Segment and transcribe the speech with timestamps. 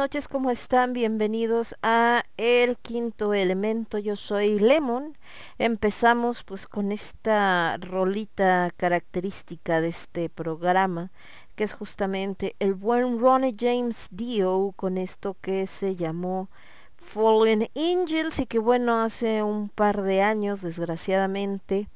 [0.00, 0.94] Noches, ¿cómo están?
[0.94, 3.98] Bienvenidos a El Quinto Elemento.
[3.98, 5.18] Yo soy Lemon.
[5.58, 11.10] Empezamos pues con esta rolita característica de este programa,
[11.54, 16.48] que es justamente el buen Ronnie James Dio con esto que se llamó
[16.96, 21.90] Fallen Angels y que bueno, hace un par de años, desgraciadamente,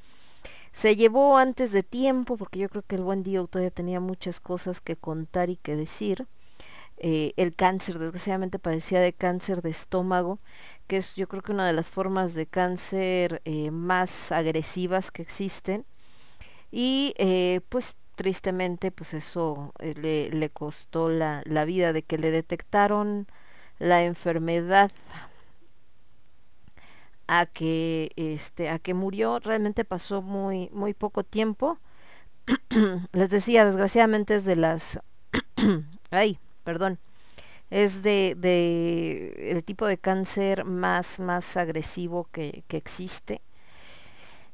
[0.73, 4.41] se llevó antes de tiempo, porque yo creo que el buen Dio todavía tenía muchas
[4.41, 6.27] cosas que contar y que decir
[6.99, 10.39] eh, el cáncer, desgraciadamente padecía de cáncer de estómago,
[10.87, 15.23] que es yo creo que una de las formas de cáncer eh, más agresivas que
[15.23, 15.85] existen.
[16.71, 22.31] Y eh, pues tristemente pues eso le, le, costó la, la vida de que le
[22.31, 23.27] detectaron
[23.79, 24.91] la enfermedad
[27.27, 31.79] a que este a que murió realmente pasó muy muy poco tiempo
[33.13, 35.01] les decía desgraciadamente es de las
[36.11, 36.99] ay perdón,
[37.71, 43.41] es de, de el tipo de cáncer más, más agresivo que, que existe.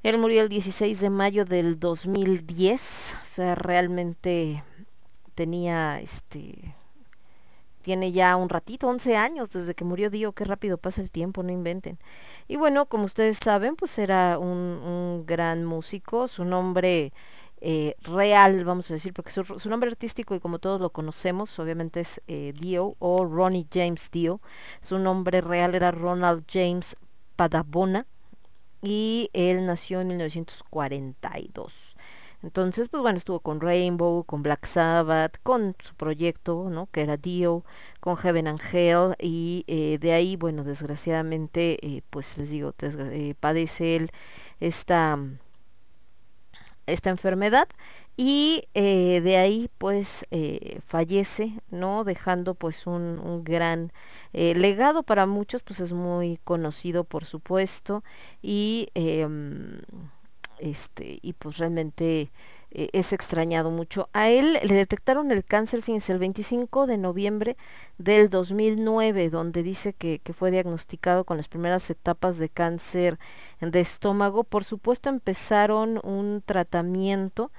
[0.03, 4.65] Él murió el 16 de mayo del 2010, o sea, realmente
[5.35, 6.75] tenía este
[7.83, 11.43] tiene ya un ratito, 11 años desde que murió Dio, qué rápido pasa el tiempo,
[11.43, 11.99] no inventen.
[12.47, 17.12] Y bueno, como ustedes saben, pues era un, un gran músico, su nombre
[17.62, 22.01] eh, real, vamos a decir, porque su, nombre artístico y como todos lo conocemos, obviamente
[22.01, 24.41] es eh, Dio o Ronnie James Dio.
[24.81, 26.97] Su nombre real era Ronald James
[27.37, 28.07] Padabona
[28.83, 31.97] y él nació en 1942.
[32.43, 36.87] Entonces, pues bueno, estuvo con Rainbow, con Black Sabbath, con su proyecto, ¿no?
[36.87, 37.67] Que era Dio,
[38.01, 42.73] con Heaven and Hell, y eh, de ahí, bueno, desgraciadamente, pues les digo,
[43.41, 44.11] padece él
[44.59, 45.19] esta,
[46.87, 47.69] esta enfermedad
[48.17, 53.93] y eh, de ahí pues eh, fallece no dejando pues un, un gran
[54.32, 58.05] eh, legado para muchos pues es muy conocido por supuesto
[58.43, 59.81] y em,
[60.59, 62.31] este y pues realmente
[62.71, 64.09] es extrañado mucho.
[64.13, 67.57] A él le detectaron el cáncer, fíjense, el 25 de noviembre
[67.99, 73.19] del 2009, donde dice que, que, fue diagnosticado con las primeras etapas de cáncer
[73.61, 74.45] de estómago.
[74.45, 77.51] Por supuesto empezaron un tratamiento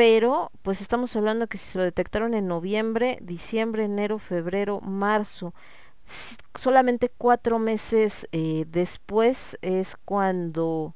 [0.00, 5.52] pero pues estamos hablando que si se lo detectaron en noviembre, diciembre, enero, febrero, marzo,
[6.58, 10.94] solamente cuatro meses eh, después es cuando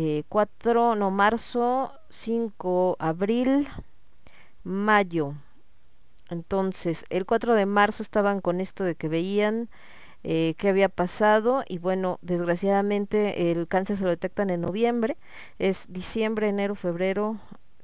[0.00, 3.66] eh, cuatro, no, marzo, 5, abril,
[4.62, 5.34] mayo.
[6.30, 9.68] Entonces, el 4 de marzo estaban con esto de que veían
[10.22, 15.16] eh, qué había pasado y bueno, desgraciadamente el cáncer se lo detectan en noviembre,
[15.58, 17.40] es diciembre, enero, febrero,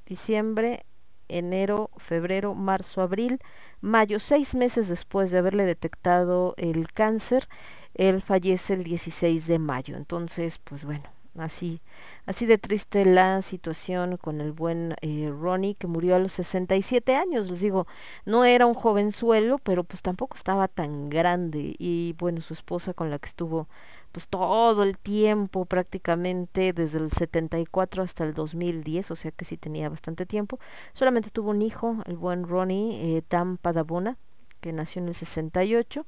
[0.07, 0.87] diciembre,
[1.27, 3.41] enero, febrero, marzo, abril,
[3.81, 7.49] mayo, seis meses después de haberle detectado el cáncer,
[7.95, 9.97] él fallece el 16 de mayo.
[9.97, 11.81] Entonces, pues bueno, así,
[12.27, 17.17] así de triste la situación con el buen eh, Ronnie que murió a los 67
[17.17, 17.51] años.
[17.51, 17.87] Les digo,
[18.25, 21.75] no era un jovenzuelo, pero pues tampoco estaba tan grande.
[21.79, 23.69] Y bueno, su esposa con la que estuvo
[24.13, 29.57] pues todo el tiempo prácticamente desde el 74 hasta el 2010, o sea que sí
[29.57, 30.61] tenía bastante tiempo.
[30.93, 34.17] Solamente tuvo un hijo, el buen Ronnie eh, Tam Padabona,
[34.61, 36.07] que nació en el 68.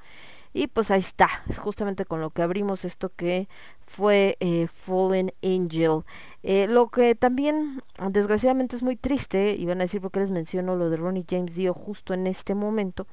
[0.56, 3.46] Y pues ahí está, es justamente con lo que abrimos esto que
[3.86, 6.00] fue eh, Fallen Angel.
[6.42, 10.30] Eh, lo que también desgraciadamente es muy triste, y van a decir por qué les
[10.30, 13.06] menciono lo de Ronnie James Dio justo en este momento,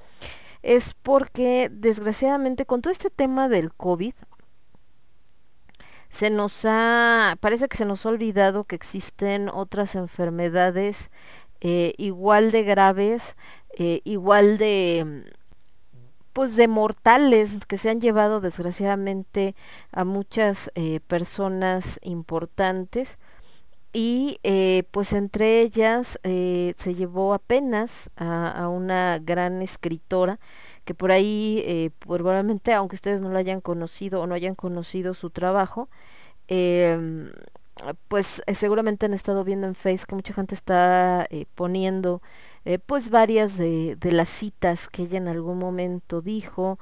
[0.61, 4.13] es porque desgraciadamente con todo este tema del COVID,
[6.07, 11.11] se nos ha, parece que se nos ha olvidado que existen otras enfermedades
[11.59, 13.35] eh, igual de graves,
[14.05, 15.25] igual de
[16.33, 19.55] pues de mortales que se han llevado desgraciadamente
[19.91, 23.17] a muchas eh, personas importantes
[23.93, 30.39] y eh, pues entre ellas eh, se llevó apenas a, una gran escritora
[30.83, 35.13] que por ahí eh, probablemente aunque ustedes no la hayan conocido o no hayan conocido
[35.13, 35.89] su trabajo
[36.47, 37.31] em,
[38.07, 41.27] pues seguramente han estado viendo en Facebook que mucha gente está
[42.65, 46.79] eh, pues varias de, las citas que ella en algún momento dijo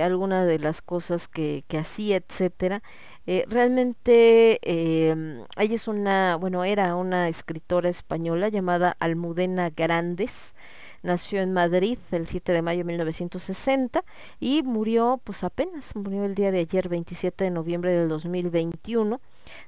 [0.00, 2.84] algunas de las cosas que, que hacía etcétera
[3.26, 10.54] realmente ella es una bueno era una escritora española llamada Almudena Grandes
[11.02, 14.04] nació en Madrid el 7 de mayo de 1960
[14.40, 19.20] y murió pues apenas, murió el día de ayer 27 de noviembre del 2021.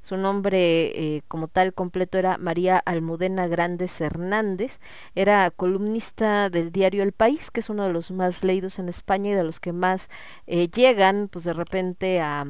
[0.03, 4.81] Su nombre eh, como tal completo era María Almudena Grandes Hernández.
[5.15, 9.31] Era columnista del diario El País, que es uno de los más leídos en España
[9.31, 10.11] y de los que más
[10.47, 12.47] eh, llegan pues de repente a,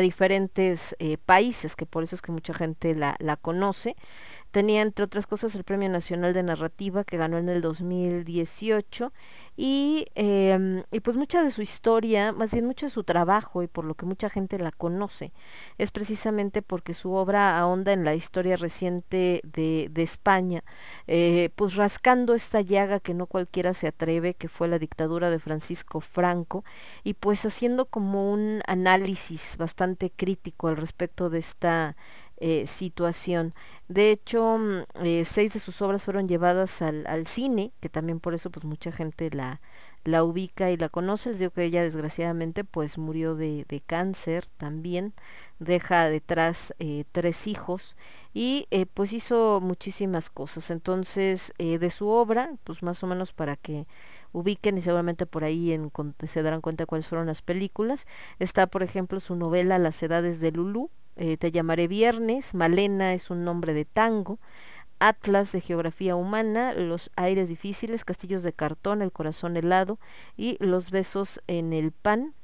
[0.00, 3.94] diferentes eh, países, que por eso es que mucha gente la, la conoce.
[4.50, 9.12] Tenía, entre otras cosas, el Premio Nacional de Narrativa que ganó en el 2018
[9.56, 13.68] y, eh, y pues mucha de su historia, más bien mucho de su trabajo y
[13.68, 15.32] por lo que mucha gente la conoce,
[15.78, 20.62] es precisamente porque su obra ahonda en la historia reciente de, de España,
[21.06, 25.38] eh, pues rascando esta llaga que no cualquiera se atreve, que fue la dictadura de
[25.38, 26.64] Francisco Franco,
[27.04, 31.96] y pues haciendo como un análisis bastante crítico al respecto de esta
[32.38, 33.54] eh, situación.
[33.88, 38.20] De hecho, mm, eh, seis de sus obras fueron llevadas al, al, cine, que también
[38.20, 39.60] por eso pues mucha gente la,
[40.04, 41.30] la ubica y la conoce.
[41.30, 45.14] Les digo que ella desgraciadamente pues murió de, de cáncer también,
[45.58, 47.96] deja detrás eh, tres hijos
[48.34, 50.70] y pues hizo muchísimas cosas.
[50.70, 53.86] Entonces, de su obra, pues más o menos para que
[54.32, 55.90] ubiquen y seguramente por ahí en,
[56.26, 58.06] se darán cuenta cuáles fueron las películas.
[58.38, 63.30] Está, por ejemplo, su novela Las edades de Lulú, eh, Te llamaré Viernes, Malena es
[63.30, 64.38] un nombre de tango,
[64.98, 69.98] Atlas de Geografía Humana, Los Aires Difíciles, Castillos de Cartón, El Corazón Helado
[70.36, 72.34] y Los Besos en el Pan.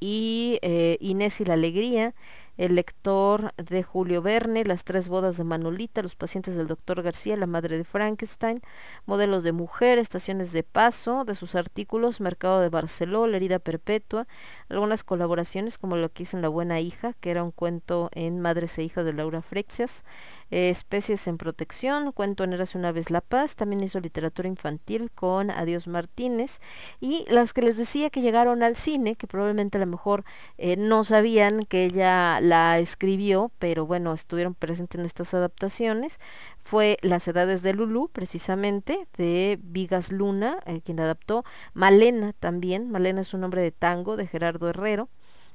[0.00, 2.14] Y eh, Inés y la Alegría,
[2.56, 7.36] el lector de Julio Verne, Las tres bodas de Manolita, Los pacientes del doctor García,
[7.36, 8.62] La madre de Frankenstein,
[9.04, 14.26] Modelos de mujer, Estaciones de paso, de sus artículos, Mercado de Barceló, La herida perpetua,
[14.68, 18.40] algunas colaboraciones como lo que hizo en La buena hija, que era un cuento en
[18.40, 20.04] Madres e hijas de Laura Frexias,
[20.50, 25.10] eh, especies en protección, cuento en Eras una vez la paz, también hizo literatura infantil
[25.10, 26.60] con Adiós Martínez
[27.00, 30.24] y las que les decía que llegaron al cine, que probablemente a lo mejor
[30.58, 36.20] eh, no sabían que ella la escribió, pero bueno, estuvieron presentes en estas adaptaciones,
[36.62, 43.20] fue Las edades de Lulú, precisamente, de Vigas Luna, eh, quien adaptó, Malena también, Malena
[43.20, 45.08] es un nombre de tango de Gerardo Herrero,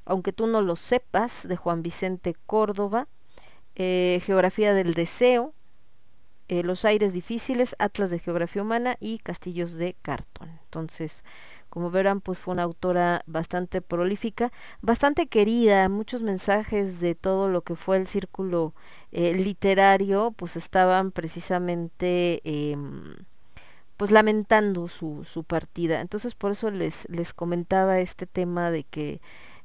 [0.05, 3.07] aunque tú no lo sepas, de Juan Vicente Córdoba,
[3.75, 5.53] eh, Geografía del Deseo,
[6.47, 10.49] eh, Los Aires Difíciles, Atlas de Geografía Humana y Castillos de Cartón.
[10.65, 11.23] Entonces,
[11.69, 14.51] como verán, pues fue una autora bastante prolífica,
[14.81, 18.73] bastante querida, muchos mensajes de todo lo que fue el círculo
[19.13, 23.15] eh, literario, pues estaban precisamente em,
[23.95, 26.01] pues lamentando su, su partida.
[26.01, 29.21] Entonces por eso les, les comentaba este tema de que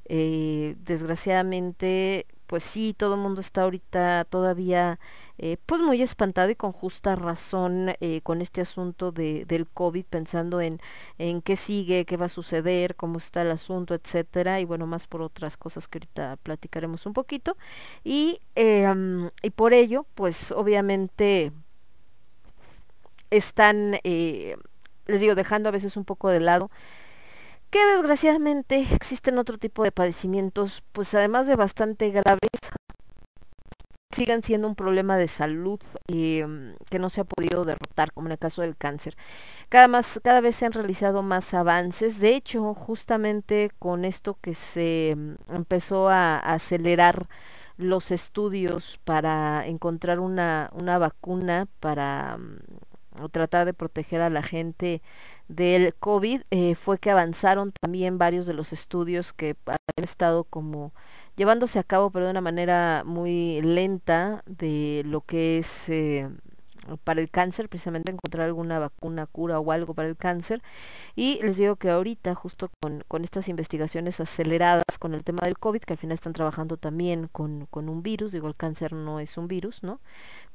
[0.08, 4.98] desgraciadamente pues sí, todo el mundo está ahorita todavía
[5.38, 10.04] eh, pues muy espantado y con justa razón eh, con este asunto de, del COVID,
[10.04, 10.80] pensando en,
[11.18, 15.06] en qué sigue, qué va a suceder, cómo está el asunto, etcétera, y bueno, más
[15.06, 17.56] por otras cosas que ahorita platicaremos un poquito.
[18.04, 18.86] Y, eh,
[19.42, 21.52] y por ello, pues obviamente
[23.30, 26.70] están, les digo, dejando a veces un poco de lado
[27.76, 32.48] que desgraciadamente existen otro tipo de padecimientos, pues además de bastante graves,
[34.12, 38.32] sigan siendo un problema de salud em, que no se ha podido derrotar, como en
[38.32, 39.14] el caso del cáncer.
[39.68, 42.18] Cada, más, cada vez se han realizado más avances.
[42.18, 47.28] De hecho, justamente con esto que se em, empezó a, acelerar
[47.76, 55.02] los estudios para encontrar una, una vacuna para mm, tratar de proteger a la gente
[55.48, 60.92] del COVID eh, fue que avanzaron también varios de los estudios que han estado como
[61.36, 66.28] llevándose a cabo pero de una manera muy lenta de lo que es eh,
[67.04, 70.62] para el cáncer, precisamente encontrar alguna vacuna, cura o algo para el cáncer.
[71.14, 75.58] Y les digo que ahorita, justo con, con estas investigaciones aceleradas con el tema del
[75.58, 79.20] COVID, que al final están trabajando también con, con un virus, digo, el cáncer no
[79.20, 80.00] es un virus, ¿no?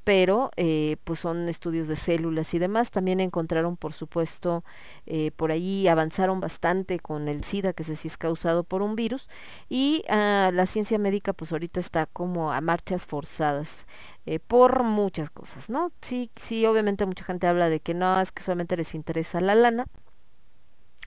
[0.04, 2.92] Pero eh, pues son estudios de células y demás.
[2.92, 4.64] También encontraron, por supuesto,
[5.06, 8.96] eh, por ahí avanzaron bastante con el SIDA, que se sí es causado por un
[8.96, 9.30] virus,
[9.70, 13.86] y ah, la ciencia médica pues ahorita está como a marchas forzadas
[14.26, 15.92] eh, por muchas cosas, ¿no?
[16.02, 19.56] Sí, sí, obviamente mucha gente habla de que no, es que solamente les interesa la
[19.56, 19.86] lana.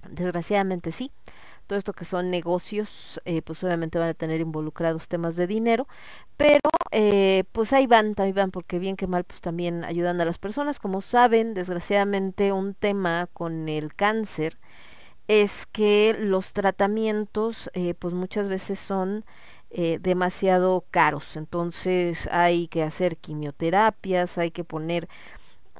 [0.08, 1.10] Desgraciadamente sí
[1.66, 5.88] todo esto que son negocios, pues obviamente van a tener involucrados temas de dinero,
[6.36, 6.60] pero
[6.94, 10.38] eh, pues ahí van, ahí van, porque bien que mal, pues también ayudan a las
[10.38, 10.78] personas.
[10.78, 14.58] Como saben, desgraciadamente un tema con el cáncer
[15.28, 19.24] es que los tratamientos, eh, pues muchas veces son
[20.00, 25.08] demasiado caros, entonces hay que hacer quimioterapias, hay que poner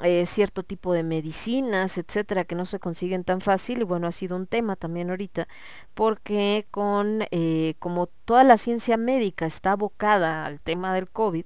[0.03, 3.81] eh, cierto tipo de medicinas, etcétera, que no se consiguen tan fácil.
[3.81, 5.47] Y bueno, ha sido un tema también ahorita,
[5.95, 11.45] porque con eh, como toda la ciencia médica está abocada al tema del COVID,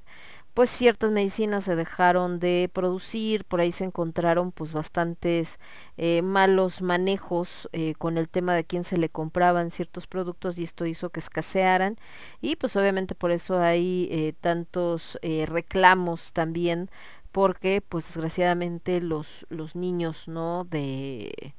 [0.55, 5.61] pues ciertas medicinas se dejaron de producir, por ahí se encontraron pues bastantes
[5.97, 10.85] eh, malos manejos con el tema de quién se le compraban ciertos productos y esto
[10.85, 11.97] hizo que escasearan
[12.40, 16.90] y pues obviamente por eso hay tantos reclamos también
[17.32, 21.54] porque pues desgraciadamente los, los niños no de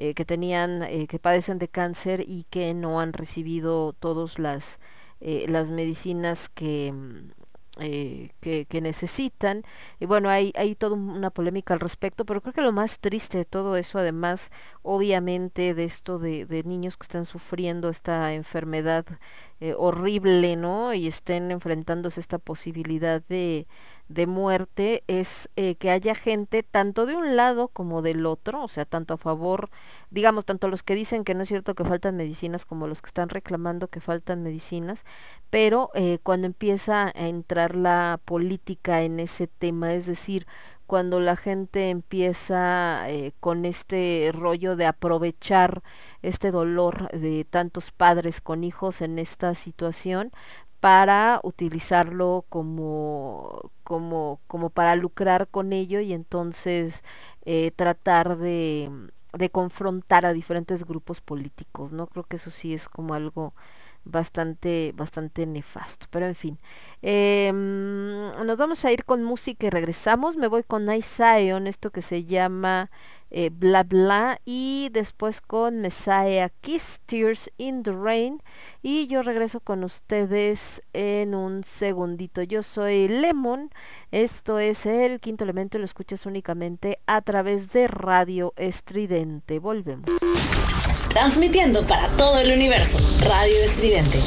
[0.00, 4.78] eh, que tenían eh, que padecen de cáncer y que no han recibido todas las
[5.20, 7.30] eh, las medicinas que mm,
[8.40, 9.62] que, que, necesitan.
[10.00, 13.38] Y bueno, hay, hay toda una polémica al respecto, pero creo que lo más triste
[13.38, 14.50] de todo eso, además,
[14.82, 19.06] obviamente, de esto de, de niños que están sufriendo esta enfermedad
[19.76, 20.92] horrible, ¿no?
[20.94, 23.68] Y estén enfrentándose a esta posibilidad de,
[24.08, 28.68] de muerte es eh, que haya gente tanto de un lado como del otro, o
[28.68, 29.70] sea, tanto a favor,
[30.10, 33.08] digamos, tanto los que dicen que no es cierto que faltan medicinas como los que
[33.08, 35.04] están reclamando que faltan medicinas,
[35.50, 40.46] pero eh, cuando empieza a entrar la política en ese tema, es decir,
[40.88, 45.82] cuando la gente empieza eh, con este rollo de aprovechar
[46.22, 50.32] este dolor de tantos padres con hijos en esta situación
[50.80, 57.02] para utilizarlo como, como, como para lucrar con ello y entonces
[57.44, 58.90] eh, tratar de,
[59.32, 62.06] de confrontar a diferentes grupos políticos, ¿no?
[62.06, 63.54] Creo que eso sí es como algo
[64.04, 66.06] bastante, bastante nefasto.
[66.10, 66.58] Pero en fin,
[67.02, 70.36] eh, nos vamos a ir con música y regresamos.
[70.36, 72.90] Me voy con Nice Zion, esto que se llama
[73.30, 78.42] eh, Bla Bla, y después con Messiah Kiss, Tears in the Rain.
[78.82, 82.42] Y yo regreso con ustedes en un segundito.
[82.42, 83.70] Yo soy Lemon,
[84.10, 89.58] esto es el quinto elemento, lo escuchas únicamente a través de Radio Estridente.
[89.58, 90.08] Volvemos.
[91.10, 94.20] Transmitiendo para todo el universo, Radio Estridente.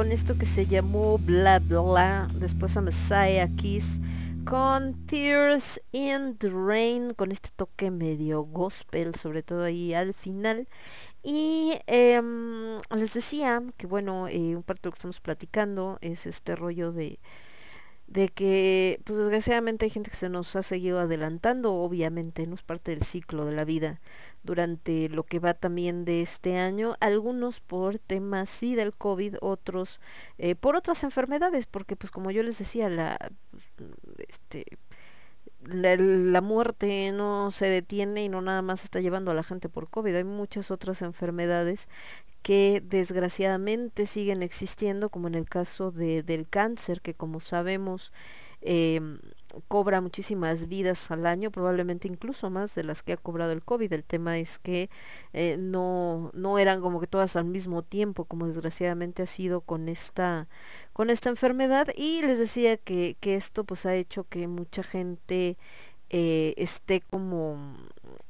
[0.00, 3.84] con esto que se llamó Bla Bla, después a Messiah Kiss,
[4.46, 10.68] con Tears in the Rain, con este toque medio gospel, sobre todo ahí al final.
[11.22, 16.26] Y em, les decía que bueno, eh, un parte de lo que estamos platicando es
[16.26, 17.18] este rollo de,
[18.06, 22.62] de que pues desgraciadamente hay gente que se nos ha seguido adelantando, obviamente, no es
[22.62, 24.00] parte del ciclo de la vida
[24.42, 30.00] durante lo que va también de este año, algunos por temas sí del COVID, otros
[30.38, 33.18] eh, por otras enfermedades, porque pues como yo les decía, la,
[33.50, 33.90] pues,
[34.28, 34.64] este,
[35.64, 39.68] la, la, muerte no se detiene y no nada más está llevando a la gente
[39.68, 41.88] por COVID, hay muchas otras enfermedades
[42.42, 48.12] que desgraciadamente siguen existiendo, como en el caso de, del cáncer, que como sabemos
[48.62, 49.00] eh,
[49.68, 53.92] cobra muchísimas vidas al año, probablemente incluso más de las que ha cobrado el COVID.
[53.92, 54.90] El tema es que
[55.32, 59.88] eh, no, no eran como que todas al mismo tiempo, como desgraciadamente ha sido con
[59.88, 60.48] esta,
[60.92, 61.88] con esta enfermedad.
[61.96, 65.56] Y les decía que, que esto pues ha hecho que mucha gente
[66.10, 67.56] eh, esté como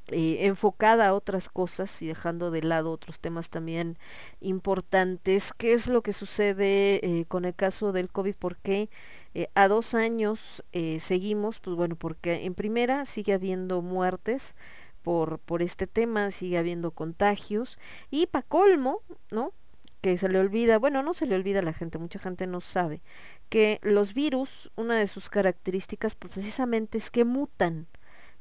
[0.09, 3.97] eh, enfocada a otras cosas y dejando de lado otros temas también
[4.41, 5.53] importantes.
[5.57, 8.35] ¿Qué es lo que sucede eh, con el caso del COVID?
[8.35, 8.91] ¿Por qué
[9.35, 10.65] eh, a dos años
[10.99, 11.61] seguimos?
[11.61, 14.55] Pues bueno, porque en primera sigue habiendo muertes
[15.03, 17.79] por, por este tema, sigue habiendo contagios
[18.11, 19.53] y para colmo, ¿no?
[20.01, 22.61] que se le olvida, bueno, no se le olvida a la gente, mucha gente no
[22.61, 23.03] sabe,
[23.49, 27.87] que los virus, una de sus características pues, precisamente es que mutan.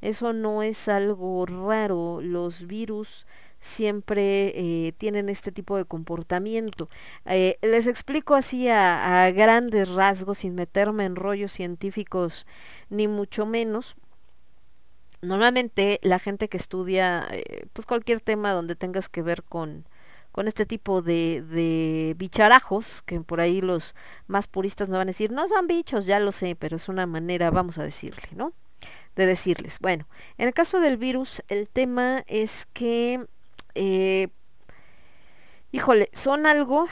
[0.02, 2.22] Eso no es algo raro.
[2.22, 3.28] Los virus
[3.60, 6.90] siempre eh, tienen este tipo de comportamiento.
[7.26, 12.46] Eh, les explico así a, grandes rasgos, sin meterme en rollos científicos,
[12.90, 13.96] ni mucho menos.
[15.22, 19.86] Normalmente la gente que estudia eh, pues cualquier tema donde tengas que ver con,
[20.32, 23.96] con este tipo de, de bicharajos, que por ahí los
[24.28, 27.06] más puristas me van a decir, no son bichos, ya lo sé, pero es una
[27.06, 28.54] manera, vamos a decirle, ¿no?
[29.16, 29.78] de decirles.
[29.80, 33.26] Bueno, en el caso del virus, el tema es que,
[33.82, 34.28] eh,
[35.72, 36.88] híjole, son algo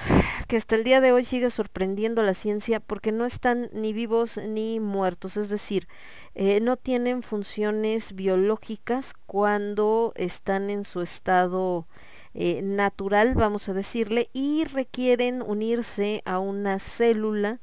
[0.48, 3.92] que hasta el día de hoy sigue sorprendiendo a la ciencia porque no están ni
[3.92, 5.90] vivos ni muertos, es decir,
[6.34, 11.88] eh, no tienen funciones biológicas cuando están en su estado
[12.34, 17.60] eh, natural, vamos a decirle, y requieren unirse a una célula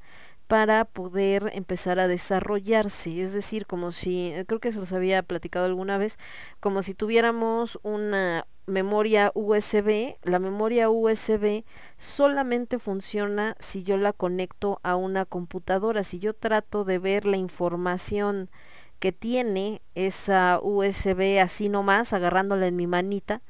[0.48, 3.22] para poder empezar a desarrollarse.
[3.22, 6.18] Es decir, como si, creo que se los había platicado alguna vez,
[6.60, 10.16] como si tuviéramos una memoria USB.
[10.22, 11.64] La memoria USB
[11.98, 16.02] solamente funciona si yo la conecto a una computadora.
[16.02, 18.50] Si yo trato de ver la información
[18.98, 23.42] que tiene esa USB así nomás, agarrándola en mi manita,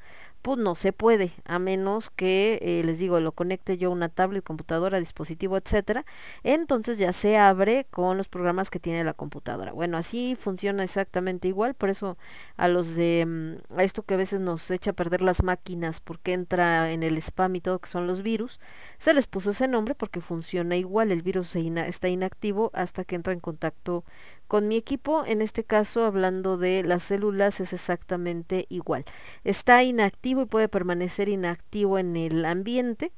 [0.45, 4.09] pues no se puede, a menos que, eh, les digo, lo conecte yo a una
[4.09, 6.05] tablet, computadora, dispositivo, etcétera.
[6.43, 9.71] Entonces ya se abre con los programas que tiene la computadora.
[9.73, 12.15] Bueno, así funciona exactamente igual, por eso
[12.57, 15.99] a los de, mm, a esto que a veces nos echa a perder las máquinas
[15.99, 18.59] porque entra en el spam y todo, que son los virus,
[18.99, 23.33] se les puso ese nombre porque funciona igual, el virus está inactivo hasta que entra
[23.33, 24.03] en contacto
[24.47, 29.05] con mi equipo, en este caso hablando de las células, es exactamente igual.
[29.43, 33.11] Está inactivo y puede permanecer inactivo en el ambiente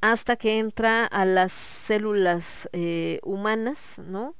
[0.00, 4.34] hasta que entra a las células eh, humanas, ¿no?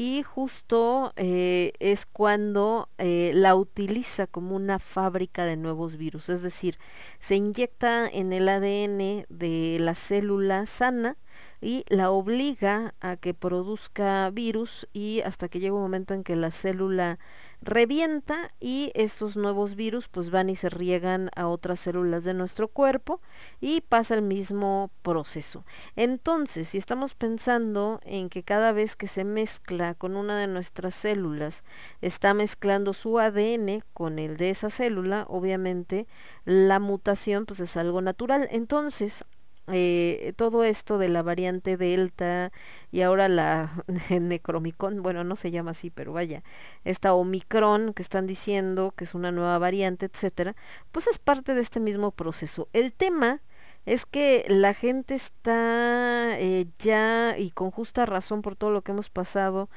[0.00, 6.40] Y justo eh, es cuando eh, la utiliza como una fábrica de nuevos virus, es
[6.40, 6.78] decir,
[7.18, 11.16] se inyecta en el ADN de la célula sana
[11.60, 16.36] y la obliga a que produzca virus y hasta que llega un momento en que
[16.36, 17.18] la célula
[17.60, 22.68] revienta y estos nuevos virus pues van y se riegan a otras células de nuestro
[22.68, 23.20] cuerpo
[23.60, 25.64] y pasa el mismo proceso.
[25.96, 30.94] Entonces, si estamos pensando en que cada vez que se mezcla con una de nuestras
[30.94, 31.64] células,
[32.00, 36.06] está mezclando su ADN con el de esa célula, obviamente
[36.44, 38.48] la mutación pues es algo natural.
[38.50, 39.24] Entonces,
[39.72, 42.52] eh, todo esto de la variante Delta
[42.90, 46.42] y ahora la Necromicron, bueno, no se llama así, pero vaya,
[46.84, 50.56] esta Omicron que están diciendo que es una nueva variante, etcétera,
[50.92, 52.68] pues es parte de este mismo proceso.
[52.72, 53.42] El tema
[53.86, 58.92] es que la gente está eh, ya y con justa razón por todo lo que
[58.92, 59.70] hemos pasado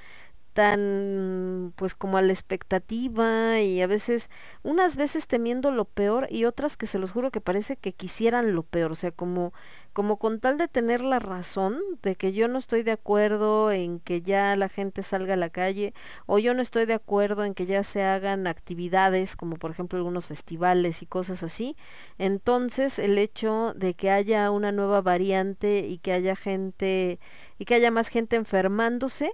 [0.54, 4.30] tan pues como a la expectativa y a veces
[4.63, 8.54] unas veces temiendo lo peor y otras que se los juro que parece que quisieran
[8.54, 9.54] lo peor, o sea, como
[9.93, 13.99] como con tal de tener la razón de que yo no estoy de acuerdo en
[13.99, 15.93] que ya la gente salga a la calle
[16.25, 19.97] o yo no estoy de acuerdo en que ya se hagan actividades como por ejemplo
[19.97, 21.75] algunos festivales y cosas así,
[22.17, 27.19] entonces el hecho de que haya una nueva variante y que haya gente
[27.60, 29.34] y que haya más gente enfermándose,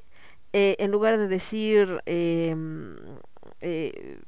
[0.54, 2.96] eh, en lugar de decir, em,
[3.62, 4.20] eh,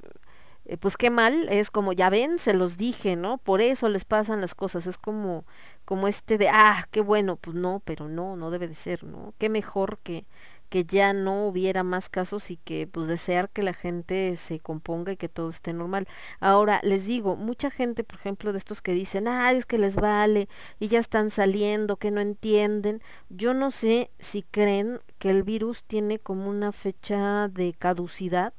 [0.65, 3.39] eh, pues qué mal, es como, ya ven, se los dije, ¿no?
[3.39, 5.45] Por eso les pasan las cosas, es como,
[5.89, 9.33] como este de, ah, qué bueno, pues no, pero no, no debe de ser, ¿no?
[9.39, 10.27] Qué mejor que,
[10.69, 15.13] que ya no hubiera más casos y que pues desear que la gente se componga
[15.13, 16.07] y que todo esté normal.
[16.39, 19.95] Ahora, les digo, mucha gente, por ejemplo, de estos que dicen, ah, es que les
[19.95, 20.47] vale
[20.79, 25.83] y ya están saliendo, que no entienden, yo no sé si creen que el virus
[25.85, 28.53] tiene como una fecha de caducidad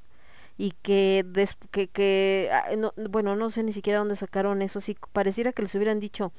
[0.61, 4.83] y que, des, que, que ah, no, bueno, no sé ni siquiera dónde sacaron eso,
[4.83, 6.35] si pareciera que les hubieran dicho,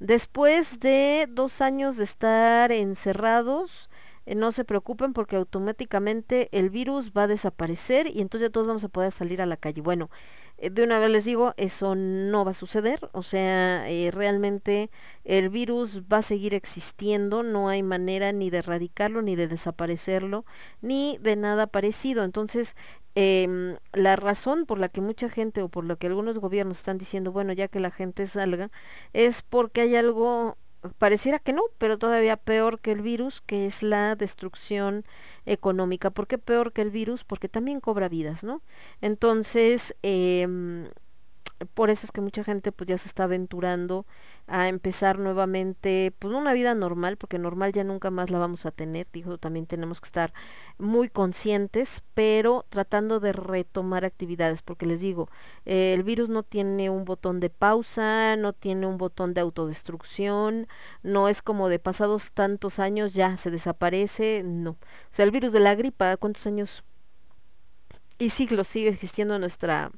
[0.00, 3.88] después de dos años de estar encerrados,
[4.26, 8.66] eh, no se preocupen porque automáticamente el virus va a desaparecer y entonces ya todos
[8.66, 9.82] vamos a poder salir a la calle.
[9.82, 10.10] Bueno,
[10.68, 14.90] de una vez les digo, eso no va a suceder, o sea, eh, realmente
[15.24, 20.44] el virus va a seguir existiendo, no hay manera ni de erradicarlo, ni de desaparecerlo,
[20.82, 22.24] ni de nada parecido.
[22.24, 22.76] Entonces,
[23.14, 26.98] em, la razón por la que mucha gente o por la que algunos gobiernos están
[26.98, 28.70] diciendo, bueno, ya que la gente salga,
[29.12, 30.58] es porque hay algo
[30.98, 35.04] pareciera que no, pero todavía peor que el virus, que es la destrucción
[35.46, 36.10] económica.
[36.10, 37.24] ¿Por qué peor que el virus?
[37.24, 38.62] Porque también cobra vidas, ¿no?
[39.00, 40.46] Entonces, eh,
[41.74, 44.06] por eso es que mucha gente pues ya se está aventurando
[44.46, 48.70] a empezar nuevamente pues una vida normal porque normal ya nunca más la vamos a
[48.70, 49.06] tener.
[49.12, 50.32] Dijo también tenemos que estar
[50.78, 55.28] muy conscientes pero tratando de retomar actividades porque les digo
[55.66, 60.66] eh, el virus no tiene un botón de pausa no tiene un botón de autodestrucción
[61.02, 64.70] no es como de pasados tantos años ya se desaparece no.
[64.70, 64.76] O
[65.10, 66.84] sea el virus de la gripa cuántos años
[68.18, 69.90] y siglos sigue existiendo en nuestra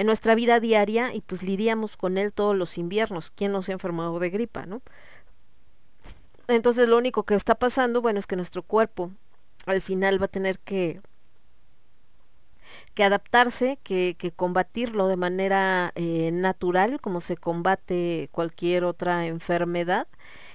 [0.00, 3.30] en nuestra vida diaria y pues lidiamos con él todos los inviernos.
[3.30, 4.80] ¿Quién no se ha enfermado de gripa, no?
[6.48, 9.10] Entonces lo único que está pasando, bueno, es que nuestro cuerpo
[9.66, 11.02] al final va a tener que
[12.94, 20.08] que adaptarse, que, que combatirlo de manera eh, natural, como se combate cualquier otra enfermedad,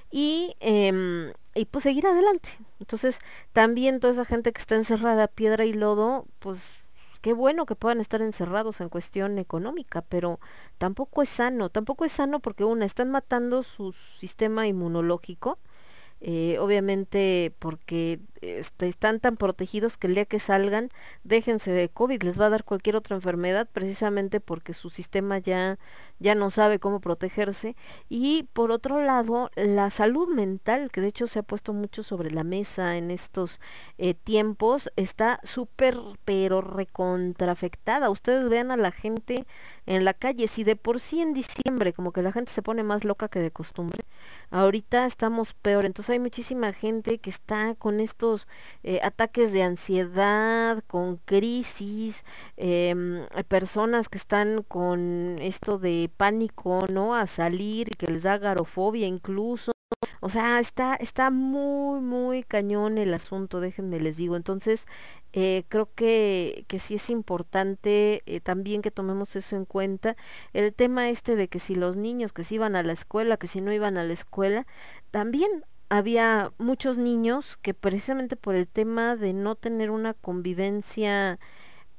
[0.09, 2.49] y, eh, y pues seguir adelante.
[2.79, 3.19] Entonces,
[3.53, 6.61] también toda esa gente que está encerrada, piedra y lodo, pues
[7.25, 10.39] qué bueno que puedan estar encerrados en cuestión económica, pero
[10.77, 15.57] tampoco es sano, tampoco es sano porque una, están matando su sistema inmunológico,
[16.21, 20.89] eh, obviamente porque este, están tan protegidos que el día que salgan,
[21.23, 25.77] déjense de COVID, les va a dar cualquier otra enfermedad precisamente porque su sistema ya,
[26.19, 27.75] ya no sabe cómo protegerse.
[28.09, 32.31] Y por otro lado, la salud mental, que de hecho se ha puesto mucho sobre
[32.31, 33.59] la mesa en estos
[33.97, 38.09] eh, tiempos, está súper, pero recontrafectada.
[38.09, 39.45] Ustedes vean a la gente
[39.85, 42.83] en la calle, si de por sí en diciembre como que la gente se pone
[42.83, 44.03] más loca que de costumbre,
[44.49, 45.85] ahorita estamos peor.
[45.85, 48.24] Entonces hay muchísima gente que está con estos
[48.83, 52.23] eh, ataques de ansiedad, con crisis,
[52.57, 52.95] eh,
[53.47, 57.15] personas que están con esto de pánico, ¿no?
[57.15, 59.71] A salir, que les da garofobia incluso.
[60.19, 64.35] O sea, está, está muy, muy cañón el asunto, déjenme les digo.
[64.35, 64.87] Entonces,
[65.33, 70.15] eh, creo que, que sí es importante también que tomemos eso en cuenta.
[70.53, 73.47] El tema este de que si los niños que si iban a la escuela, que
[73.47, 74.65] si no iban a la escuela,
[75.11, 81.39] también había muchos niños que precisamente por el tema de no tener una convivencia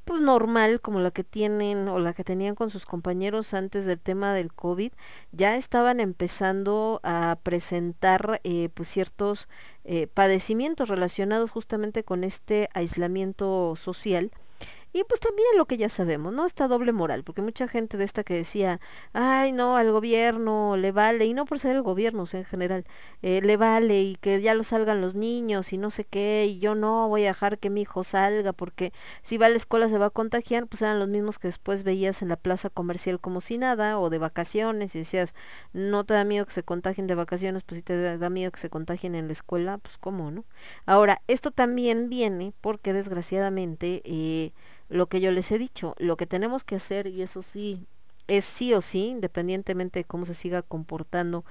[0.07, 3.99] pues normal como la que tienen o la que tenían con sus compañeros antes del
[3.99, 4.92] tema del COVID,
[5.33, 9.49] ya estaban empezando a presentar eh, pues ciertos
[9.85, 14.31] eh, padecimientos relacionados justamente con este aislamiento social
[14.96, 16.46] y pues también lo que ya sabemos, ¿no?
[16.46, 18.80] Esta doble moral, porque mucha gente de esta que decía,
[19.12, 22.46] ay, no, al gobierno le vale, y no por ser el gobierno, o sea, en
[22.46, 22.87] general,
[23.20, 26.61] eh, le vale y que ya lo salgan los niños y no sé qué, y
[26.61, 29.90] yo no voy a dejar que mi hijo salga, porque si va a la escuela
[29.90, 33.20] se va a contagiar, pues eran los mismos que después veías en la plaza comercial
[33.20, 35.35] como si nada, o de vacaciones, y decías,
[35.74, 38.61] no te da miedo que se contagien de vacaciones, pues si te da miedo que
[38.61, 40.46] se contagien en la escuela, pues cómo, ¿no?
[40.87, 44.53] Ahora, esto también viene porque desgraciadamente, eh,
[44.89, 47.87] lo que yo les he dicho, lo que tenemos que hacer, y eso sí,
[48.28, 51.45] es sí o sí, independientemente de cómo se siga comportando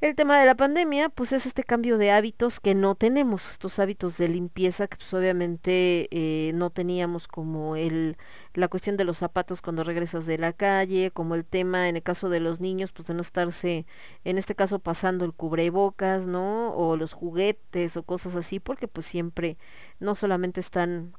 [0.00, 3.78] el tema de la pandemia, pues es este cambio de hábitos que no tenemos, estos
[3.78, 8.18] hábitos de limpieza que pues obviamente eh, no teníamos como el,
[8.52, 12.02] la cuestión de los zapatos cuando regresas de la calle, como el tema en el
[12.02, 13.86] caso de los niños, pues de no estarse,
[14.24, 16.74] en este caso pasando el cubrebocas, ¿no?
[16.74, 19.56] O los juguetes o cosas así, porque pues siempre
[20.00, 21.14] no solamente están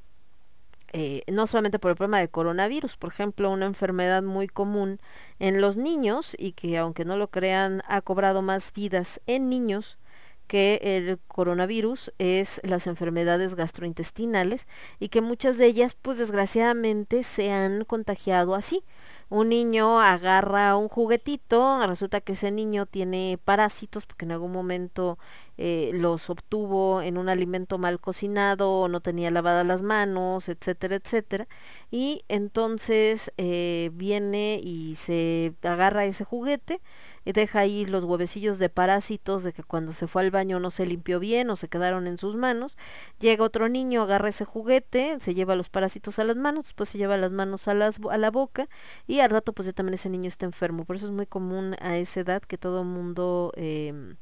[0.97, 5.01] eh, no solamente por el problema de coronavirus, por ejemplo, una enfermedad muy común
[5.39, 9.97] en los niños y que aunque no lo crean ha cobrado más vidas en niños
[10.47, 14.67] que el coronavirus es las enfermedades gastrointestinales
[14.99, 18.83] y que muchas de ellas pues desgraciadamente se han contagiado así.
[19.29, 25.17] Un niño agarra un juguetito, resulta que ese niño tiene parásitos porque en algún momento
[25.57, 30.97] eh, los obtuvo en un alimento mal cocinado o no tenía lavadas las manos, etcétera,
[30.97, 31.47] etcétera.
[31.89, 36.81] Y entonces eh, viene y se agarra ese juguete
[37.33, 40.85] deja ahí los huevecillos de parásitos de que cuando se fue al baño no se
[40.85, 42.77] limpió bien o se quedaron en sus manos.
[43.19, 46.97] Llega otro niño, agarra ese juguete, se lleva los parásitos a las manos, después se
[46.97, 48.67] lleva las manos a, las, a la boca
[49.07, 50.85] y al rato pues ya también ese niño está enfermo.
[50.85, 54.15] Por eso es muy común a esa edad que todo mundo, eh,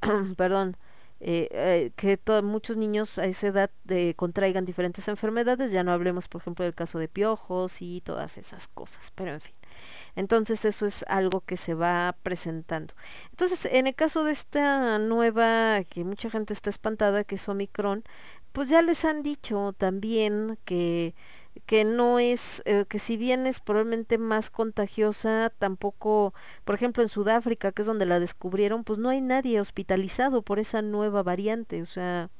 [0.36, 0.76] perdón,
[1.20, 6.28] eh, eh, que muchos niños a esa edad eh, contraigan diferentes enfermedades, ya no hablemos
[6.28, 9.55] por ejemplo del caso de piojos y todas esas cosas, pero en fin.
[10.16, 12.94] Entonces eso es algo que se va presentando.
[13.30, 18.04] Entonces, en el caso de esta nueva, que mucha gente está espantada, que es Omicron,
[18.52, 21.14] pues ya les han dicho también que
[21.64, 27.08] que no es, eh, que si bien es probablemente más contagiosa, tampoco, por ejemplo en
[27.08, 31.82] Sudáfrica, que es donde la descubrieron, pues no hay nadie hospitalizado por esa nueva variante,
[31.82, 32.30] o sea,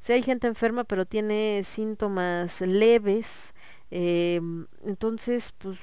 [0.00, 3.54] si hay gente enferma pero tiene síntomas leves,
[3.90, 4.40] eh,
[4.84, 5.78] entonces, pues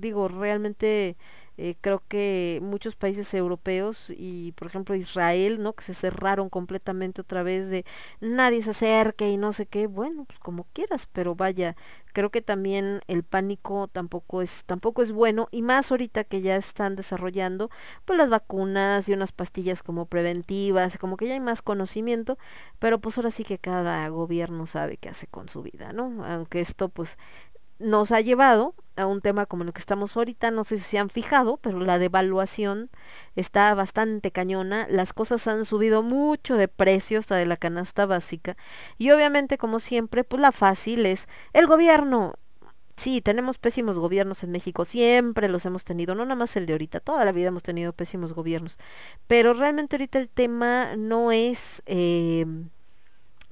[0.00, 1.16] digo, realmente
[1.58, 5.72] eh, creo que muchos países europeos y por ejemplo Israel, ¿no?
[5.72, 7.84] Que se cerraron completamente otra vez de
[8.20, 11.76] nadie se acerque y no sé qué, bueno, pues como quieras, pero vaya,
[12.12, 16.56] creo que también el pánico tampoco es tampoco es bueno y más ahorita que ya
[16.56, 17.70] están desarrollando
[18.04, 22.38] pues las vacunas y unas pastillas como preventivas, como que ya hay más conocimiento,
[22.78, 26.24] pero pues ahora sí que cada gobierno sabe qué hace con su vida, ¿no?
[26.24, 27.18] Aunque esto pues
[27.78, 30.98] nos ha llevado a un tema como el que estamos ahorita, no sé si se
[30.98, 32.90] han fijado, pero la devaluación
[33.36, 38.56] está bastante cañona, las cosas han subido mucho de precio hasta de la canasta básica
[38.98, 42.34] y obviamente como siempre pues la fácil es el gobierno.
[42.96, 46.72] Sí, tenemos pésimos gobiernos en México, siempre los hemos tenido, no nada más el de
[46.72, 48.78] ahorita, toda la vida hemos tenido pésimos gobiernos,
[49.26, 51.82] pero realmente ahorita el tema no es...
[51.84, 52.46] Eh,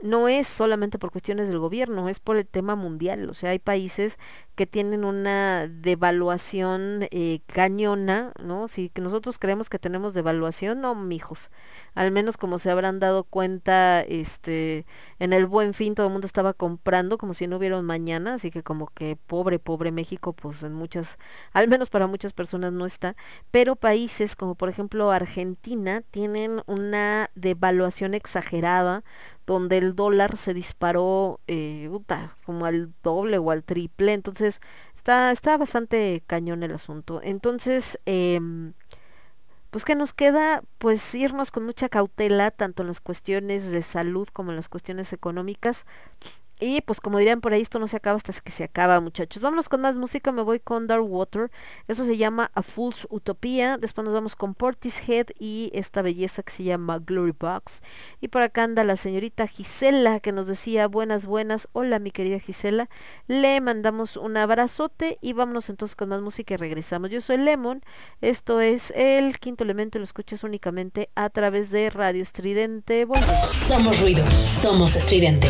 [0.04, 3.30] no es solamente por cuestiones del gobierno, es por el tema mundial.
[3.30, 4.18] O sea, hay países
[4.54, 8.68] que tienen una devaluación eh, cañona, ¿no?
[8.68, 11.50] Si nosotros creemos que tenemos devaluación, no, mijos.
[11.94, 14.84] Al menos como se habrán dado cuenta, este,
[15.20, 18.34] en el buen fin todo el mundo estaba comprando como si no hubiera un mañana,
[18.34, 21.18] así que como que pobre, pobre México, pues en muchas,
[21.54, 23.16] al menos para muchas personas no está.
[23.50, 29.02] Pero países como por ejemplo Argentina tienen una devaluación exagerada
[29.46, 31.90] donde el dólar se disparó eh,
[32.44, 34.60] como al doble o al triple, entonces
[34.94, 37.20] está, está bastante cañón el asunto.
[37.22, 38.40] Entonces, eh,
[39.70, 44.28] pues que nos queda pues irnos con mucha cautela tanto en las cuestiones de salud
[44.32, 45.84] como en las cuestiones económicas
[46.60, 49.42] y pues como dirían por ahí, esto no se acaba hasta que se acaba, muchachos.
[49.42, 51.50] Vámonos con más música, me voy con Dark Water.
[51.88, 53.76] Eso se llama A Fool's Utopia.
[53.76, 57.82] Después nos vamos con Portishead y esta belleza que se llama Glory Box.
[58.20, 61.68] Y por acá anda la señorita Gisela que nos decía buenas, buenas.
[61.72, 62.88] Hola mi querida Gisela.
[63.26, 67.10] Le mandamos un abrazote y vámonos entonces con más música y regresamos.
[67.10, 67.82] Yo soy Lemon.
[68.20, 69.98] Esto es el quinto elemento.
[69.98, 73.06] Lo escuchas únicamente a través de Radio Estridente.
[73.50, 74.24] Somos ruido.
[74.30, 75.48] Somos estridente.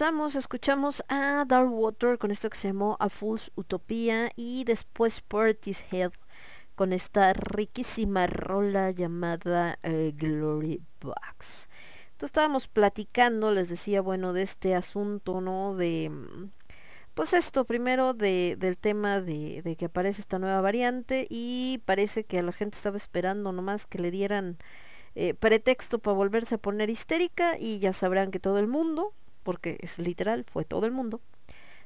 [0.00, 5.84] Escuchamos a Dark Water con esto que se llamó A Fool's Utopía y después Party's
[5.90, 6.12] Head
[6.76, 11.68] con esta riquísima rola llamada eh, Glory Box.
[12.12, 15.74] Entonces estábamos platicando, les decía, bueno, de este asunto, ¿no?
[15.74, 16.50] De, mm,
[17.14, 22.22] pues esto, primero de, del tema de, de que aparece esta nueva variante y parece
[22.22, 24.58] que la gente estaba esperando nomás que le dieran
[25.16, 29.12] eh, pretexto para volverse a poner histérica y ya sabrán que todo el mundo,
[29.48, 31.22] porque es literal, fue todo el mundo,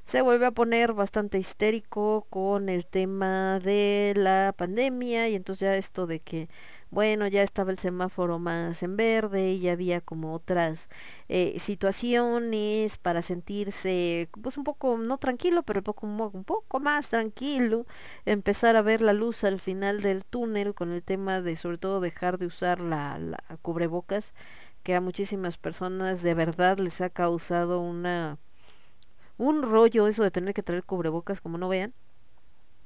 [0.02, 5.76] se vuelve a poner bastante histérico con el tema de la pandemia y entonces ya
[5.76, 6.48] esto de que
[6.90, 10.88] bueno ya estaba el semáforo más en verde y ya había como otras
[11.28, 17.10] eh, situaciones para sentirse pues un poco no tranquilo pero un poco, un poco más
[17.10, 17.86] tranquilo
[18.26, 22.00] empezar a ver la luz al final del túnel con el tema de sobre todo
[22.00, 24.34] dejar de usar la, la cubrebocas
[24.82, 28.38] que a muchísimas personas de verdad les ha causado una
[29.38, 31.94] un rollo eso de tener que traer cubrebocas como no vean.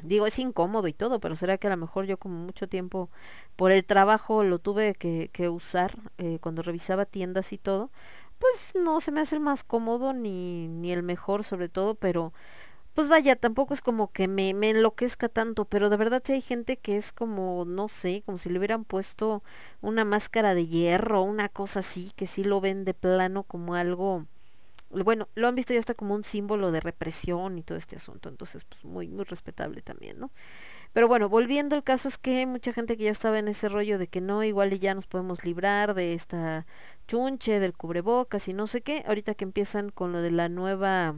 [0.02, 3.10] Digo, es incómodo y todo, pero será que a lo mejor yo como mucho tiempo
[3.56, 7.90] por el trabajo lo tuve que, que usar eh, cuando revisaba tiendas y todo,
[8.38, 12.32] pues no se me hace el más cómodo ni, ni el mejor sobre todo, pero
[12.96, 16.40] pues vaya, tampoco es como que me, me enloquezca tanto, pero de verdad sí hay
[16.40, 19.42] gente que es como, no sé, como si le hubieran puesto
[19.82, 24.26] una máscara de hierro, una cosa así, que sí lo ven de plano como algo
[24.90, 28.28] bueno, lo han visto ya hasta como un símbolo de represión y todo este asunto,
[28.28, 30.30] entonces pues muy, muy respetable también, ¿no?
[30.92, 33.98] Pero bueno, volviendo al caso es que mucha gente que ya estaba en ese rollo
[33.98, 36.66] de que no, igual y ya nos podemos librar de esta
[37.08, 41.16] chunche, del cubrebocas y no sé qué, ahorita que empiezan con lo de la nueva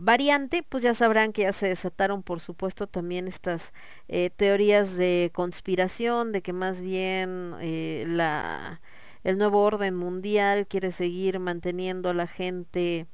[0.00, 3.72] variante, pues ya sabrán que ya se desataron, por supuesto, también estas
[4.08, 8.80] eh, teorías de conspiración, de que más bien eh, la
[9.22, 13.06] el nuevo orden mundial quiere seguir manteniendo a la gente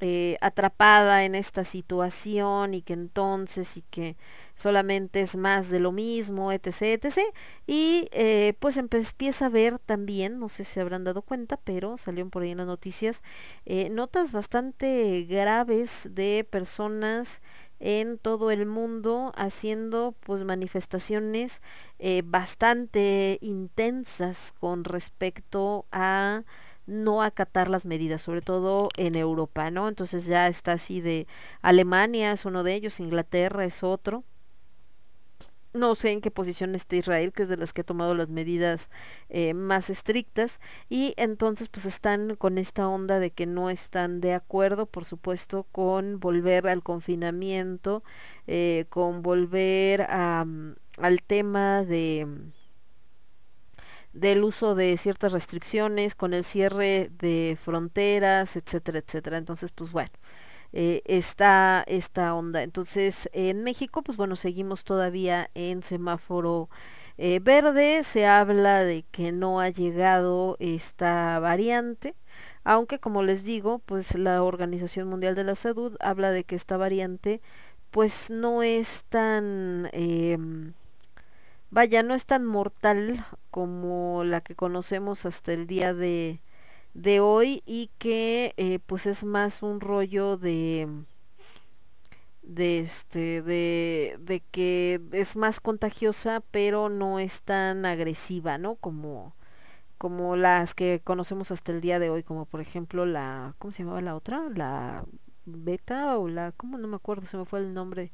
[0.00, 4.16] eh, atrapada en esta situación y que entonces y que
[4.54, 7.18] solamente es más de lo mismo, etc, etc.
[7.66, 11.96] Y eh, pues empieza a ver también, no sé si se habrán dado cuenta, pero
[11.96, 13.22] salieron por ahí en las noticias,
[13.64, 17.40] eh, notas bastante graves de personas
[17.78, 21.60] en todo el mundo haciendo pues manifestaciones
[22.24, 26.44] bastante intensas con respecto a
[26.86, 29.88] no acatar las medidas, sobre todo en Europa, ¿no?
[29.88, 31.26] Entonces ya está así de
[31.62, 34.24] Alemania es uno de ellos, Inglaterra es otro,
[35.76, 38.28] no sé en qué posición está Israel, que es de las que ha tomado las
[38.28, 38.90] medidas
[39.28, 44.34] eh, más estrictas, y entonces pues están con esta onda de que no están de
[44.34, 48.02] acuerdo, por supuesto, con volver al confinamiento,
[48.46, 52.26] eh, con volver a, mm, al tema de
[54.16, 59.38] del uso de ciertas restricciones, con el cierre de fronteras, etcétera, etcétera.
[59.38, 60.10] Entonces, pues bueno,
[60.72, 62.62] eh, está esta onda.
[62.62, 66.68] Entonces, en México, pues bueno, seguimos todavía en semáforo
[67.18, 68.02] eh, verde.
[68.04, 72.14] Se habla de que no ha llegado esta variante,
[72.64, 76.76] aunque como les digo, pues la Organización Mundial de la Salud habla de que esta
[76.76, 77.40] variante
[77.90, 79.88] pues no es tan...
[79.92, 80.74] Em,
[81.70, 86.40] vaya, no es tan mortal como la que conocemos hasta el día de,
[86.94, 90.88] de hoy y que eh, pues es más un rollo de
[92.42, 99.34] de este de, de que es más contagiosa pero no es tan agresiva no como
[99.98, 103.84] como las que conocemos hasta el día de hoy como por ejemplo la cómo se
[103.84, 105.04] llamaba la otra la
[105.46, 108.12] beta o la cómo no me acuerdo se me fue el nombre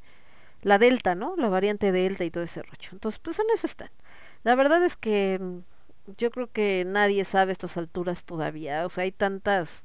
[0.63, 2.89] la delta no la variante delta y todo ese rollo.
[2.93, 3.91] Entonces pues en eso están.
[4.45, 5.41] La verdad es que
[6.17, 8.87] yo creo que nadie sabe estas alturas todavía.
[8.87, 9.85] O sea, hay tantas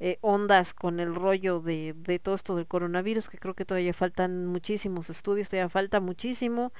[0.00, 3.92] eh, ondas con el rollo de, de todo esto del coronavirus que creo que todavía
[3.94, 6.72] faltan muchísimos estudios, todavía falta muchísimo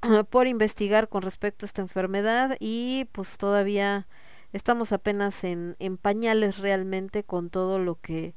[0.30, 4.06] por investigar con respecto a esta enfermedad y pues todavía
[4.52, 8.34] estamos apenas en, en pañales realmente con todo lo que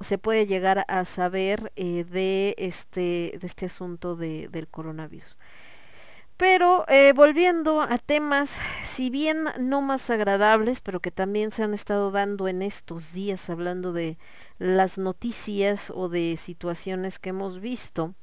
[0.00, 5.36] se puede llegar a saber eh, de este de este asunto de, del coronavirus.
[6.36, 8.50] Pero eh, volviendo a temas,
[8.84, 13.48] si bien no más agradables, pero que también se han estado dando en estos días,
[13.48, 14.18] hablando de
[14.58, 18.14] las noticias o de situaciones que hemos visto,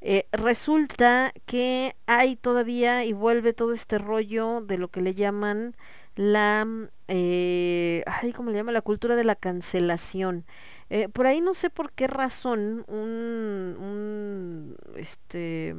[0.00, 5.74] eh, resulta que hay todavía y vuelve todo este rollo de lo que le llaman
[6.14, 6.66] la,
[7.08, 8.72] eh, ay, ¿cómo le llama?
[8.72, 10.44] La cultura de la cancelación.
[10.90, 15.74] Eh, por ahí no sé por qué razón un, un este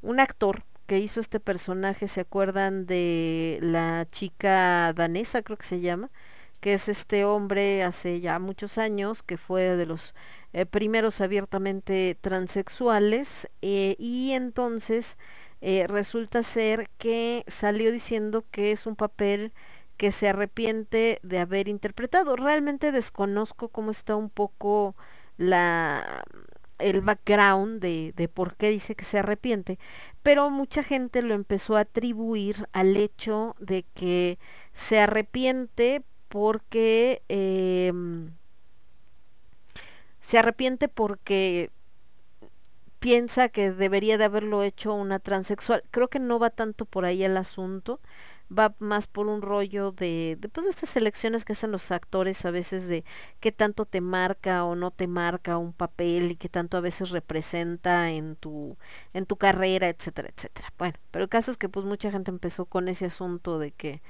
[0.00, 5.80] un actor que hizo este personaje, ¿se acuerdan de la chica danesa, creo que se
[5.80, 6.10] llama?
[6.60, 10.14] que es este hombre hace ya muchos años, que fue de los
[10.52, 15.18] eh, primeros abiertamente transexuales, eh, y entonces
[15.88, 19.52] resulta ser que salió diciendo que es un papel
[20.02, 22.34] que se arrepiente de haber interpretado.
[22.34, 24.96] Realmente desconozco cómo está un poco
[25.36, 26.24] la
[26.80, 29.78] el background de, de por qué dice que se arrepiente,
[30.24, 34.40] pero mucha gente lo empezó a atribuir al hecho de que
[34.72, 37.92] se arrepiente porque eh,
[40.18, 41.70] se arrepiente porque
[42.98, 45.84] piensa que debería de haberlo hecho una transexual.
[45.92, 48.00] Creo que no va tanto por ahí el asunto,
[48.56, 52.50] va más por un rollo de, de pues, estas elecciones que hacen los actores a
[52.50, 53.04] veces de
[53.40, 57.10] qué tanto te marca o no te marca un papel y qué tanto a veces
[57.10, 58.76] representa en tu
[59.14, 60.72] en tu carrera, etcétera, etcétera.
[60.78, 64.02] Bueno, pero el caso es que pues mucha gente empezó con ese asunto de que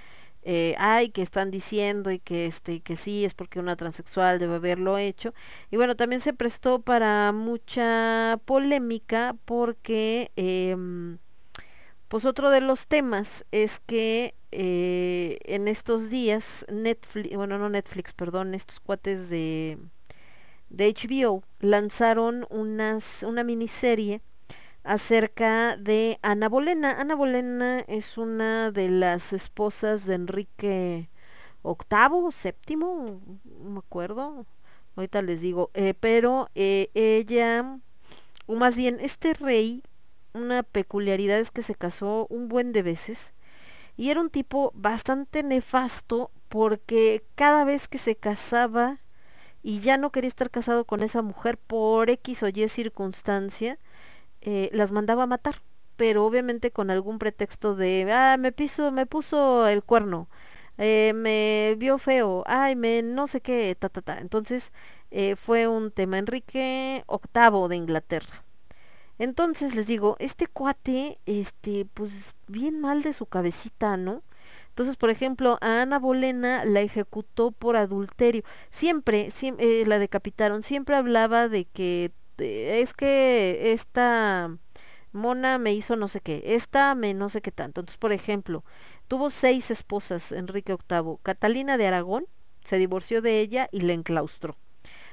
[0.44, 4.56] eh, ay que están diciendo y que este que sí es porque una transexual debe
[4.56, 5.34] haberlo hecho
[5.70, 11.18] y bueno también se prestó para mucha polémica porque em,
[12.12, 18.12] pues otro de los temas es que eh, en estos días Netflix bueno no Netflix
[18.12, 19.78] perdón estos cuates de
[20.68, 24.20] de HBO lanzaron unas una miniserie
[24.84, 27.00] acerca de Ana Bolena.
[27.00, 31.08] Ana Bolena es una de las esposas de Enrique
[31.64, 34.44] VIII, séptimo, no me acuerdo,
[34.96, 37.78] ahorita les digo, eh, pero eh, ella,
[38.44, 39.82] o más bien este rey,
[40.34, 43.34] una peculiaridad es que se casó un buen de veces
[43.96, 49.00] y era un tipo bastante nefasto porque cada vez que se casaba
[49.62, 53.78] y ya no quería estar casado con esa mujer por X o Y circunstancia,
[54.40, 55.62] eh, las mandaba a matar,
[55.96, 60.28] pero obviamente con algún pretexto de, ah, me piso, me puso el cuerno,
[60.78, 64.18] eh, me vio feo, ay, me no sé qué, ta, ta, ta.
[64.18, 64.72] Entonces
[65.10, 68.44] eh, fue un tema Enrique VIII de Inglaterra.
[69.18, 74.22] Entonces les digo, este cuate, este, pues bien mal de su cabecita, ¿no?
[74.68, 78.42] Entonces, por ejemplo, a Ana Bolena la ejecutó por adulterio.
[78.70, 80.62] Siempre, siempre la decapitaron.
[80.62, 84.56] Siempre hablaba de que este, es que esta
[85.12, 87.80] mona me hizo no sé qué, esta me no sé qué tanto.
[87.80, 88.64] Entonces, por ejemplo,
[89.08, 91.18] tuvo seis esposas Enrique VIII.
[91.22, 92.26] Catalina de Aragón
[92.64, 94.56] se divorció de ella y la enclaustró.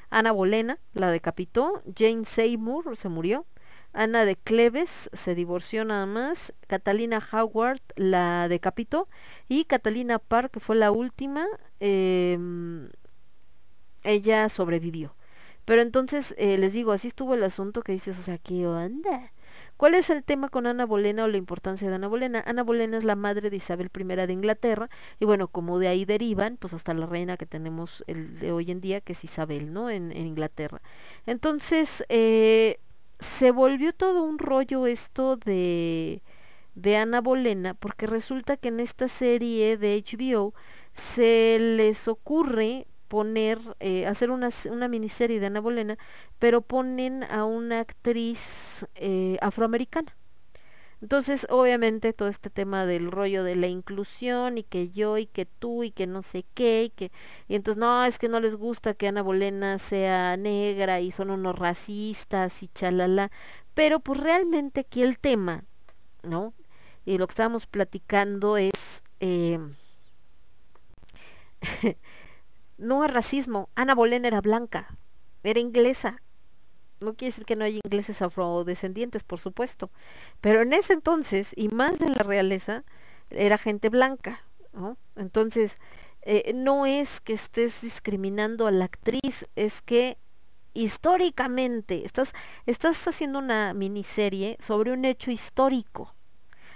[0.10, 3.46] Ana Bolena la decapitó, Jane Seymour se murió,
[3.94, 9.08] Ana de Cleves se divorció nada más, Catalina Howard la decapitó
[9.48, 10.22] y Catalina
[10.52, 11.48] que fue la última,
[11.80, 12.38] eh,
[14.04, 15.16] ella sobrevivió.
[15.66, 19.32] Pero entonces eh, les digo, así estuvo el asunto que dices, o sea, ¿qué onda?
[19.78, 22.44] ¿Cuál es el tema con Ana Bolena o la importancia de Ana Bolena?
[22.46, 26.06] Ana Bolena es la madre de Isabel I de Inglaterra y bueno, como de ahí
[26.06, 29.72] derivan, pues hasta la reina que tenemos el de hoy en día, que es Isabel,
[29.72, 29.90] ¿no?
[29.90, 30.82] En, en Inglaterra.
[31.26, 32.80] Entonces, eh,
[33.20, 36.22] se volvió todo un rollo esto de,
[36.76, 40.54] de Ana Bolena, porque resulta que en esta serie de HBO
[40.94, 45.98] se les ocurre poner, eh, hacer una, una, miniserie de Ana Bolena,
[46.38, 50.16] pero ponen a una actriz eh, afroamericana.
[51.02, 55.46] Entonces, obviamente, todo este tema del rollo de la inclusión y que yo y que
[55.46, 57.12] tú y que no sé qué y que
[57.48, 61.30] y entonces no es que no les gusta que Ana Bolena sea negra y son
[61.32, 63.32] unos racistas y chalala,
[63.74, 65.64] pero pues realmente aquí el tema,
[66.24, 66.54] ¿no?
[67.06, 69.60] Y lo que estábamos platicando es eh,
[72.78, 73.70] No es racismo.
[73.76, 74.98] Ana Bolena era blanca,
[75.44, 76.22] era inglesa.
[77.00, 79.90] No quiere decir que no haya ingleses afrodescendientes, por supuesto.
[80.42, 82.84] Pero en ese entonces, y más en la realeza,
[83.30, 84.44] era gente blanca.
[85.16, 85.78] Entonces,
[86.22, 90.18] eh, no es que estés discriminando a la actriz, es que
[90.74, 92.34] históricamente estás,
[92.66, 96.16] estás haciendo una miniserie sobre un hecho histórico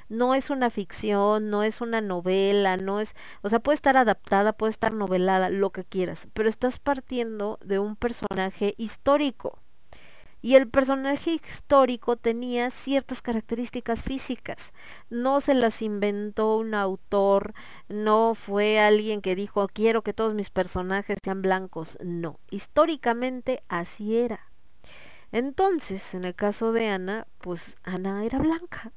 [0.09, 4.53] no es una ficción, no es una novela, no es, o sea, puede estar adaptada,
[4.53, 9.59] puede estar novelada, lo que quieras, pero estás partiendo de un personaje histórico.
[10.43, 14.73] Y el personaje histórico tenía ciertas características físicas.
[15.09, 17.53] No se las inventó un autor,
[17.87, 21.97] no fue alguien que dijo quiero que todos mis personajes sean blancos.
[22.03, 24.51] No, históricamente así era.
[25.31, 28.91] Entonces, en el caso de Ana, pues Ana era blanca.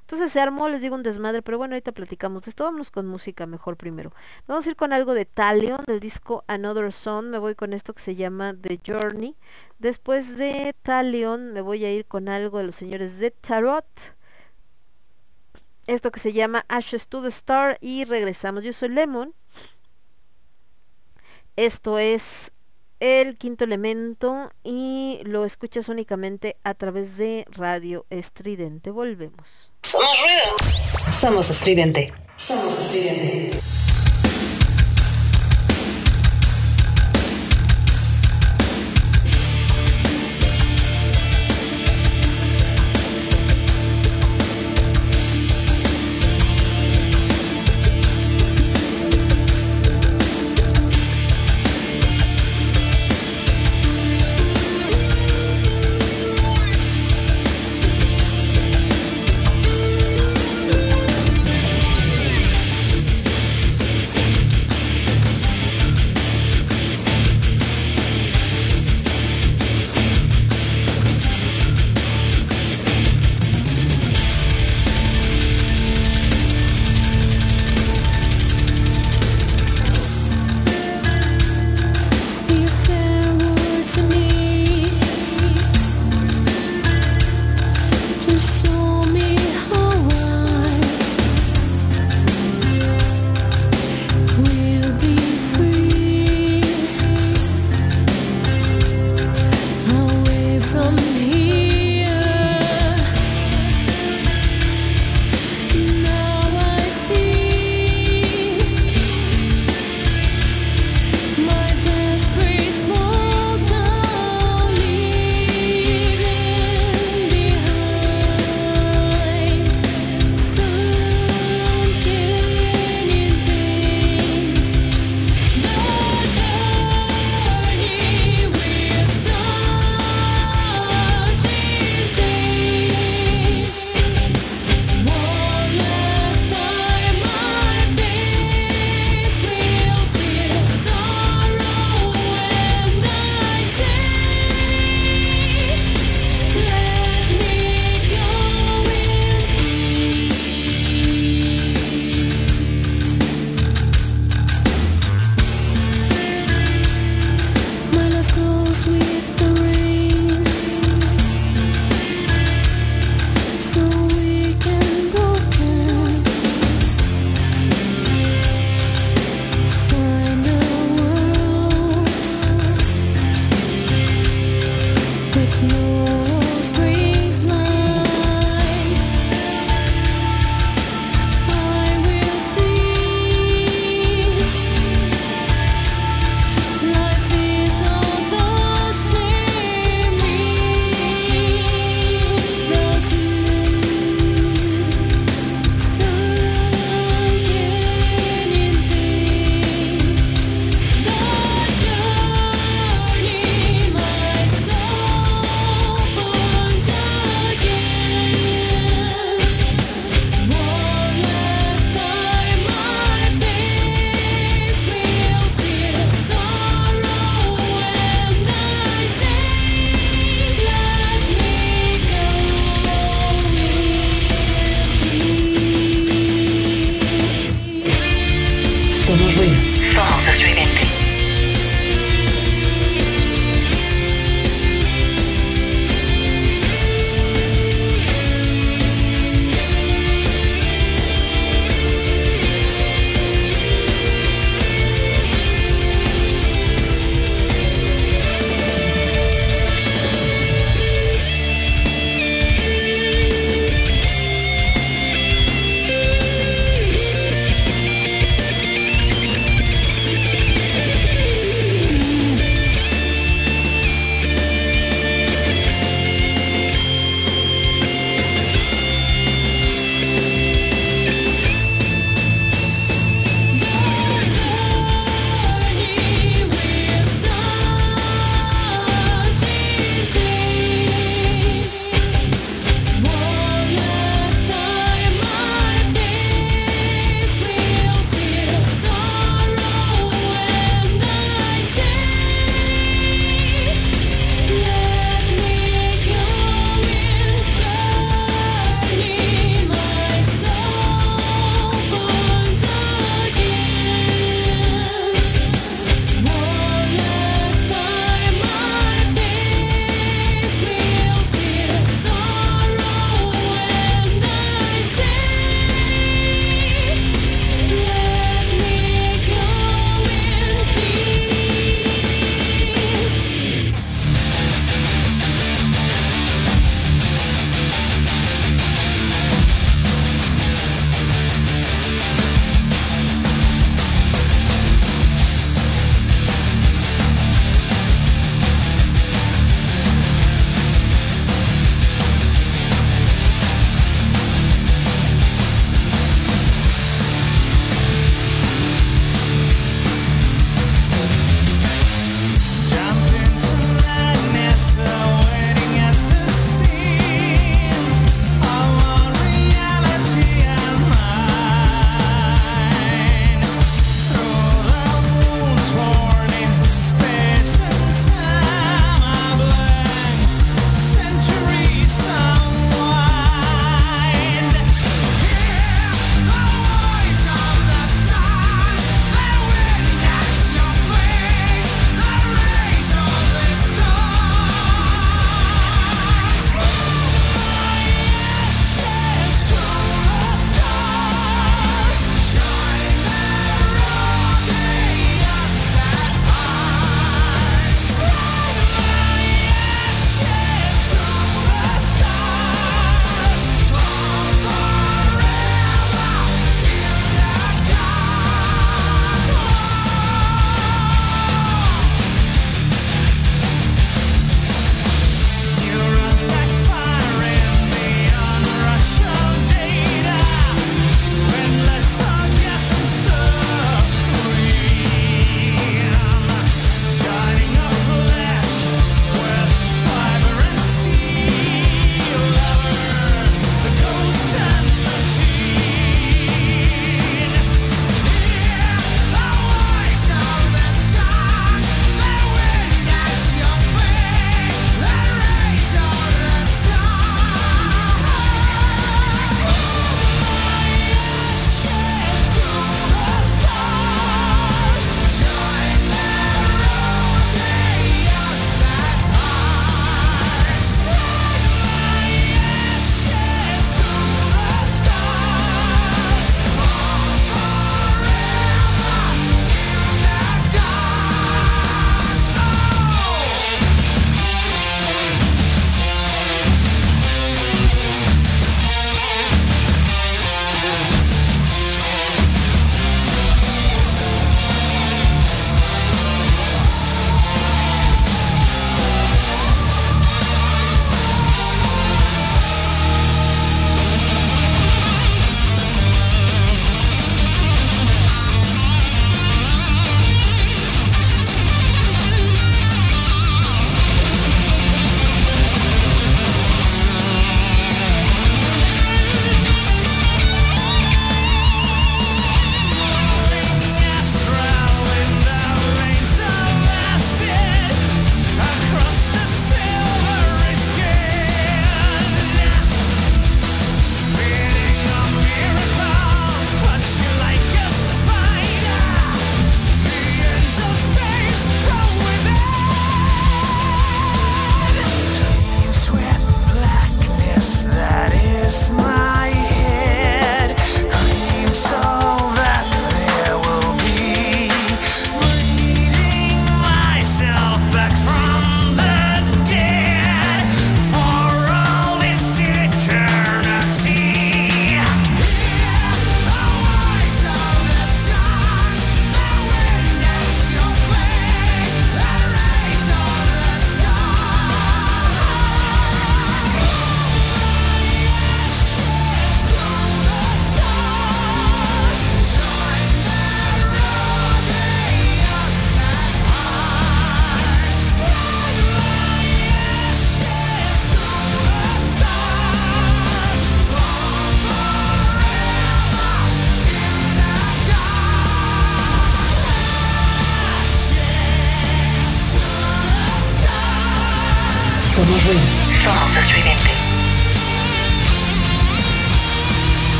[0.00, 2.64] Entonces se armó, les digo, un desmadre, pero bueno, ahorita platicamos de esto.
[2.64, 4.12] Vámonos con música mejor primero.
[4.46, 7.26] Vamos a ir con algo de Talion, del disco Another Song.
[7.26, 9.36] Me voy con esto que se llama The Journey.
[9.78, 13.86] Después de Talion me voy a ir con algo de los señores de Tarot.
[15.86, 18.64] Esto que se llama Ashes to the Star y regresamos.
[18.64, 19.34] Yo soy Lemon.
[21.56, 22.52] Esto es
[23.00, 28.92] el quinto elemento y lo escuchas únicamente a través de Radio Estridente.
[28.92, 29.71] Volvemos.
[29.84, 31.12] Somos ruido.
[31.20, 32.12] Somos estridente.
[32.36, 33.58] Somos estridente.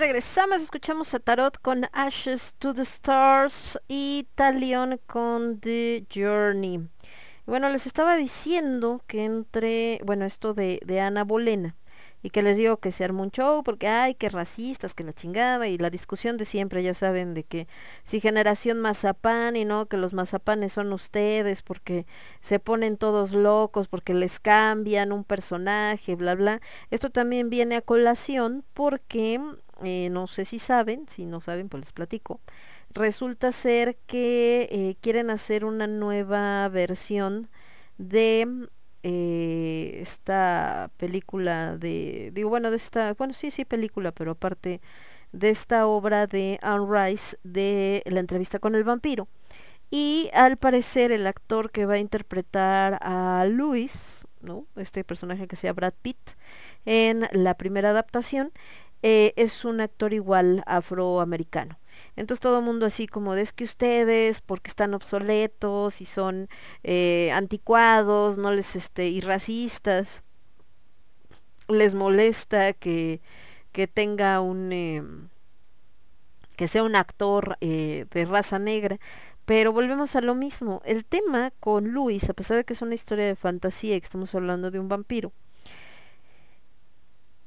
[0.00, 6.88] Regresamos, escuchamos a Tarot con Ashes to the Stars y Talion con The Journey.
[7.44, 11.76] Bueno, les estaba diciendo que entre, bueno, esto de, de Ana Bolena,
[12.22, 15.12] y que les digo que se armó un show porque ay que racistas que la
[15.12, 17.66] chingada y la discusión de siempre ya saben de que
[18.04, 22.06] si generación mazapán y no que los mazapanes son ustedes porque
[22.42, 26.60] se ponen todos locos porque les cambian un personaje bla bla
[26.90, 29.40] esto también viene a colación porque
[29.84, 32.40] eh, no sé si saben si no saben pues les platico
[32.92, 37.48] resulta ser que eh, quieren hacer una nueva versión
[37.98, 38.68] de
[39.02, 44.80] eh, esta película de, digo, bueno, de esta, bueno, sí, sí, película, pero aparte
[45.32, 49.28] de esta obra de Anne Rice de la entrevista con el vampiro.
[49.90, 54.66] Y al parecer el actor que va a interpretar a Luis, ¿no?
[54.76, 56.18] Este personaje que sea Brad Pitt,
[56.84, 58.52] en la primera adaptación,
[59.02, 61.78] eh, es un actor igual afroamericano.
[62.16, 66.48] Entonces todo el mundo así como de es que ustedes, porque están obsoletos y son
[66.82, 70.22] eh, anticuados, no les este, y racistas,
[71.68, 73.20] les molesta que,
[73.72, 75.02] que tenga un eh,
[76.56, 78.98] que sea un actor de raza negra.
[79.46, 80.82] Pero volvemos a lo mismo.
[80.84, 84.04] El tema con Luis, a pesar de que es una historia de fantasía y que
[84.04, 85.32] estamos hablando de un vampiro,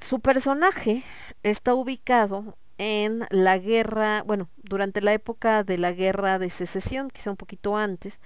[0.04, 1.04] su personaje
[1.44, 7.32] está ubicado en la guerra, bueno, durante la época de la guerra de secesión, quizá
[7.32, 8.20] un poquito antes,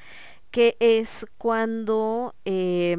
[0.51, 2.97] que es cuando eh,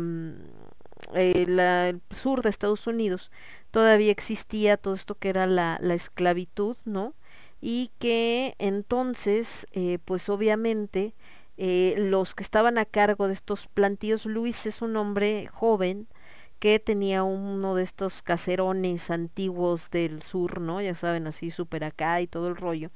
[1.15, 3.31] eh, el sur de Estados Unidos
[3.71, 7.15] todavía existía todo esto que era la, la esclavitud, ¿no?
[7.61, 11.15] Y que entonces, eh, pues obviamente,
[11.57, 16.07] eh, los que estaban a cargo de estos plantíos, Luis es un hombre joven,
[16.59, 20.81] que tenía uno de estos caserones antiguos del sur, ¿no?
[20.81, 22.91] Ya saben, así súper acá y todo el rollo.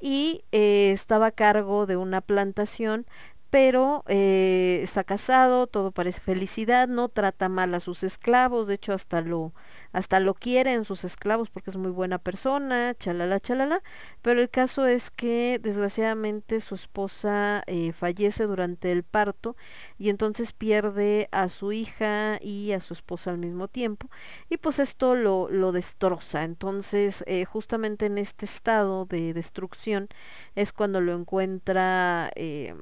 [0.00, 3.06] Y eh, estaba a cargo de una plantación,
[3.50, 8.92] pero eh, está casado, todo parece felicidad, no trata mal a sus esclavos, de hecho
[8.92, 9.52] hasta lo
[9.92, 13.82] hasta lo quieren sus esclavos porque es muy buena persona, chalala, chalala,
[14.22, 19.56] pero el caso es que desgraciadamente su esposa eh, fallece durante el parto
[19.98, 24.08] y entonces pierde a su hija y a su esposa al mismo tiempo
[24.48, 30.08] y pues esto lo, lo destroza, entonces eh, justamente en este estado de destrucción
[30.54, 32.30] es cuando lo encuentra...
[32.36, 32.74] Eh,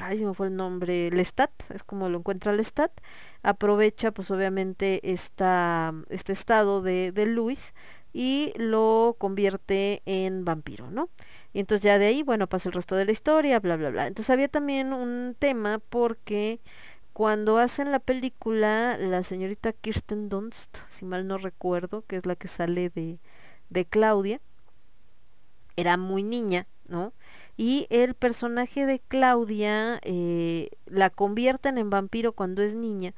[0.00, 2.92] ay, se me fue el nombre, Lestat, es como lo encuentra Lestat,
[3.42, 7.74] aprovecha pues obviamente esta, este estado de, de Luis
[8.12, 11.10] y lo convierte en vampiro, ¿no?
[11.52, 14.06] Y entonces ya de ahí, bueno, pasa el resto de la historia, bla, bla, bla.
[14.06, 16.60] Entonces había también un tema porque
[17.12, 22.36] cuando hacen la película, la señorita Kirsten Dunst, si mal no recuerdo, que es la
[22.36, 23.18] que sale de,
[23.68, 24.40] de Claudia,
[25.76, 27.12] era muy niña, ¿no?
[27.62, 33.12] Y el personaje de Claudia eh, la convierten en vampiro cuando es niña,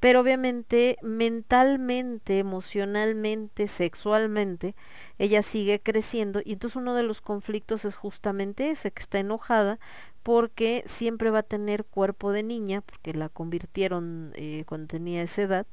[0.00, 4.74] pero obviamente mentalmente, emocionalmente, sexualmente,
[5.16, 9.78] ella sigue creciendo y entonces uno de los conflictos es justamente ese, que está enojada
[10.26, 15.42] porque siempre va a tener cuerpo de niña, porque la convirtieron eh, cuando tenía esa
[15.42, 15.66] edad,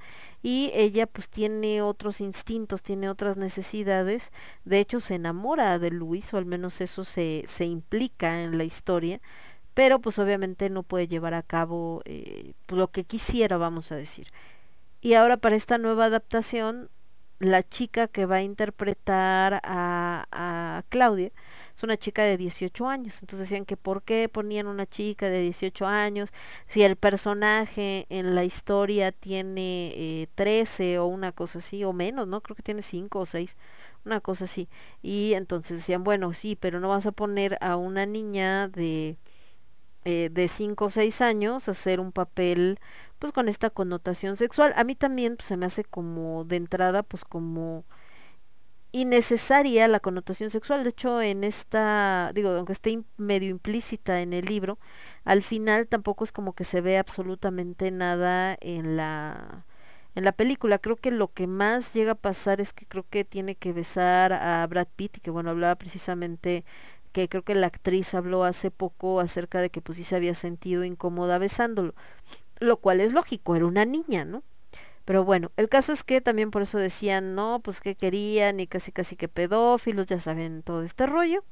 [0.43, 4.31] y ella pues tiene otros instintos, tiene otras necesidades,
[4.63, 8.63] de hecho se enamora de Luis, o al menos eso se, se implica en la
[8.63, 9.21] historia,
[9.73, 14.27] pero pues obviamente no puede llevar a cabo eh, lo que quisiera, vamos a decir.
[15.01, 16.91] Y ahora para esta nueva adaptación,
[17.43, 21.31] la chica que va a interpretar a, a Claudia,
[21.75, 23.19] es una chica de 18 años.
[23.21, 26.29] Entonces decían que por qué ponían una chica de 18 años
[26.67, 32.27] si el personaje en la historia tiene eh, 13 o una cosa así, o menos,
[32.27, 32.41] ¿no?
[32.41, 33.57] Creo que tiene 5 o 6,
[34.05, 34.69] una cosa así.
[35.01, 39.17] Y entonces decían, bueno, sí, pero no vas a poner a una niña de
[40.05, 42.79] eh, de 5 o 6 años hacer un papel
[43.23, 44.73] pues con esta connotación sexual.
[44.75, 47.85] A mí también pues, se me hace como de entrada pues como
[48.91, 50.83] innecesaria la connotación sexual.
[50.83, 54.77] De hecho, en esta, digo, aunque esté medio implícita en el libro,
[55.23, 59.65] al final tampoco es como que se ve absolutamente nada en la
[60.15, 60.77] en la película.
[60.77, 64.33] Creo que lo que más llega a pasar es que creo que tiene que besar
[64.33, 66.65] a Brad Pitt y que bueno, hablaba precisamente
[67.13, 70.33] que creo que la actriz habló hace poco acerca de que pues sí se había
[70.33, 71.93] sentido incómoda besándolo,
[72.63, 74.43] lo cual es lógico, era una niña, ¿no?
[75.05, 78.67] Pero bueno, el caso es que también por eso decían, no, pues que querían y
[78.67, 81.43] casi casi que pedófilos, ya saben todo este rollo.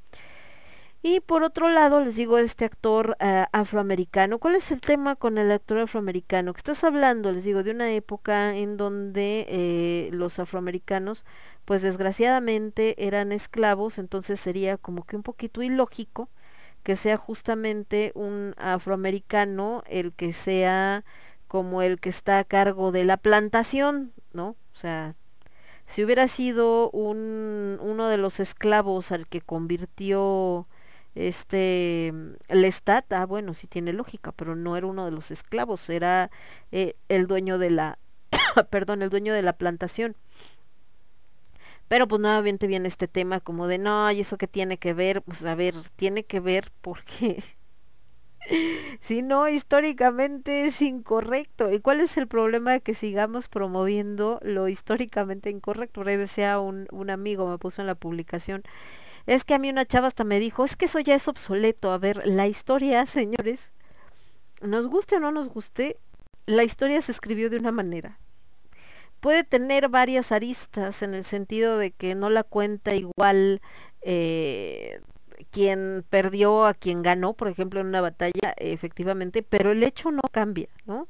[1.04, 5.40] Y por otro lado, les digo, este actor ah, afroamericano, ¿cuál es el tema con
[5.40, 6.54] el actor afroamericano?
[6.54, 11.26] Que estás hablando, les digo, de una época en donde eh, los afroamericanos,
[11.66, 16.30] pues desgraciadamente eran esclavos, entonces sería como que un poquito ilógico
[16.84, 21.04] que sea justamente un afroamericano el que sea
[21.48, 24.56] como el que está a cargo de la plantación, ¿no?
[24.74, 25.16] O sea,
[25.86, 30.68] si hubiera sido un, uno de los esclavos al que convirtió
[31.16, 35.90] este mm, Lestat, ah bueno, sí tiene lógica, pero no era uno de los esclavos,
[35.90, 36.32] era
[36.72, 38.00] eh, el dueño de la,
[38.70, 40.16] perdón, el dueño de la plantación.
[41.92, 45.22] Pero pues nuevamente viene este tema como de, no, ¿y eso qué tiene que ver?
[45.24, 47.44] Pues a ver, tiene que ver porque
[49.02, 51.70] si no, históricamente es incorrecto.
[51.70, 56.00] ¿Y cuál es el problema de que sigamos promoviendo lo históricamente incorrecto?
[56.00, 58.64] Por ahí decía un, un amigo, me puso en la publicación,
[59.26, 61.92] es que a mí una chava hasta me dijo, es que eso ya es obsoleto.
[61.92, 63.74] A ver, la historia, señores,
[64.62, 65.98] nos guste o no nos guste,
[66.46, 68.18] la historia se escribió de una manera.
[69.22, 73.62] Puede tener varias aristas en el sentido de que no la cuenta igual
[74.02, 75.00] eh,
[75.52, 80.22] quien perdió a quien ganó, por ejemplo, en una batalla, efectivamente, pero el hecho no
[80.32, 81.08] cambia, ¿no?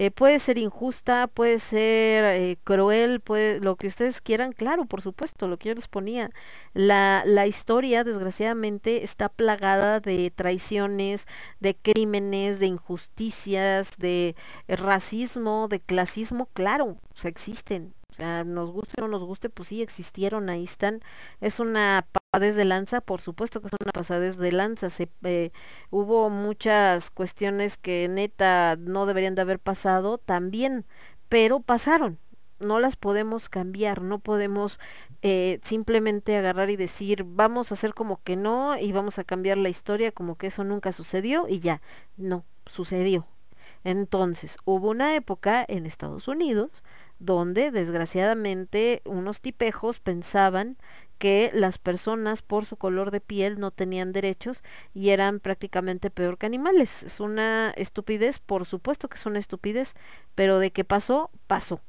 [0.00, 5.02] Eh, puede ser injusta, puede ser eh, cruel, puede lo que ustedes quieran, claro, por
[5.02, 6.30] supuesto, lo que yo les ponía.
[6.72, 11.26] La, la historia, desgraciadamente, está plagada de traiciones,
[11.60, 14.36] de crímenes, de injusticias, de
[14.68, 17.92] eh, racismo, de clasismo, claro, o existen.
[18.10, 21.00] O sea, nos guste o no nos guste, pues sí existieron, ahí están.
[21.40, 24.90] Es una pasadez de lanza, por supuesto que es una pasadez de lanza.
[24.90, 25.52] Se, eh,
[25.90, 30.86] hubo muchas cuestiones que neta no deberían de haber pasado también,
[31.28, 32.18] pero pasaron.
[32.58, 34.78] No las podemos cambiar, no podemos
[35.22, 39.56] eh, simplemente agarrar y decir vamos a hacer como que no y vamos a cambiar
[39.56, 41.80] la historia como que eso nunca sucedió y ya,
[42.18, 43.26] no, sucedió.
[43.84, 46.84] Entonces, hubo una época en Estados Unidos
[47.20, 50.76] donde desgraciadamente unos tipejos pensaban
[51.18, 54.62] que las personas por su color de piel no tenían derechos
[54.94, 57.02] y eran prácticamente peor que animales.
[57.02, 59.92] Es una estupidez, por supuesto que es una estupidez,
[60.34, 61.82] pero de que pasó, pasó.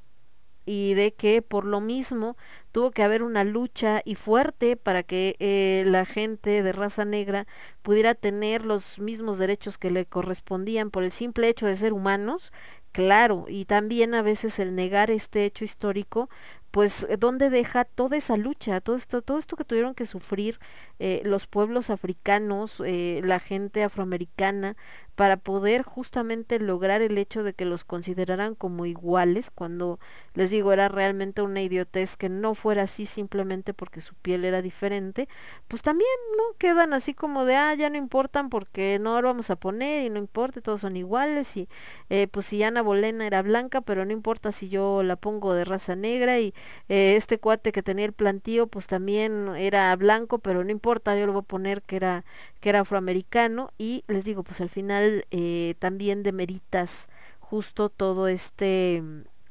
[0.66, 2.36] Y de que por lo mismo
[2.74, 7.48] tuvo que haber una lucha y fuerte para que eh, la gente de raza negra
[7.82, 12.52] pudiera tener los mismos derechos que le correspondían por el simple hecho de ser humanos,
[12.92, 16.30] claro, y también a veces el negar este hecho histórico
[16.72, 20.58] pues dónde deja toda esa lucha, todo esto, todo esto que tuvieron que sufrir
[21.00, 24.78] eh, los pueblos africanos, eh, la gente afroamericana,
[25.16, 30.00] para poder justamente lograr el hecho de que los consideraran como iguales, cuando
[30.34, 34.62] les digo era realmente una idiotez que no fuera así simplemente porque su piel era
[34.62, 35.28] diferente,
[35.68, 39.50] pues también no quedan así como de ah ya no importan porque no lo vamos
[39.50, 41.68] a poner y no importa, todos son iguales y
[42.10, 45.66] eh, pues si Ana Bolena era blanca, pero no importa si yo la pongo de
[45.66, 46.54] raza negra y
[46.90, 51.26] eh, este cuate que tenía el plantío pues también era blanco, pero no importa, yo
[51.26, 52.26] lo voy a poner que era
[52.62, 57.10] que era afroamericano y les digo, pues al final eh, también demeritas
[57.40, 59.04] justo todo este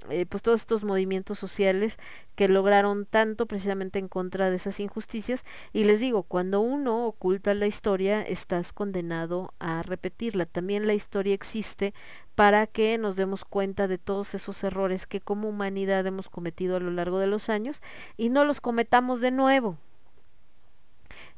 [0.09, 1.99] eh, pues todos estos movimientos sociales
[2.35, 7.53] que lograron tanto precisamente en contra de esas injusticias y les digo, cuando uno oculta
[7.53, 10.47] la historia estás condenado a repetirla.
[10.47, 11.93] También la historia existe
[12.35, 16.81] para que nos demos cuenta de todos esos errores que como humanidad hemos cometido a
[16.81, 17.83] lo largo de los años
[18.17, 19.77] y no los cometamos de nuevo.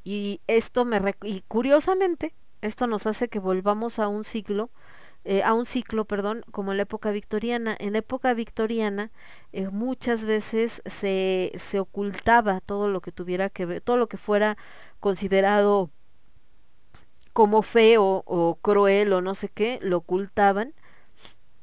[0.04, 4.70] Y esto me y curiosamente esto nos hace que volvamos a un siglo
[5.24, 7.76] eh, a un ciclo, perdón, como en la época victoriana.
[7.78, 9.12] En la época victoriana
[9.52, 14.16] eh, muchas veces se, se ocultaba todo lo que tuviera que ver, todo lo que
[14.16, 14.56] fuera
[14.98, 15.90] considerado
[17.32, 20.74] como feo o cruel o no sé qué, lo ocultaban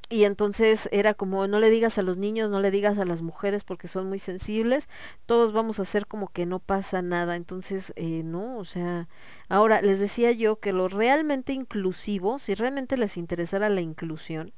[0.09, 3.21] y entonces era como no le digas a los niños, no le digas a las
[3.21, 4.89] mujeres porque son muy sensibles,
[5.27, 9.07] todos vamos a hacer como que no pasa nada, entonces eh, no, o sea,
[9.49, 14.51] ahora les decía yo que lo realmente inclusivo, si realmente les interesara la inclusión,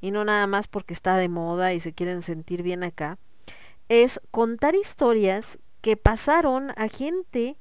[0.00, 3.18] y no nada más porque está de moda y se quieren sentir bien acá,
[3.90, 7.58] es contar historias que pasaron a gente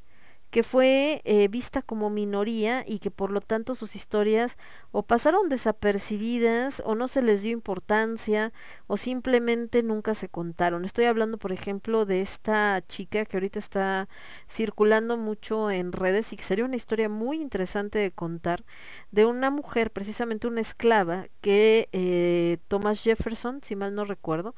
[0.53, 4.55] que fue eh, vista como minoría y que por lo tanto sus historias
[4.91, 8.53] o pasaron desapercibidas o no se les dio importancia
[8.85, 10.85] o simplemente nunca se contaron.
[10.85, 14.07] Estoy hablando, por ejemplo, de esta chica que ahorita está
[14.47, 18.63] circulando mucho en redes y que sería una historia muy interesante de contar,
[19.09, 24.53] de una mujer, precisamente una esclava, que eh, Thomas Jefferson, si mal no recuerdo,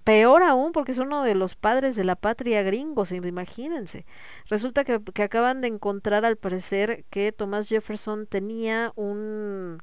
[0.00, 4.06] peor aún porque es uno de los padres de la patria gringos, imagínense.
[4.48, 9.80] Resulta que, acaban de encontrar al parecer que Thomas Jefferson tenía un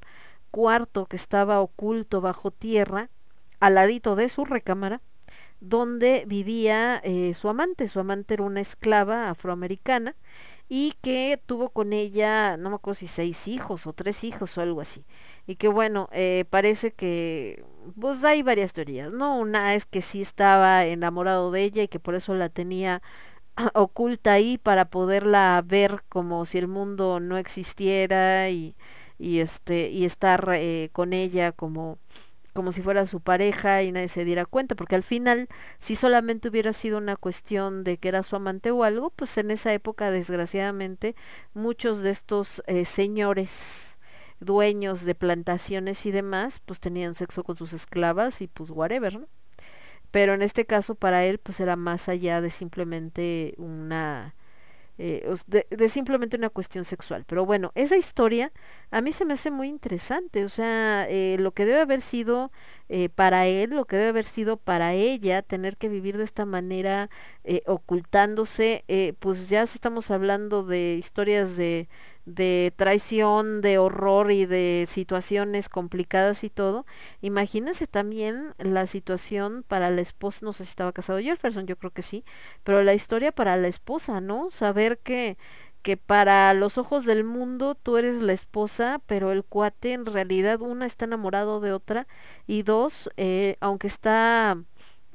[0.50, 3.10] cuarto que estaba oculto bajo tierra,
[3.60, 5.00] al ladito de su recámara,
[5.60, 7.88] donde vivía eh, su amante.
[7.88, 10.16] Su amante era una esclava afroamericana
[10.68, 14.60] y que tuvo con ella, no me acuerdo si seis hijos o tres hijos o
[14.62, 15.04] algo así.
[15.50, 17.64] Y que bueno, eh, parece que,
[18.00, 19.36] pues hay varias teorías, ¿no?
[19.36, 23.02] Una es que sí estaba enamorado de ella y que por eso la tenía
[23.74, 28.76] oculta ahí para poderla ver como si el mundo no existiera y,
[29.18, 31.98] y este y estar eh, con ella como
[32.52, 35.48] como si fuera su pareja y nadie se diera cuenta, porque al final,
[35.78, 39.50] si solamente hubiera sido una cuestión de que era su amante o algo, pues en
[39.50, 41.14] esa época, desgraciadamente,
[41.54, 43.89] muchos de estos eh, señores
[44.40, 49.28] dueños de plantaciones y demás, pues tenían sexo con sus esclavas y pues whatever, ¿no?
[50.10, 54.34] Pero en este caso para él pues era más allá de simplemente una
[55.02, 57.24] eh, de, simplemente una cuestión sexual.
[57.26, 58.52] Pero bueno, esa historia
[58.90, 60.44] a mí se me hace muy interesante.
[60.44, 62.52] O sea, eh, lo que debe haber sido
[62.90, 66.44] eh, para él, lo que debe haber sido para ella, tener que vivir de esta
[66.44, 67.08] manera,
[67.44, 71.88] eh, ocultándose, eh, pues ya estamos hablando de historias de,
[72.34, 76.86] de traición, de horror y de situaciones complicadas y todo.
[77.20, 81.92] Imagínense también la situación para la esposa, no sé si estaba casado Jefferson, yo creo
[81.92, 82.24] que sí,
[82.64, 84.50] pero la historia para la esposa, ¿no?
[84.50, 85.36] Saber que
[85.82, 90.60] que para los ojos del mundo tú eres la esposa, pero el cuate en realidad
[90.60, 92.06] una está enamorado de otra
[92.46, 94.58] y dos, eh, aunque está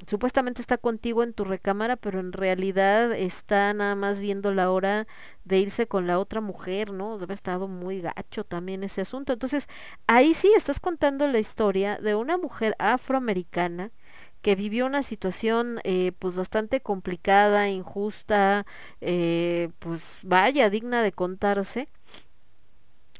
[0.07, 5.07] supuestamente está contigo en tu recámara, pero en realidad está nada más viendo la hora
[5.45, 7.17] de irse con la otra mujer, ¿no?
[7.17, 9.33] Debe estado muy gacho también ese asunto.
[9.33, 9.67] Entonces,
[10.07, 13.91] ahí sí estás contando la historia de una mujer afroamericana
[14.41, 18.67] que vivió una situación eh, pues bastante complicada, injusta,
[19.01, 21.89] eh, pues vaya, digna de contarse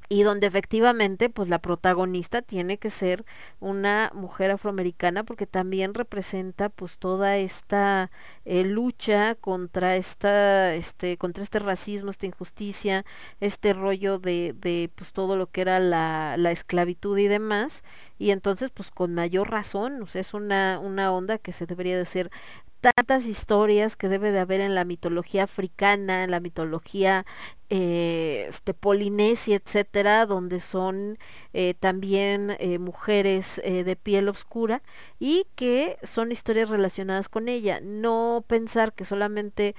[0.09, 3.25] y donde efectivamente pues la protagonista tiene que ser
[3.59, 8.11] una mujer afroamericana porque también representa pues toda esta
[8.45, 13.05] eh, lucha contra esta este contra este racismo esta injusticia
[13.39, 17.83] este rollo de, de pues todo lo que era la, la esclavitud y demás.
[18.17, 21.97] Y entonces pues con mayor razón o sea es una una onda que se debería
[21.97, 22.31] de ser
[22.93, 27.25] tantas historias que debe de haber en la mitología africana, en la mitología
[27.71, 31.17] eh, este, polinesia, etcétera, donde son
[31.53, 34.83] eh, también eh, mujeres de piel oscura
[35.19, 37.79] y que son historias relacionadas con ella.
[37.81, 39.75] No pensar que solamente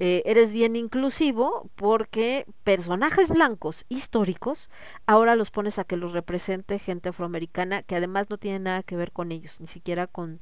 [0.00, 4.70] eres bien inclusivo porque personajes blancos históricos
[5.06, 8.94] ahora los pones a que los represente gente afroamericana que además no tiene nada que
[8.94, 10.40] ver con ellos, ni siquiera con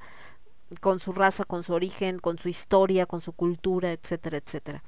[0.80, 4.82] con su raza, con su origen, con su historia, con su cultura, etcétera, etcétera.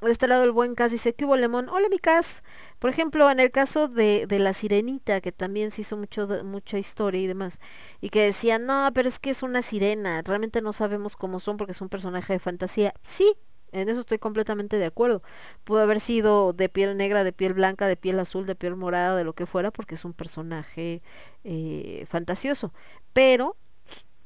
[0.00, 1.68] De este lado el buen Cas dice, ¿qué hubo Lemón?
[1.68, 2.42] Hola mi Cas.
[2.78, 6.78] Por ejemplo, en el caso de, de la sirenita, que también se hizo mucho, mucha
[6.78, 7.60] historia y demás,
[8.00, 11.58] y que decían, no, pero es que es una sirena, realmente no sabemos cómo son
[11.58, 12.94] porque es un personaje de fantasía.
[13.02, 13.36] Sí,
[13.72, 15.22] en eso estoy completamente de acuerdo.
[15.64, 19.16] Pudo haber sido de piel negra, de piel blanca, de piel azul, de piel morada,
[19.16, 21.02] de lo que fuera, porque es un personaje
[21.44, 22.72] eh, fantasioso.
[23.12, 23.56] Pero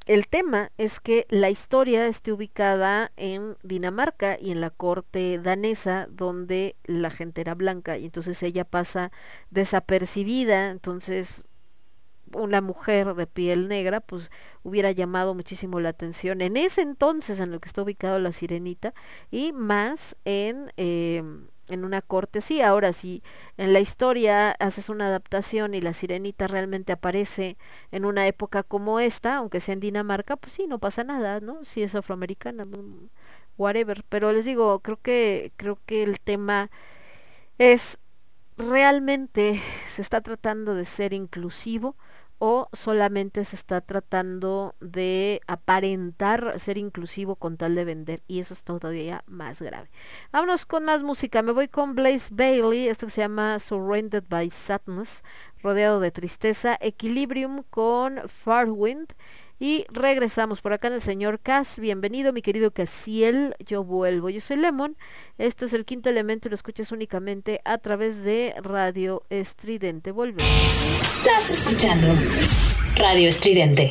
[0.07, 6.09] el tema es que la historia esté ubicada en Dinamarca y en la corte danesa
[6.11, 9.13] donde la gente era blanca y entonces ella pasa
[9.51, 11.45] desapercibida, entonces
[12.35, 14.31] una mujer de piel negra pues
[14.63, 18.93] hubiera llamado muchísimo la atención en ese entonces en el que está ubicado la sirenita
[19.31, 21.23] y más en eh,
[21.69, 23.23] en una corte, sí, ahora si
[23.57, 27.57] en la historia haces una adaptación y la sirenita realmente aparece
[27.93, 31.65] en una época como esta, aunque sea en Dinamarca, pues sí, no pasa nada, ¿no?
[31.65, 33.09] Si es afroamericana, mm,
[33.59, 34.05] whatever.
[34.09, 36.71] Pero les digo, creo que, creo que el tema
[37.59, 37.99] es
[38.57, 41.97] realmente se está tratando de ser inclusivo
[42.39, 48.55] o solamente se está tratando de aparentar ser inclusivo con tal de vender y eso
[48.55, 49.91] es todavía más grave.
[50.33, 54.51] Vámonos con más música, me voy con Blaze Bailey, esto que se llama Surrounded by
[54.51, 55.23] Sadness,
[55.63, 59.15] rodeado de tristeza, Equilibrium con Farwind
[59.65, 61.79] y regresamos por acá en el señor Cas.
[61.79, 63.55] Bienvenido, mi querido Casiel.
[63.61, 64.29] Yo vuelvo.
[64.29, 64.95] Yo soy Lemon.
[65.39, 70.11] Esto es el quinto elemento y lo escuchas únicamente a través de Radio Estridente.
[70.11, 70.53] Volvemos.
[71.01, 72.09] Estás escuchando
[72.99, 73.91] Radio Estridente.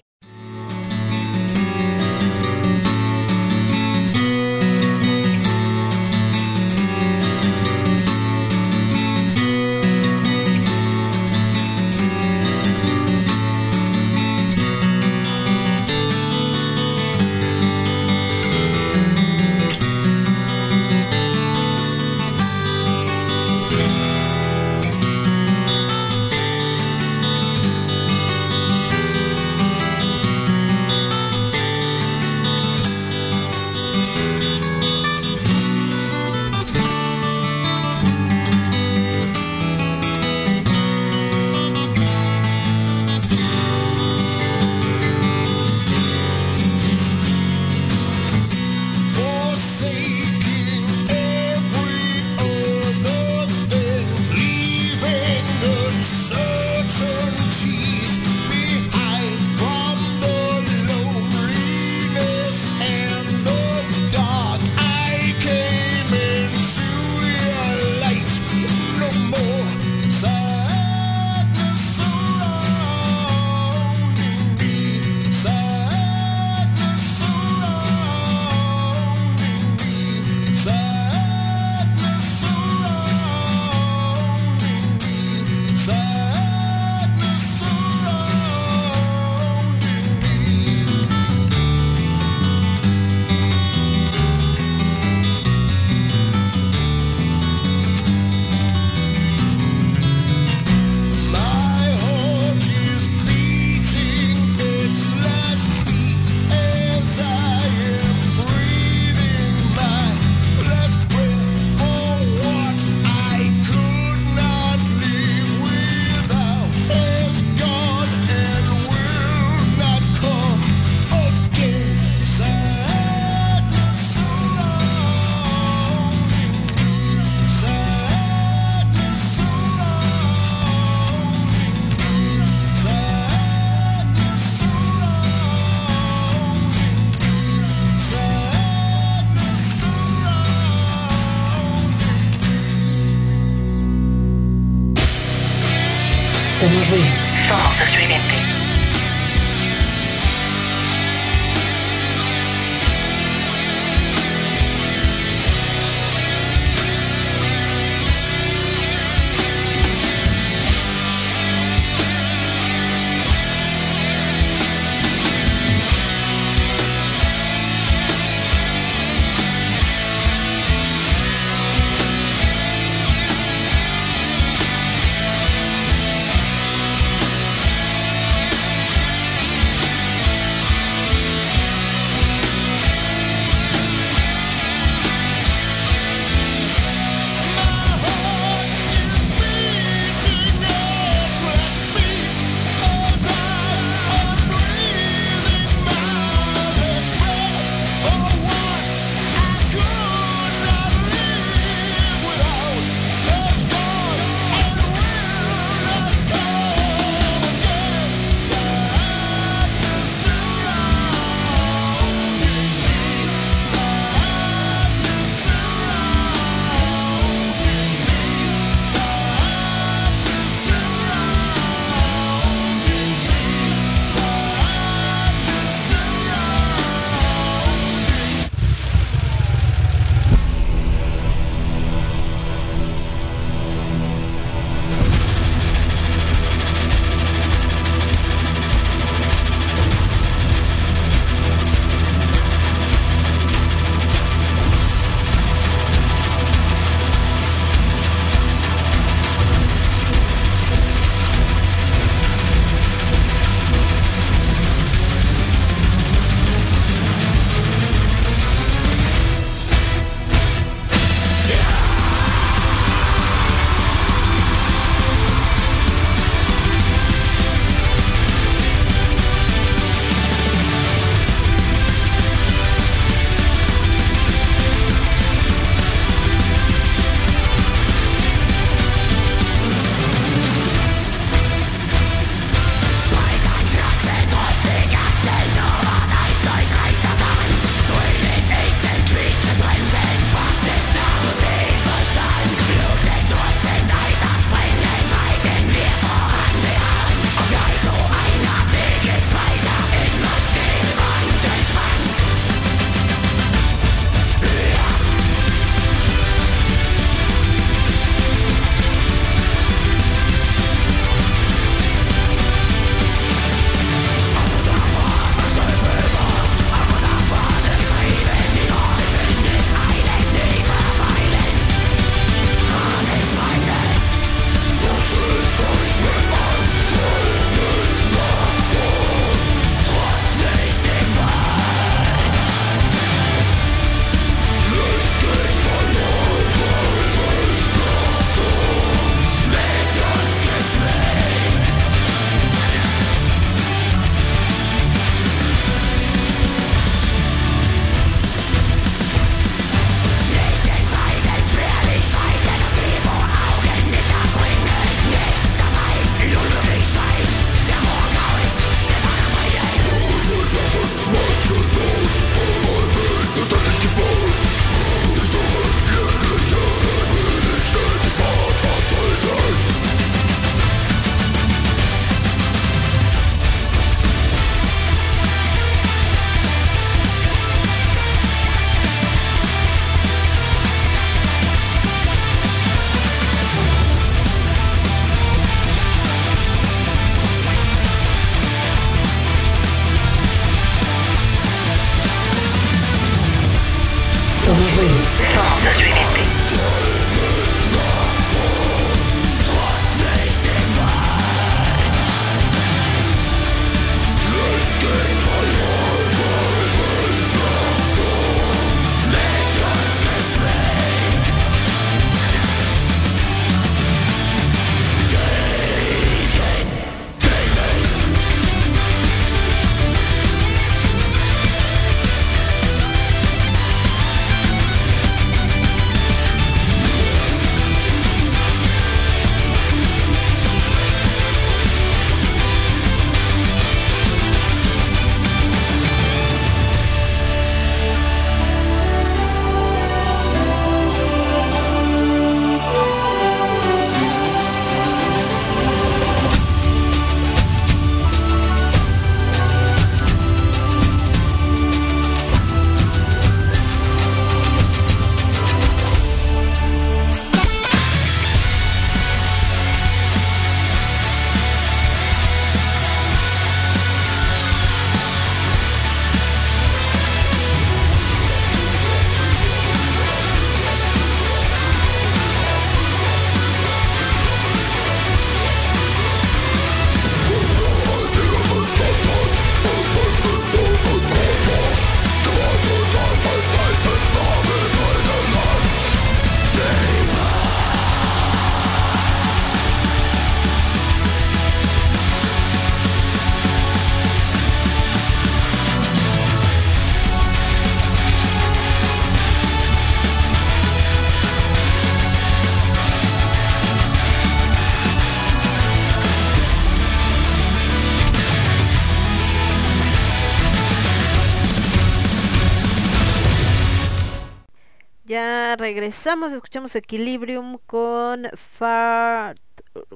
[515.83, 519.35] Regresamos, escuchamos Equilibrium con Far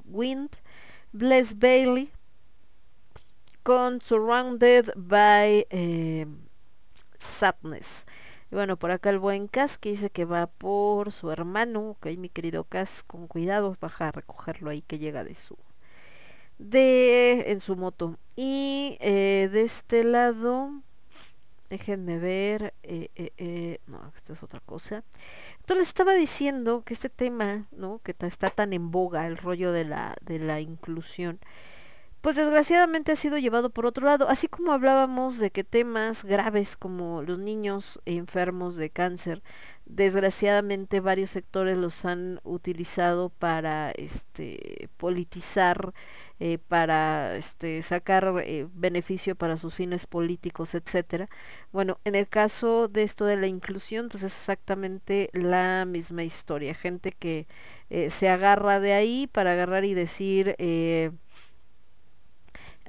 [0.04, 0.50] Wind,
[1.14, 2.12] Bless Bailey,
[3.64, 6.28] con Surrounded by eh,
[7.20, 8.06] Sadness.
[8.52, 12.08] Y bueno, por acá el buen Cas que dice que va por su hermano, ok,
[12.18, 15.58] mi querido Cas, con cuidado, baja a recogerlo ahí que llega de su
[16.58, 18.18] de en su moto.
[18.36, 20.82] Y eh, de este lado,
[21.70, 25.06] déjenme ver, eh, eh, no, esto es otra cosa.
[25.68, 28.00] Entonces les estaba diciendo que este tema, ¿no?
[28.02, 31.42] Que está tan en boga, el rollo de la, de la inclusión,
[32.22, 36.78] pues desgraciadamente ha sido llevado por otro lado, así como hablábamos de que temas graves
[36.78, 39.44] como los niños enfermos de cáncer,
[39.90, 45.94] desgraciadamente varios sectores los han utilizado para este politizar,
[46.40, 51.30] eh, para este sacar eh, beneficio para sus fines políticos, etcétera.
[51.72, 56.74] Bueno, en el caso de esto de la inclusión, pues es exactamente la misma historia,
[56.74, 57.48] gente que
[57.90, 60.56] eh, se agarra de ahí para agarrar y decir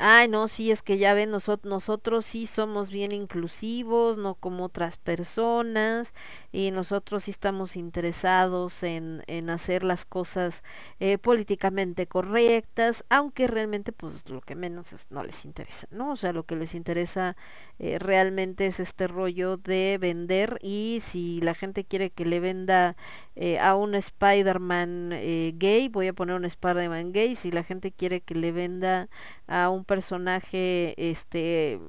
[0.01, 4.97] Ay, no, sí, es que ya ven, nosotros, sí somos bien inclusivos, no como otras
[4.97, 6.15] personas,
[6.53, 10.63] y nosotros sí estamos interesados en, en hacer las cosas
[11.01, 16.13] eh, políticamente correctas, aunque realmente pues lo que menos no les interesa, ¿no?
[16.13, 17.37] O sea, lo que les interesa
[17.81, 22.97] eh, realmente es este rollo de vender y si la gente quiere que le venda
[23.35, 25.11] eh, a un Spider-Man
[25.59, 29.09] gay, voy a poner un Spider-Man gay, si la gente quiere que le venda
[29.49, 31.81] a un personaje este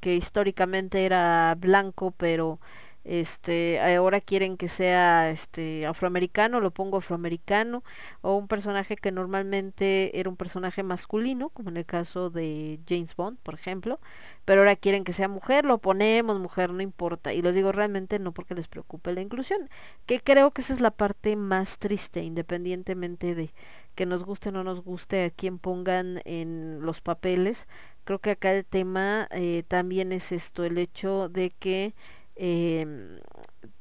[0.00, 2.60] que históricamente era blanco pero
[3.04, 7.82] este ahora quieren que sea este afroamericano lo pongo afroamericano
[8.20, 13.16] o un personaje que normalmente era un personaje masculino como en el caso de James
[13.16, 13.98] Bond por ejemplo
[14.44, 17.32] pero ahora quieren que sea mujer lo ponemos mujer no importa.
[17.32, 19.68] Y les digo realmente no porque les preocupe la inclusión
[20.06, 23.52] que creo que esa es la parte más triste independientemente de
[23.94, 27.68] que nos guste o no nos guste a quien pongan en los papeles.
[28.04, 31.94] Creo que acá el tema eh, también es esto, el hecho de que
[32.36, 33.18] em,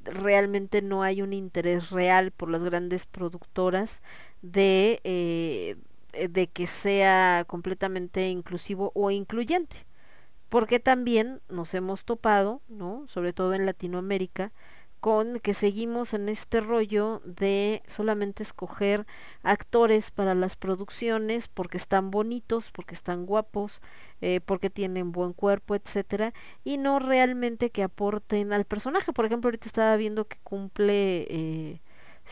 [0.04, 4.02] realmente no hay un interés real por las grandes productoras
[4.42, 5.78] de, eh,
[6.30, 9.86] de que sea completamente inclusivo o incluyente.
[10.50, 13.06] Porque también nos hemos topado, ¿no?
[13.08, 14.52] Sobre todo en Latinoamérica,
[15.02, 19.08] con que seguimos en este rollo de solamente escoger
[19.44, 23.82] actores para las producciones porque están bonitos, porque están guapos,
[24.22, 26.34] eh, porque tienen buen cuerpo, etcétera,
[26.64, 29.12] y no realmente que aporten al personaje.
[29.12, 31.82] Por ejemplo, ahorita estaba viendo que cumple eh,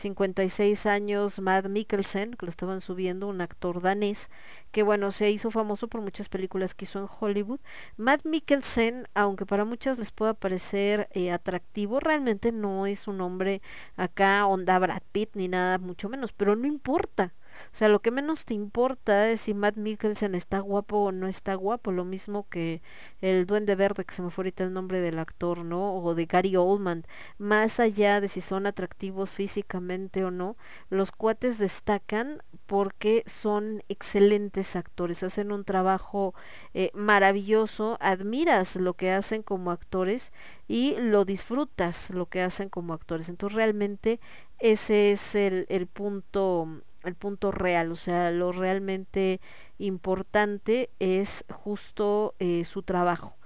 [0.00, 4.30] 56 años Matt Mikkelsen, que lo estaban subiendo, un actor danés,
[4.72, 7.60] que bueno, se hizo famoso por muchas películas que hizo en Hollywood.
[7.96, 13.62] Matt Mikkelsen, aunque para muchas les pueda parecer eh, atractivo, realmente no es un hombre
[13.96, 17.32] acá onda Brad Pitt ni nada, mucho menos, pero no importa.
[17.72, 21.26] O sea, lo que menos te importa es si Matt Mikkelsen está guapo o no
[21.26, 22.82] está guapo, lo mismo que
[23.20, 25.94] el Duende Verde, que se me fue ahorita el nombre del actor, ¿no?
[25.94, 27.04] O de Gary Oldman.
[27.38, 30.56] Más allá de si son atractivos físicamente o no,
[30.88, 36.34] los cuates destacan porque son excelentes actores, hacen un trabajo
[36.74, 40.32] eh, maravilloso, admiras lo que hacen como actores
[40.68, 43.28] y lo disfrutas lo que hacen como actores.
[43.28, 44.20] Entonces realmente
[44.58, 49.40] ese es el, el punto el punto real, o sea, lo realmente
[49.78, 53.36] importante es justo eh, su trabajo,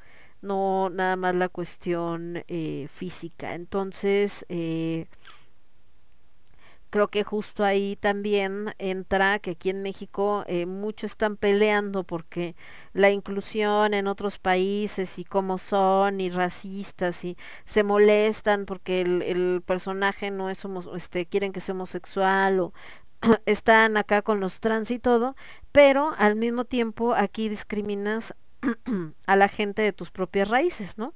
[0.43, 3.55] no nada más la cuestión eh, física.
[3.55, 5.07] Entonces, eh,
[6.91, 12.55] creo que justo ahí también entra que aquí en México muchos están peleando porque
[12.93, 19.23] la inclusión en otros países y cómo son y racistas y se molestan porque el,
[19.23, 22.73] el personaje no es homo, este quieren que sea homosexual o
[23.47, 25.37] están acá con los trans y todo,
[25.73, 28.35] pero al mismo tiempo aquí discriminas
[29.27, 31.15] a la gente de tus propias raíces, ¿no?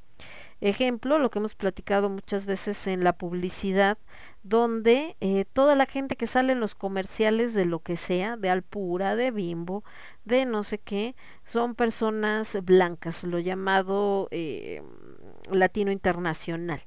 [0.60, 3.96] Ejemplo, lo que hemos platicado muchas veces en la publicidad,
[4.42, 8.50] donde eh, toda la gente que sale en los comerciales de lo que sea, de
[8.50, 9.84] Alpura, de Bimbo,
[10.24, 11.14] de no sé qué,
[11.44, 14.82] son personas blancas, lo llamado eh,
[15.48, 16.80] latino internacional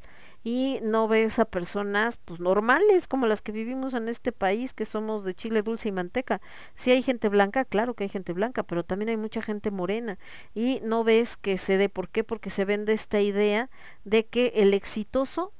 [0.43, 4.85] y no ves a personas pues normales como las que vivimos en este país que
[4.85, 6.41] somos de chile dulce y manteca.
[6.76, 10.18] Si hay gente blanca, claro que hay gente blanca, pero también hay mucha gente morena
[10.53, 13.69] y no ves que se dé por qué porque se vende esta idea
[14.03, 15.53] de que el exitoso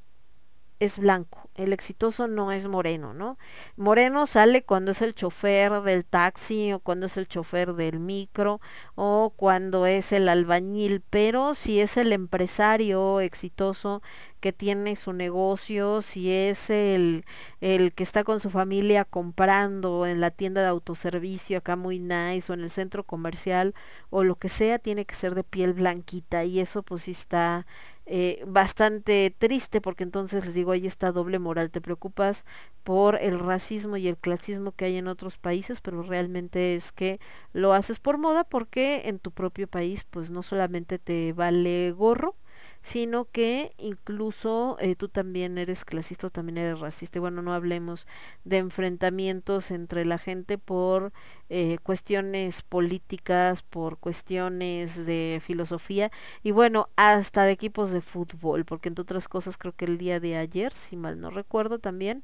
[0.82, 3.38] es blanco, el exitoso no es moreno, ¿no?
[3.78, 8.60] Moreno sale cuando es el chofer del taxi o cuando es el chofer del micro
[8.96, 14.02] o cuando es el albañil, pero si es el empresario exitoso
[14.42, 17.26] que tiene su negocio, si es el,
[17.62, 22.52] el que está con su familia comprando en la tienda de autoservicio acá muy nice
[22.52, 23.74] o en el centro comercial
[24.10, 27.66] o lo que sea, tiene que ser de piel blanquita y eso pues sí está
[28.08, 32.46] eh, bastante triste porque entonces les digo, ahí está doble moral, te preocupas
[32.84, 37.20] por el racismo y el clasismo que hay en otros países, pero realmente es que
[37.54, 42.36] lo haces por moda porque en tu propio país pues no solamente te vale gorro,
[42.82, 47.20] sino que incluso eh, tú también eres clasista también eres racista.
[47.20, 48.08] Y bueno, no hablemos
[48.44, 51.14] de enfrentamientos entre la gente por
[51.50, 56.12] eh, cuestiones políticas, por cuestiones de filosofía
[56.44, 60.20] y bueno, hasta de equipos de fútbol, porque entre otras cosas creo que el día
[60.20, 62.24] de ayer, si mal no recuerdo también,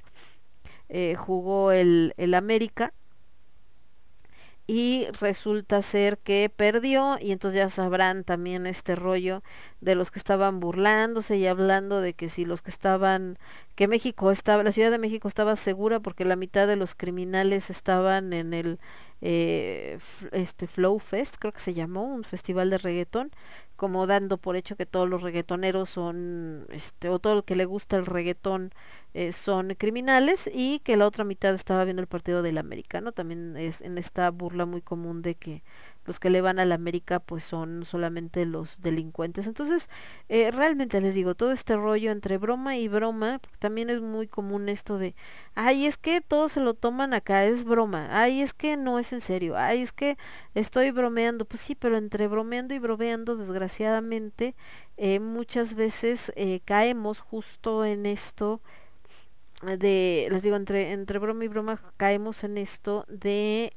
[0.90, 2.94] eh, jugó el, el América
[4.68, 9.42] y resulta ser que perdió y entonces ya sabrán también este rollo
[9.80, 13.38] de los que estaban burlándose y hablando de que si los que estaban
[13.76, 17.70] que México estaba la Ciudad de México estaba segura porque la mitad de los criminales
[17.70, 18.80] estaban en el
[19.22, 19.98] eh,
[20.32, 23.32] este Flow Fest creo que se llamó un festival de reggaetón
[23.76, 27.66] como dando por hecho que todos los reggaetoneros son este o todo el que le
[27.66, 28.72] gusta el reggaetón
[29.14, 33.58] eh, son criminales y que la otra mitad estaba viendo el partido del americano también
[33.58, 35.64] es en esta burla muy común de que
[36.08, 39.46] los que le van a la América pues son solamente los delincuentes.
[39.46, 39.90] Entonces
[40.30, 44.70] eh, realmente les digo todo este rollo entre broma y broma también es muy común
[44.70, 45.16] esto de
[45.54, 48.08] ay es que todos se lo toman acá es broma.
[48.12, 49.58] Ay es que no es en serio.
[49.58, 50.18] Ay es que
[50.56, 54.56] estoy bromeando pues sí pero entre bromeando y bromeando desgraciadamente
[54.98, 58.62] eh, muchas veces eh, caemos justo en esto
[59.62, 63.74] de, les digo, entre, entre broma y broma caemos en esto de,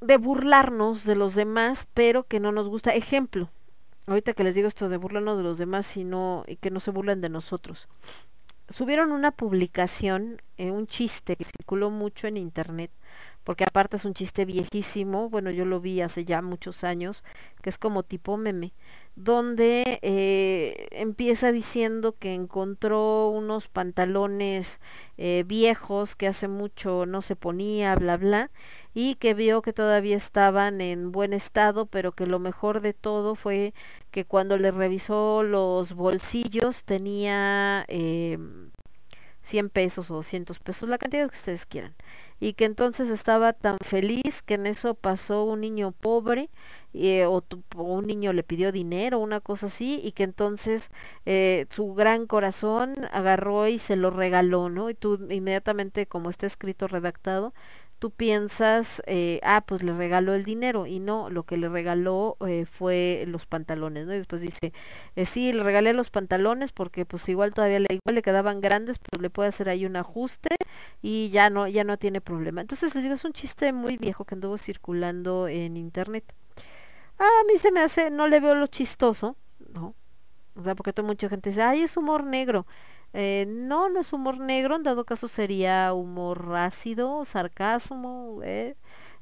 [0.00, 2.94] de burlarnos de los demás, pero que no nos gusta.
[2.94, 3.50] Ejemplo,
[4.06, 6.80] ahorita que les digo esto de burlarnos de los demás y, no, y que no
[6.80, 7.88] se burlen de nosotros.
[8.68, 12.92] Subieron una publicación, eh, un chiste que circuló mucho en internet,
[13.42, 17.24] porque aparte es un chiste viejísimo, bueno, yo lo vi hace ya muchos años,
[17.62, 18.72] que es como tipo meme,
[19.16, 24.80] donde eh, empieza diciendo que encontró unos pantalones
[25.18, 28.50] eh, viejos que hace mucho no se ponía, bla, bla,
[28.94, 33.34] y que vio que todavía estaban en buen estado, pero que lo mejor de todo
[33.34, 33.74] fue
[34.10, 38.38] que cuando le revisó los bolsillos tenía eh,
[39.42, 41.94] 100 pesos o 200 pesos, la cantidad que ustedes quieran
[42.40, 46.48] y que entonces estaba tan feliz que en eso pasó un niño pobre
[46.94, 50.90] eh, o, tu- un niño le pidió dinero, una cosa así, y que entonces
[51.26, 54.88] eh, su gran corazón agarró y se lo regaló, ¿no?
[54.90, 57.52] Y tú inmediatamente, como está escrito, redactado,
[58.00, 62.36] tú piensas, eh, ah, pues le regaló el dinero, y no, lo que le regaló
[62.48, 64.14] eh, fue los pantalones, ¿no?
[64.14, 64.72] Y después dice,
[65.16, 68.98] eh, sí, le regalé los pantalones porque pues igual todavía le, igual le quedaban grandes,
[68.98, 70.56] pues le puede hacer ahí un ajuste
[71.02, 72.62] y ya no, ya no tiene problema.
[72.62, 76.24] Entonces les digo, es un chiste muy viejo que anduvo circulando en internet.
[77.18, 79.36] Ah, a mí se me hace, no le veo lo chistoso,
[79.74, 79.94] ¿no?
[80.56, 82.66] O sea, porque toda mucha gente dice, ay, es humor negro.
[83.12, 88.76] Eh, no, no es humor negro, en dado caso sería humor ácido, sarcasmo, eh,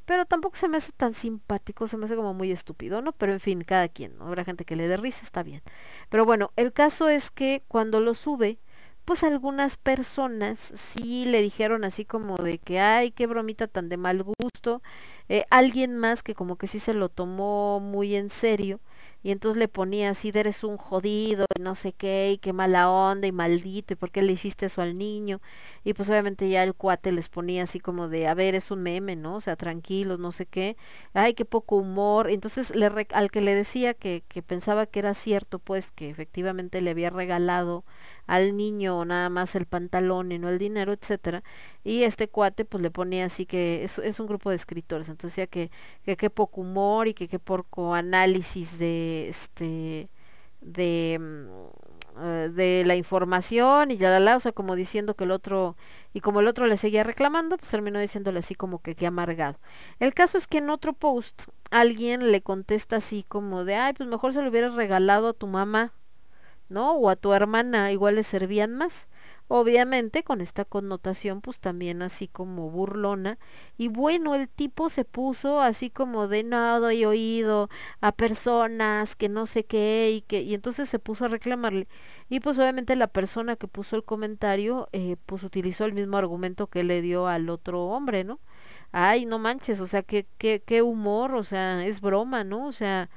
[0.05, 3.13] pero tampoco se me hace tan simpático, se me hace como muy estúpido, ¿no?
[3.13, 4.27] Pero en fin, cada quien, ¿no?
[4.27, 5.63] Habrá gente que le dé risa, está bien.
[6.11, 8.59] Pero bueno, el caso es que cuando lo sube,
[9.05, 13.97] pues algunas personas sí le dijeron así como de que, ay, qué bromita tan de
[13.97, 14.83] mal gusto.
[15.31, 18.81] Eh, alguien más que como que sí se lo tomó muy en serio
[19.23, 22.91] y entonces le ponía así, eres un jodido y no sé qué, y qué mala
[22.91, 25.41] onda y maldito, y por qué le hiciste eso al niño.
[25.85, 28.83] Y pues obviamente ya el cuate les ponía así como de, a ver, es un
[28.83, 29.37] meme, ¿no?
[29.37, 30.77] O sea, tranquilos, no sé qué.
[31.15, 32.31] Ay, qué poco humor.
[32.31, 36.81] Entonces le al que le decía que, que pensaba que era cierto, pues que efectivamente
[36.81, 37.85] le había regalado
[38.29, 41.43] al niño nada más el pantalón y no el dinero, etcétera.
[41.85, 45.33] Y este cuate pues le ponía así que es, es un grupo de escritores, entonces
[45.37, 45.71] decía que,
[46.05, 50.11] que qué poco humor y que qué poco análisis de este
[50.61, 51.89] de mm,
[52.21, 55.77] eh, de la información y ya la, la, o sea, como diciendo que el otro,
[56.13, 59.59] y como el otro le seguía reclamando, pues terminó diciéndole así como que qué amargado.
[60.01, 64.09] El caso es que en otro post alguien le contesta así como de, ay, pues
[64.09, 65.93] mejor se lo hubieras regalado a tu mamá,
[66.69, 66.93] ¿no?
[66.93, 69.09] O a tu hermana, igual le servían más.
[69.51, 73.39] Obviamente con esta connotación pues también así como burlona.
[73.79, 77.71] Y bueno, el tipo se puso así como de no doy oído
[78.03, 81.89] a personas que no sé qué y que y entonces se puso a reclamarle.
[82.29, 86.67] Y pues obviamente la persona que puso el comentario eh, pues utilizó el mismo argumento
[86.67, 88.41] que le dio al otro hombre, ¿no?
[88.93, 92.67] Ay, no manches, o sea, qué, qué, qué humor, o sea, es broma, ¿no?
[92.67, 93.11] O sea,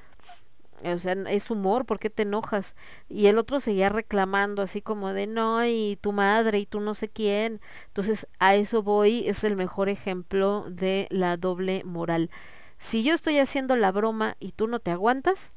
[0.84, 2.76] o sea, es humor, ¿por qué te enojas?
[3.10, 6.94] Y el otro seguía reclamando así como de, no, y tu madre, y tú no
[6.94, 7.62] sé quién.
[7.88, 12.30] Entonces, a eso voy, es el mejor ejemplo de la doble moral.
[12.78, 15.54] Si yo estoy haciendo la broma y tú no te aguantas,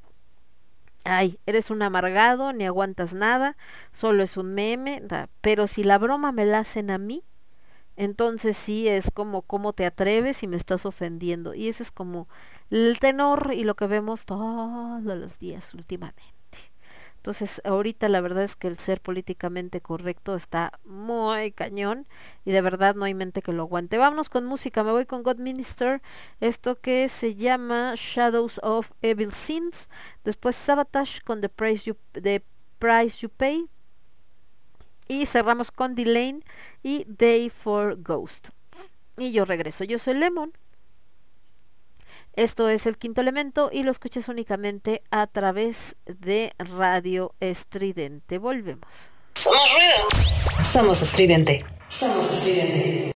[1.04, 3.56] ay, eres un amargado, ni aguantas nada,
[3.92, 5.28] solo es un meme, da.
[5.40, 7.24] pero si la broma me la hacen a mí,
[7.96, 11.54] entonces sí es como cómo te atreves y me estás ofendiendo.
[11.54, 12.28] Y ese es como
[12.70, 16.34] el tenor y lo que vemos todos los días últimamente.
[17.24, 22.06] Entonces, ahorita la verdad es que el ser políticamente correcto está muy cañón
[22.44, 23.96] y de verdad no hay mente que lo aguante.
[23.96, 26.02] Vámonos con música, me voy con God Minister,
[26.40, 29.88] esto que se llama Shadows of Evil Sins,
[30.22, 32.44] después Sabotage con The Price You, The
[32.78, 33.70] Price you Pay
[35.08, 36.40] y cerramos con Delane
[36.82, 38.50] y Day for Ghost.
[39.16, 40.52] Y yo regreso, yo soy Lemon.
[42.36, 48.38] Esto es el quinto elemento y lo escuchas únicamente a través de Radio Estridente.
[48.38, 49.10] Volvemos.
[49.34, 50.64] Somos ruido.
[50.64, 51.64] Somos estridente.
[51.88, 53.12] Somos estridente.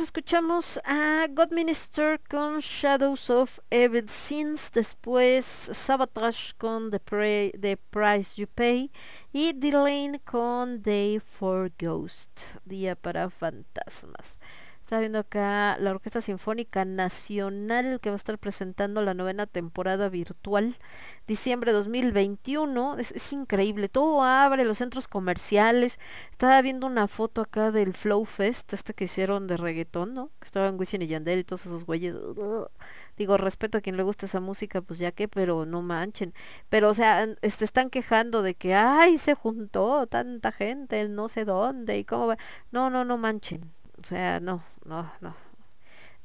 [0.00, 8.92] escuchamos a Godminister con Shadows of Evil Sins, después Sabotage con The, Price You Pay
[9.32, 14.38] y Delane con Day for Ghost, Día para Fantasmas
[14.92, 20.10] estaba viendo acá la Orquesta Sinfónica Nacional que va a estar presentando la novena temporada
[20.10, 20.76] virtual,
[21.26, 22.98] diciembre 2021.
[22.98, 25.98] Es, es increíble, todo abre, los centros comerciales.
[26.30, 30.30] Estaba viendo una foto acá del Flow Fest, este que hicieron de reggaetón, ¿no?
[30.40, 32.14] Que estaban Wisin y Yandel y todos esos güeyes.
[33.16, 36.34] Digo, respeto a quien le gusta esa música, pues ya que, pero no manchen.
[36.68, 41.14] Pero, o sea, n- este, están quejando de que, ay, se juntó tanta gente, en
[41.14, 42.38] no sé dónde y cómo va.
[42.70, 43.72] No, no, no manchen.
[44.02, 45.34] O sea, no, no, no.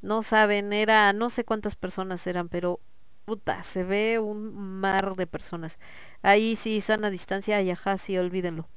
[0.02, 2.80] No saben, era, no sé cuántas personas eran, pero
[3.24, 5.78] puta, se ve un mar de personas.
[6.22, 8.68] Ahí sí, sana distancia, y ajá, sí, olvídenlo.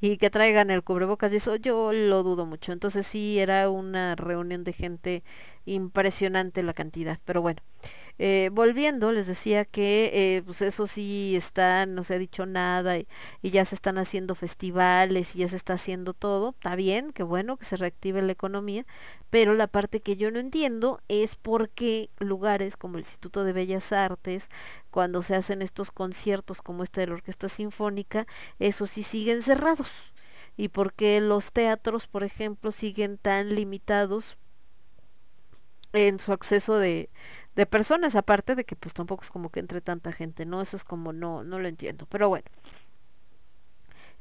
[0.00, 2.72] Y que traigan el cubrebocas y eso yo lo dudo mucho.
[2.72, 5.22] Entonces sí, era una reunión de gente
[5.66, 7.18] impresionante la cantidad.
[7.24, 7.62] Pero bueno,
[8.22, 12.98] eh, volviendo, les decía que eh, pues eso sí está, no se ha dicho nada
[12.98, 13.08] y,
[13.40, 16.50] y ya se están haciendo festivales y ya se está haciendo todo.
[16.50, 18.84] Está bien, qué bueno que se reactive la economía,
[19.30, 23.54] pero la parte que yo no entiendo es por qué lugares como el Instituto de
[23.54, 24.50] Bellas Artes,
[24.90, 28.26] cuando se hacen estos conciertos como este de la Orquesta Sinfónica,
[28.58, 30.12] esos sí siguen cerrados.
[30.58, 34.36] Y por qué los teatros, por ejemplo, siguen tan limitados
[35.92, 37.10] en su acceso de,
[37.56, 40.60] de personas, aparte de que pues tampoco es como que entre tanta gente, ¿no?
[40.60, 42.06] Eso es como no, no lo entiendo.
[42.06, 42.46] Pero bueno.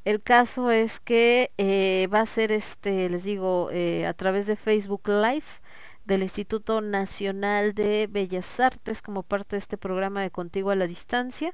[0.06, 4.56] El caso es que eh, va a ser este, les digo, eh, a través de
[4.56, 5.46] Facebook Live
[6.06, 10.88] del Instituto Nacional de Bellas Artes como parte de este programa de Contigo a la
[10.88, 11.54] Distancia.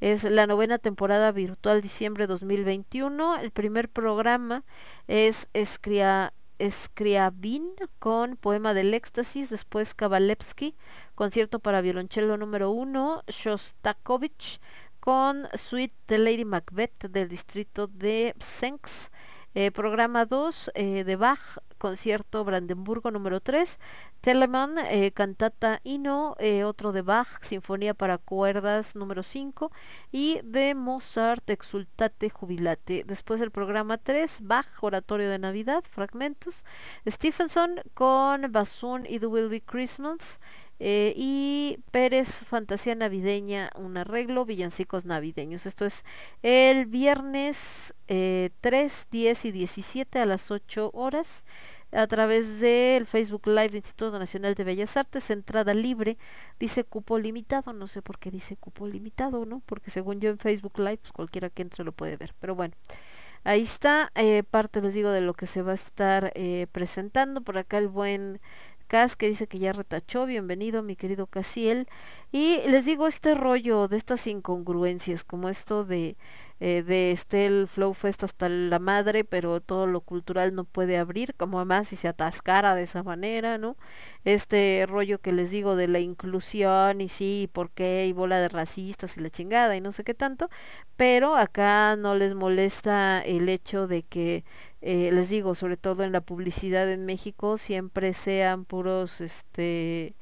[0.00, 3.38] Es la novena temporada virtual diciembre 2021.
[3.38, 4.62] El primer programa
[5.08, 6.32] es Escria,
[6.68, 10.74] Scriabin con Poema del Éxtasis, después Kabalevsky,
[11.14, 14.60] concierto para violonchelo número uno, Shostakovich
[15.00, 19.10] con Suite de Lady Macbeth del distrito de Senks.
[19.58, 21.40] Eh, programa 2 eh, de Bach,
[21.78, 23.80] concierto Brandenburgo número 3,
[24.20, 29.72] Telemann, eh, cantata Ino, eh, otro de Bach, Sinfonía para cuerdas número 5
[30.12, 33.04] y de Mozart, Exultate Jubilate.
[33.06, 36.62] Después el programa 3, Bach, Oratorio de Navidad, fragmentos,
[37.08, 40.38] Stephenson con Bassoon The Will Be Christmas.
[40.78, 45.66] Eh, y Pérez, Fantasía Navideña, un arreglo, villancicos navideños.
[45.66, 46.04] Esto es
[46.42, 51.46] el viernes eh, 3, 10 y 17 a las 8 horas
[51.92, 56.18] a través del Facebook Live del Instituto Nacional de Bellas Artes, entrada libre,
[56.58, 59.62] dice cupo limitado, no sé por qué dice cupo limitado, ¿no?
[59.66, 62.74] Porque según yo en Facebook Live, pues cualquiera que entre lo puede ver, pero bueno.
[63.44, 67.42] Ahí está, eh, parte les digo de lo que se va a estar eh, presentando.
[67.42, 68.40] Por acá el buen
[68.88, 71.88] Que dice que ya retachó, bienvenido mi querido Casiel.
[72.30, 76.16] Y les digo este rollo de estas incongruencias, como esto de,
[76.60, 80.98] eh, de este el Flow Fest hasta la madre, pero todo lo cultural no puede
[80.98, 83.76] abrir, como además si se atascara de esa manera, ¿no?
[84.24, 88.38] Este rollo que les digo de la inclusión y sí, y por qué, y bola
[88.40, 90.48] de racistas y la chingada y no sé qué tanto,
[90.96, 94.44] pero acá no les molesta el hecho de que
[94.82, 100.14] eh, les digo, sobre todo en la publicidad en México, siempre sean puros, este,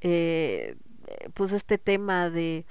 [0.00, 0.76] eh,
[1.34, 2.64] pues este tema de,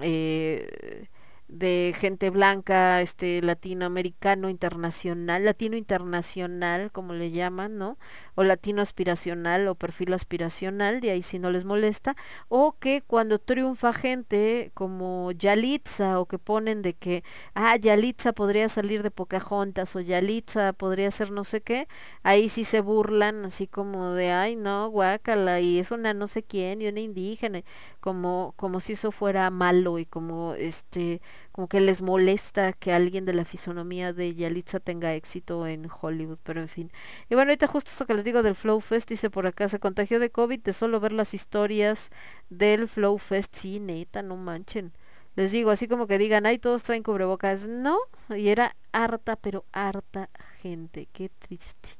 [0.00, 1.08] eh,
[1.48, 7.98] de gente blanca, este, latinoamericano internacional, latino internacional, como le llaman, ¿no?
[8.36, 12.14] O latino aspiracional o perfil aspiracional, de ahí si no les molesta,
[12.48, 18.68] o que cuando triunfa gente como Yalitza o que ponen de que, ah, Yalitza podría
[18.68, 21.88] salir de Pocahontas o Yalitza podría ser no sé qué,
[22.22, 26.42] ahí sí se burlan así como de, ay, no, guácala, y es una no sé
[26.42, 27.62] quién, y una indígena,
[28.00, 31.20] como, como si eso fuera malo y como este,
[31.56, 36.38] como que les molesta que alguien de la fisonomía de Yalitza tenga éxito en Hollywood,
[36.42, 36.92] pero en fin.
[37.30, 39.78] Y bueno, ahorita justo esto que les digo del Flow Fest, dice por acá, se
[39.78, 42.10] contagió de COVID de solo ver las historias
[42.50, 44.92] del Flow Fest, sí, neta, no manchen.
[45.34, 47.96] Les digo, así como que digan, ay, todos traen cubrebocas, no,
[48.28, 50.28] y era harta, pero harta
[50.60, 51.95] gente, qué triste.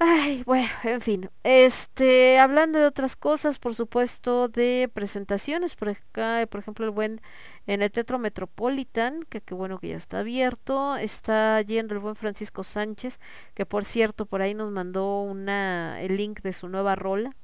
[0.00, 1.30] Ay, bueno, en fin.
[1.42, 7.20] Este, hablando de otras cosas, por supuesto, de presentaciones, por acá, por ejemplo, el buen
[7.66, 12.14] en el Teatro Metropolitan, que qué bueno que ya está abierto, está yendo el buen
[12.14, 13.18] Francisco Sánchez,
[13.54, 17.34] que por cierto, por ahí nos mandó una el link de su nueva rola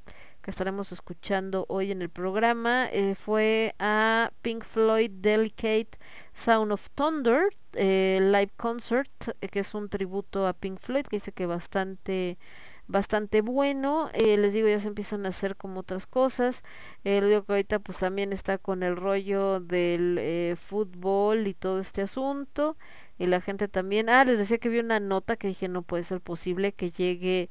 [0.42, 5.88] que estaremos escuchando hoy en el programa, eh, fue a Pink Floyd Delicate
[6.34, 11.16] Sound of Thunder, eh, live concert, eh, que es un tributo a Pink Floyd, que
[11.16, 12.38] dice que bastante
[12.86, 16.62] bastante bueno, eh, les digo ya se empiezan a hacer como otras cosas,
[17.04, 22.02] eh, digo que ahorita pues también está con el rollo del fútbol y todo este
[22.02, 22.76] asunto,
[23.18, 26.02] y la gente también, ah, les decía que vi una nota que dije no puede
[26.02, 27.48] ser posible que llegue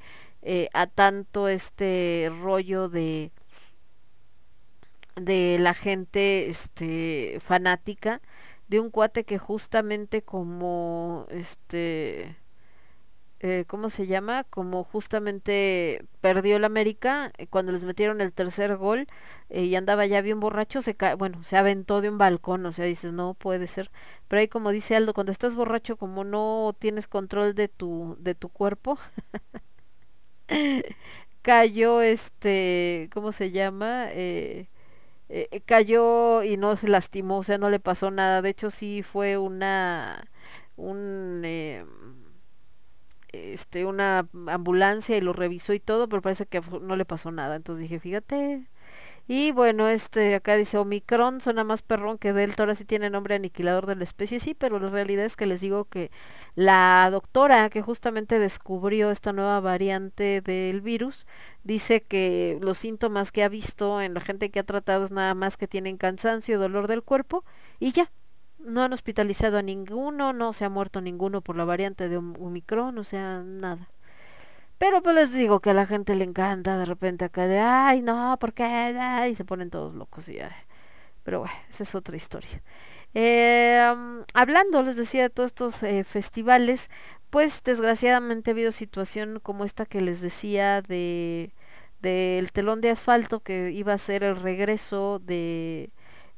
[0.73, 3.31] a tanto este rollo de
[5.15, 8.21] de la gente este fanática
[8.73, 12.37] de un cuate que justamente como este
[13.39, 14.45] eh, ¿cómo se llama?
[14.45, 19.07] Como justamente perdió el América eh, cuando les metieron el tercer gol
[19.49, 22.71] eh, y andaba ya bien borracho, se ca bueno, se aventó de un balcón, o
[22.73, 23.91] sea, dices, no puede ser.
[24.27, 28.33] Pero ahí como dice Aldo, cuando estás borracho como no tienes control de tu de
[28.33, 28.97] tu cuerpo,
[31.41, 34.07] cayó este, ¿cómo se llama?
[35.35, 38.41] Eh, eh, cayó y no se lastimó, o sea, no le pasó nada.
[38.43, 40.29] De hecho, sí fue una
[40.75, 41.85] un eh,
[43.31, 47.55] este una ambulancia y lo revisó y todo, pero parece que no le pasó nada.
[47.55, 48.67] Entonces dije, fíjate.
[49.27, 53.35] Y bueno, este acá dice Omicron suena más perrón que Delta, ahora sí tiene nombre
[53.35, 56.11] aniquilador de la especie, sí, pero la realidad es que les digo que
[56.55, 61.25] la doctora que justamente descubrió esta nueva variante del virus
[61.63, 65.33] dice que los síntomas que ha visto en la gente que ha tratado es nada
[65.35, 67.45] más que tienen cansancio, dolor del cuerpo
[67.79, 68.11] y ya.
[68.59, 72.35] No han hospitalizado a ninguno, no se ha muerto ninguno por la variante de Om-
[72.39, 73.92] Omicron, o sea, nada.
[74.83, 78.01] Pero pues les digo que a la gente le encanta de repente acá de, ay,
[78.01, 78.63] no, ¿por qué?
[78.65, 80.39] Ay", y se ponen todos locos y.
[81.23, 82.61] Pero bueno, esa es otra historia.
[83.15, 86.89] Am, hablando, les decía, de todos estos eh, festivales,
[87.29, 91.53] pues desgraciadamente ha habido situación como esta que les decía de
[92.01, 95.91] del telón de asfalto que iba a ser el regreso de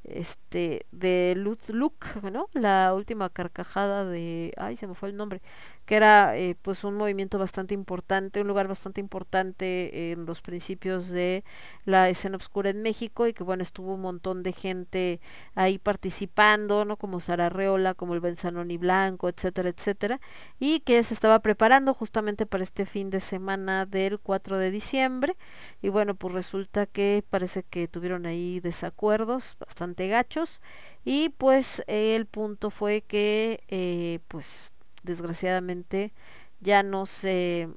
[0.04, 2.50] este de Luke, ¿no?
[2.54, 5.42] La última carcajada de, ay, se me fue el nombre,
[5.86, 11.10] que era eh, pues un movimiento bastante importante, un lugar bastante importante en los principios
[11.10, 11.44] de
[11.86, 15.20] la escena oscura en México y que bueno, estuvo un montón de gente
[15.54, 16.98] ahí participando, ¿no?
[16.98, 20.20] Como Sara Reola, como el Benzanoni Blanco, etcétera, etcétera,
[20.60, 25.36] y que se estaba preparando justamente para este fin de semana del 4 de diciembre
[25.82, 30.62] y bueno, pues resulta que parece que tuvieron ahí desacuerdos bastante gachos
[31.04, 34.72] y pues el punto fue que eh, pues
[35.06, 36.14] desgraciadamente
[36.60, 37.70] ya no se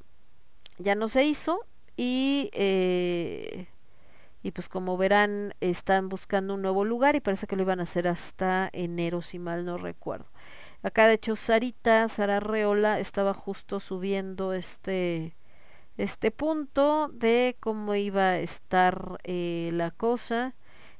[0.78, 1.60] ya no se hizo
[1.96, 3.68] y eh,
[4.42, 7.84] y pues como verán están buscando un nuevo lugar y parece que lo iban a
[7.84, 10.26] hacer hasta enero si mal no recuerdo.
[10.82, 15.36] Acá de hecho Sarita Sara Reola estaba justo subiendo este
[15.96, 20.55] este punto de cómo iba a estar eh, la cosa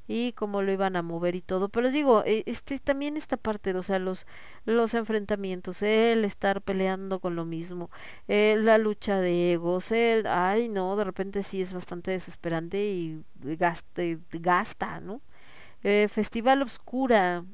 [0.09, 1.69] y cómo lo iban a mover y todo.
[1.69, 4.27] Pero les digo, eh, este también esta parte, o sea, los
[4.65, 7.91] los enfrentamientos, el estar peleando con lo mismo,
[8.27, 13.23] eh, la lucha de egos, el, ay no, de repente sí es bastante desesperante y
[13.35, 14.03] gasta,
[14.33, 15.21] gasta ¿no?
[15.85, 17.45] Eh, Festival Obscura.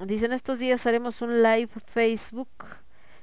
[0.00, 2.48] Dicen estos días haremos un live Facebook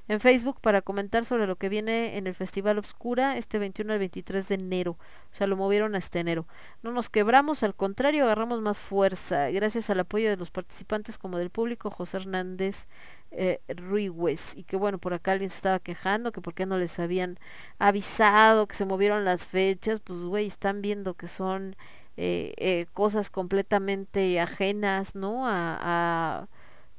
[0.10, 4.00] en Facebook para comentar sobre lo que viene en el Festival Obscura este 21 al
[4.00, 4.98] 23 de enero.
[5.32, 6.48] O sea, lo movieron hasta enero.
[6.82, 9.52] No nos quebramos, al contrario, agarramos más fuerza.
[9.52, 12.88] Gracias al apoyo de los participantes como del público, José Hernández
[13.30, 14.56] eh, Ruiz.
[14.56, 17.38] Y que bueno, por acá alguien se estaba quejando que por qué no les habían
[17.78, 20.00] avisado que se movieron las fechas.
[20.00, 21.76] Pues güey, están viendo que son
[22.18, 25.48] eh, eh, cosas completamente ajenas, ¿no?
[25.48, 26.48] A, a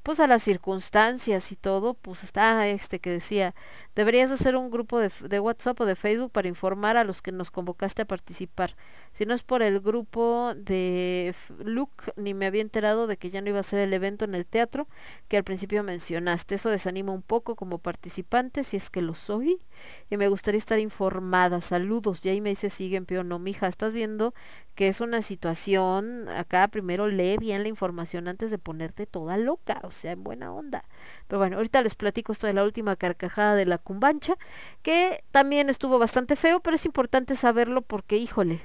[0.03, 3.55] pues a las circunstancias y todo, pues está este que decía,
[3.95, 7.51] deberías hacer un grupo de, WhatsApp o de Facebook para informar a los que nos
[7.51, 8.77] convocaste a participar.
[9.13, 13.43] Si no es por el grupo de Luke, ni me había enterado de que ya
[13.43, 14.89] no iba a ser el evento en el teatro
[15.29, 16.55] que al principio mencionaste.
[16.55, 19.61] Eso desanima un poco como participante, si es que lo soy,
[20.09, 21.61] y me gustaría estar informada.
[21.61, 22.25] Saludos.
[22.25, 24.33] Y ahí me dice, siguen peor, no, mija, estás viendo
[24.75, 29.81] que es una situación, acá primero lee bien la información antes de ponerte toda loca,
[29.91, 30.85] o sea, en buena onda.
[31.29, 34.37] Pero bueno, ahorita les platico esto de la última carcajada de la cumbancha,
[34.83, 38.63] que también estuvo bastante feo, pero es importante saberlo porque, híjole,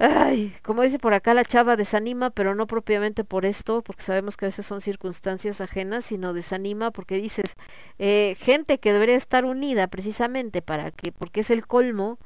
[0.00, 4.36] Ay, como dice por acá, la chava desanima, pero no propiamente por esto, porque sabemos
[4.36, 7.56] que a veces son circunstancias ajenas, sino desanima porque dices,
[7.98, 12.18] eh, gente que debería estar unida precisamente para que, porque es el colmo,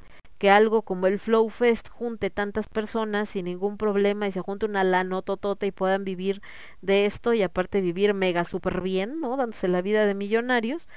[0.43, 4.65] que algo como el Flow Fest junte tantas personas sin ningún problema y se junte
[4.65, 6.41] una lanototota y puedan vivir
[6.81, 9.37] de esto y aparte vivir mega súper bien, ¿no?
[9.37, 10.89] Dándose la vida de millonarios.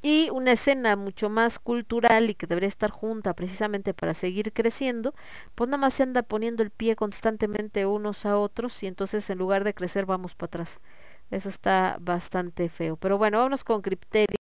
[0.00, 5.14] Y una escena mucho más cultural y que debería estar junta precisamente para seguir creciendo,
[5.54, 9.36] pues nada más se anda poniendo el pie constantemente unos a otros y entonces en
[9.36, 10.80] lugar de crecer vamos para atrás.
[11.30, 12.96] Eso está bastante feo.
[12.96, 14.39] Pero bueno, vámonos con Cripteria.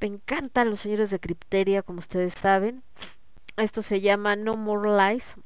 [0.00, 2.82] Me encantan los señores de Cripteria, como ustedes saben.
[3.56, 5.36] Esto se llama No More Lies.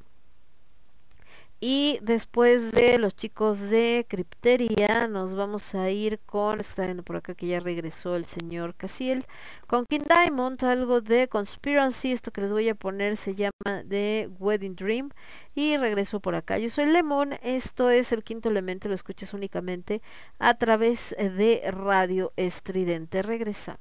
[1.64, 7.14] Y después de los chicos de Cripteria, nos vamos a ir con, está viendo por
[7.14, 9.26] acá que ya regresó el señor Casiel,
[9.68, 14.28] con King Diamond, algo de Conspiracy, esto que les voy a poner se llama The
[14.40, 15.10] Wedding Dream,
[15.54, 16.58] y regreso por acá.
[16.58, 20.02] Yo soy Lemon, esto es el quinto elemento, lo escuchas únicamente
[20.40, 23.22] a través de Radio Estridente.
[23.22, 23.78] Regresamos.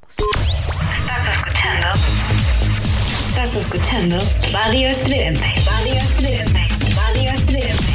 [1.00, 1.88] Estás escuchando.
[3.28, 4.18] Estás escuchando
[4.52, 5.48] Radio Estridente.
[5.66, 6.81] Radio Estridente.
[7.14, 7.94] Radio Estridente.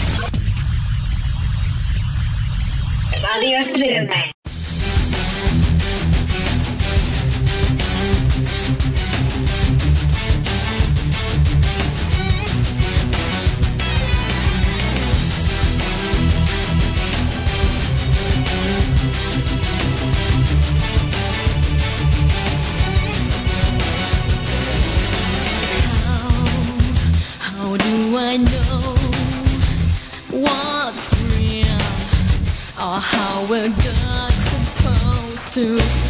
[3.22, 4.32] Radio Estridente.
[27.40, 28.65] How do I know
[33.48, 36.05] we're God supposed to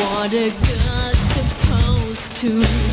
[0.00, 2.89] what a girl's supposed to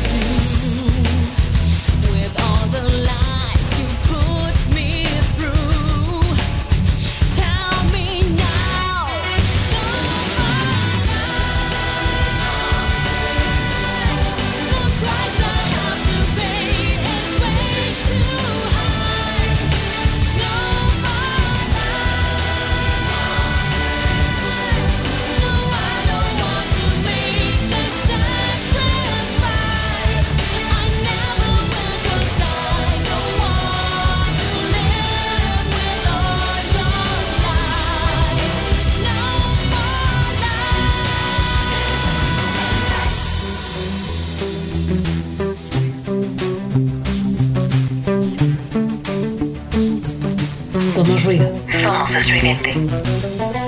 [52.06, 53.67] ruido.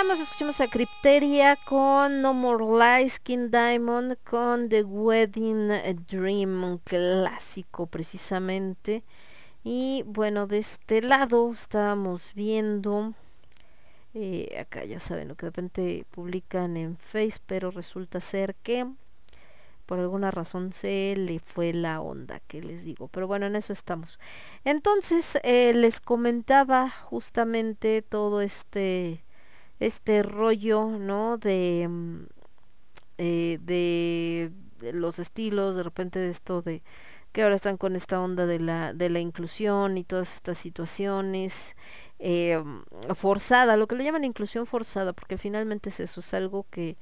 [0.00, 5.68] Regresamos, escuchamos a Crypteria con No More Lies, King Diamond con The Wedding
[6.08, 9.04] Dream, un clásico precisamente.
[9.62, 13.12] Y bueno, de este lado estábamos viendo,
[14.14, 18.86] eh, acá ya saben lo que de repente publican en Face, pero resulta ser que
[19.84, 23.08] por alguna razón se le fue la onda, que les digo.
[23.08, 24.18] Pero bueno, en eso estamos.
[24.64, 29.22] Entonces, eh, les comentaba justamente todo este,
[29.80, 31.38] este rollo, ¿no?
[31.38, 32.26] De, mm,
[33.18, 36.82] eh, de, de los estilos, de repente de esto de
[37.32, 41.76] que ahora están con esta onda de la, de la inclusión y todas estas situaciones
[42.18, 42.62] eh,
[43.14, 46.96] forzada, lo que le llaman inclusión forzada, porque finalmente es eso, es algo que,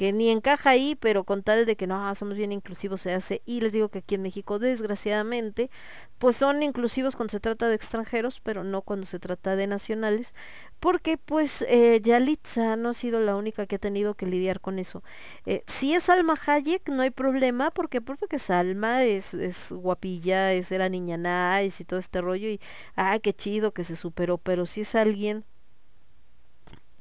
[0.00, 3.42] que ni encaja ahí, pero con tal de que no, somos bien inclusivos se hace.
[3.44, 5.70] Y les digo que aquí en México, desgraciadamente,
[6.16, 10.34] pues son inclusivos cuando se trata de extranjeros, pero no cuando se trata de nacionales,
[10.80, 14.78] porque pues eh, Yalitza no ha sido la única que ha tenido que lidiar con
[14.78, 15.02] eso.
[15.44, 20.72] Eh, si es Alma Hayek, no hay problema, porque porque Salma es, es guapilla, es
[20.72, 22.58] era niña nice y todo este rollo, y
[22.96, 25.44] ah, qué chido que se superó, pero si es alguien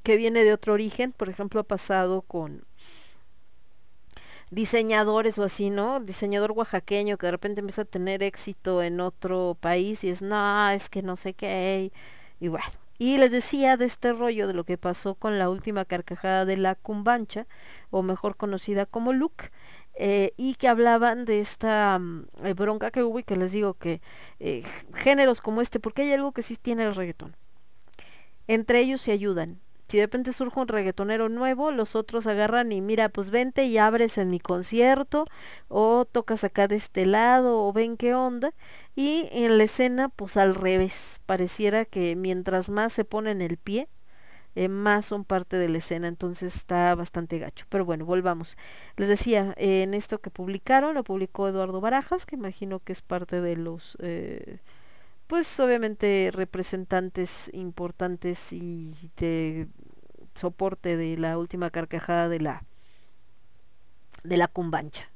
[0.03, 2.67] que viene de otro origen, por ejemplo, ha pasado con
[4.51, 5.99] diseñadores o así, ¿no?
[5.99, 10.69] Diseñador oaxaqueño que de repente empieza a tener éxito en otro país y es, no,
[10.71, 11.91] es que no sé qué.
[12.39, 12.65] Y, bueno,
[12.97, 16.57] y les decía de este rollo de lo que pasó con la última carcajada de
[16.57, 17.47] la cumbancha,
[17.91, 19.51] o mejor conocida como Luke.
[19.95, 23.73] eh, y que hablaban de esta mm, eh, bronca que hubo y que les digo
[23.75, 24.01] que
[24.39, 24.63] eh,
[24.95, 27.35] géneros como este, porque hay algo que sí tiene el reggaetón.
[28.47, 29.59] Entre ellos se ayudan.
[29.89, 33.79] Si de repente surge un reggaetonero nuevo, los otros agarran y mira, pues vente y
[33.79, 35.25] abres en mi concierto,
[35.67, 38.53] o tocas acá de este lado, o ven qué onda.
[38.95, 43.89] Y en la escena, pues al revés, pareciera que mientras más se ponen el pie,
[44.55, 47.65] eh, más son parte de la escena, entonces está bastante gacho.
[47.69, 48.57] Pero bueno, volvamos.
[48.97, 53.01] Les decía, eh, en esto que publicaron, lo publicó Eduardo Barajas, que imagino que es
[53.01, 54.59] parte de los, eh,
[55.27, 59.67] pues obviamente representantes importantes y de
[60.35, 62.63] soporte de la última carcajada de la
[64.23, 65.09] de la cumbancha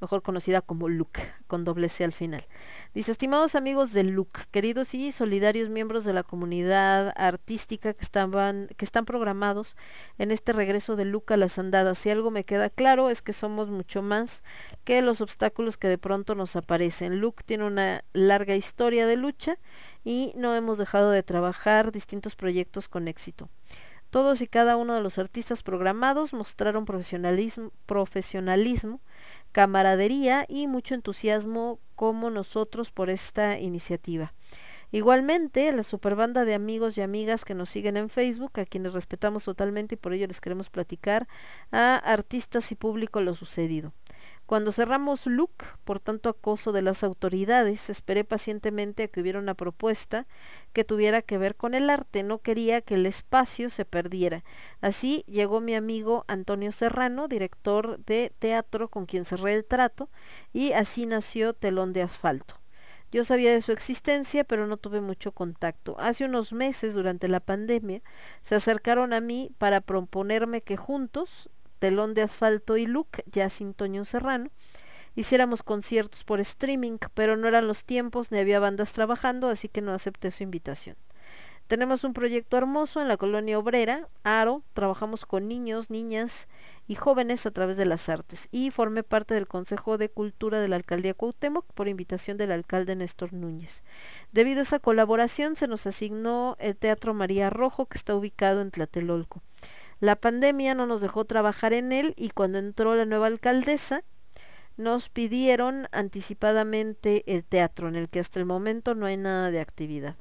[0.00, 2.46] mejor conocida como Luke, con doble C al final.
[2.94, 8.68] Dice, estimados amigos de Luke, queridos y solidarios miembros de la comunidad artística que estaban,
[8.76, 9.76] que están programados
[10.18, 13.32] en este regreso de Luke a las andadas, si algo me queda claro es que
[13.32, 14.42] somos mucho más
[14.84, 17.20] que los obstáculos que de pronto nos aparecen.
[17.20, 19.58] Luke tiene una larga historia de lucha
[20.04, 23.48] y no hemos dejado de trabajar distintos proyectos con éxito.
[24.16, 29.00] Todos y cada uno de los artistas programados mostraron profesionalismo,
[29.52, 34.32] camaradería y mucho entusiasmo como nosotros por esta iniciativa.
[34.90, 39.44] Igualmente, la superbanda de amigos y amigas que nos siguen en Facebook, a quienes respetamos
[39.44, 41.28] totalmente y por ello les queremos platicar
[41.70, 43.92] a artistas y público lo sucedido.
[44.46, 45.50] Cuando cerramos LUC,
[45.84, 50.28] por tanto acoso de las autoridades, esperé pacientemente a que hubiera una propuesta
[50.72, 52.22] que tuviera que ver con el arte.
[52.22, 54.44] No quería que el espacio se perdiera.
[54.80, 60.10] Así llegó mi amigo Antonio Serrano, director de teatro con quien cerré el trato,
[60.52, 62.54] y así nació Telón de Asfalto.
[63.10, 65.96] Yo sabía de su existencia, pero no tuve mucho contacto.
[65.98, 68.02] Hace unos meses, durante la pandemia,
[68.42, 73.74] se acercaron a mí para proponerme que juntos, Telón de Asfalto y Luke, ya sin
[73.74, 74.50] Toño Serrano,
[75.14, 79.80] hiciéramos conciertos por streaming, pero no eran los tiempos ni había bandas trabajando, así que
[79.80, 80.96] no acepté su invitación.
[81.66, 86.46] Tenemos un proyecto hermoso en la colonia obrera, Aro, trabajamos con niños, niñas
[86.86, 90.68] y jóvenes a través de las artes y formé parte del Consejo de Cultura de
[90.68, 93.82] la Alcaldía Cuauhtémoc por invitación del alcalde Néstor Núñez.
[94.30, 98.70] Debido a esa colaboración se nos asignó el Teatro María Rojo que está ubicado en
[98.70, 99.42] Tlatelolco.
[100.00, 104.04] La pandemia no nos dejó trabajar en él y cuando entró la nueva alcaldesa
[104.76, 109.60] nos pidieron anticipadamente el teatro en el que hasta el momento no hay nada de
[109.60, 110.16] actividad.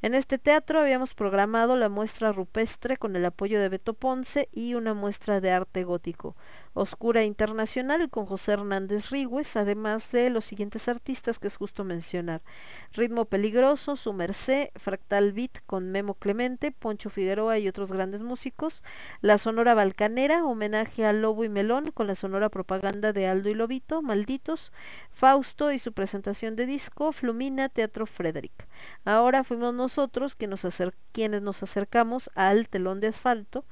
[0.00, 4.74] En este teatro habíamos programado la muestra rupestre con el apoyo de Beto Ponce y
[4.74, 6.34] una muestra de arte gótico,
[6.74, 12.40] Oscura Internacional con José Hernández Rigües, además de los siguientes artistas que es justo mencionar.
[12.92, 18.82] Ritmo Peligroso, Su Merced, Fractal Beat con Memo Clemente, Poncho Figueroa y otros grandes músicos,
[19.20, 23.54] La Sonora Balcanera, homenaje a Lobo y Melón con la sonora propaganda de Aldo y
[23.54, 24.72] Lobito, Malditos,
[25.10, 28.66] Fausto y su presentación de disco, Flumina, Teatro Frederick.
[29.04, 33.64] Ahora fuimos nosotros que nos acer quienes nos acercamos al telón de asfalto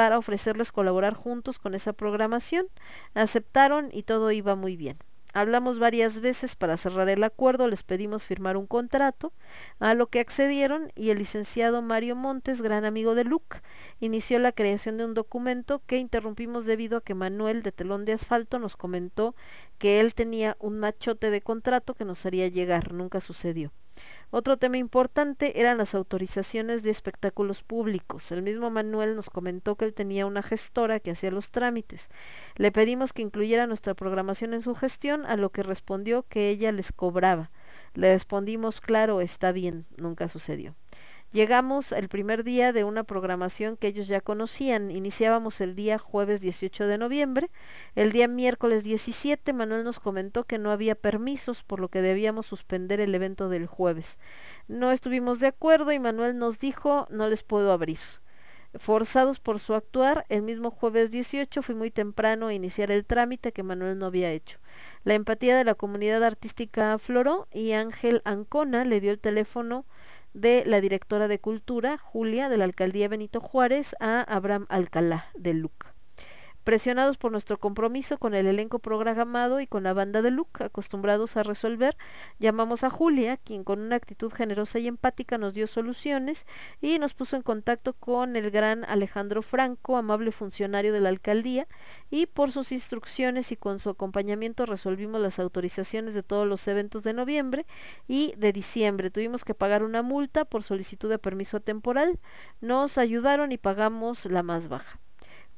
[0.00, 2.68] para ofrecerles colaborar juntos con esa programación.
[3.12, 4.96] Aceptaron y todo iba muy bien.
[5.34, 9.34] Hablamos varias veces para cerrar el acuerdo, les pedimos firmar un contrato,
[9.78, 13.58] a lo que accedieron y el licenciado Mario Montes, gran amigo de Luc,
[14.00, 18.14] inició la creación de un documento que interrumpimos debido a que Manuel de Telón de
[18.14, 19.34] Asfalto nos comentó
[19.76, 23.70] que él tenía un machote de contrato que nos haría llegar, nunca sucedió.
[24.32, 28.30] Otro tema importante eran las autorizaciones de espectáculos públicos.
[28.30, 32.08] El mismo Manuel nos comentó que él tenía una gestora que hacía los trámites.
[32.54, 36.70] Le pedimos que incluyera nuestra programación en su gestión, a lo que respondió que ella
[36.70, 37.50] les cobraba.
[37.94, 40.76] Le respondimos, claro, está bien, nunca sucedió.
[41.32, 44.90] Llegamos el primer día de una programación que ellos ya conocían.
[44.90, 47.50] Iniciábamos el día jueves 18 de noviembre.
[47.94, 52.46] El día miércoles 17 Manuel nos comentó que no había permisos, por lo que debíamos
[52.46, 54.18] suspender el evento del jueves.
[54.66, 58.00] No estuvimos de acuerdo y Manuel nos dijo no les puedo abrir.
[58.74, 63.52] Forzados por su actuar, el mismo jueves 18 fui muy temprano a iniciar el trámite
[63.52, 64.58] que Manuel no había hecho.
[65.04, 69.86] La empatía de la comunidad artística afloró y Ángel Ancona le dio el teléfono
[70.32, 75.54] de la directora de Cultura, Julia, de la Alcaldía Benito Juárez, a Abraham Alcalá, de
[75.54, 75.89] LUC.
[76.70, 81.36] Presionados por nuestro compromiso con el elenco programado y con la banda de LUC, acostumbrados
[81.36, 81.96] a resolver,
[82.38, 86.46] llamamos a Julia, quien con una actitud generosa y empática nos dio soluciones
[86.80, 91.66] y nos puso en contacto con el gran Alejandro Franco, amable funcionario de la alcaldía,
[92.08, 97.02] y por sus instrucciones y con su acompañamiento resolvimos las autorizaciones de todos los eventos
[97.02, 97.66] de noviembre
[98.06, 99.10] y de diciembre.
[99.10, 102.20] Tuvimos que pagar una multa por solicitud de permiso temporal,
[102.60, 105.00] nos ayudaron y pagamos la más baja.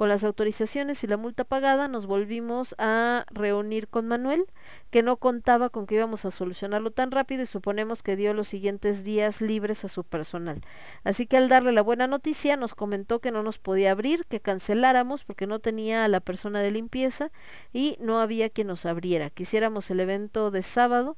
[0.03, 4.47] Con las autorizaciones y la multa pagada nos volvimos a reunir con Manuel,
[4.91, 8.49] que no contaba con que íbamos a solucionarlo tan rápido y suponemos que dio los
[8.49, 10.61] siguientes días libres a su personal.
[11.05, 14.41] Así que al darle la buena noticia nos comentó que no nos podía abrir, que
[14.41, 17.31] canceláramos porque no tenía a la persona de limpieza
[17.73, 19.31] y no había quien nos abriera.
[19.31, 21.17] Quisiéramos el evento de sábado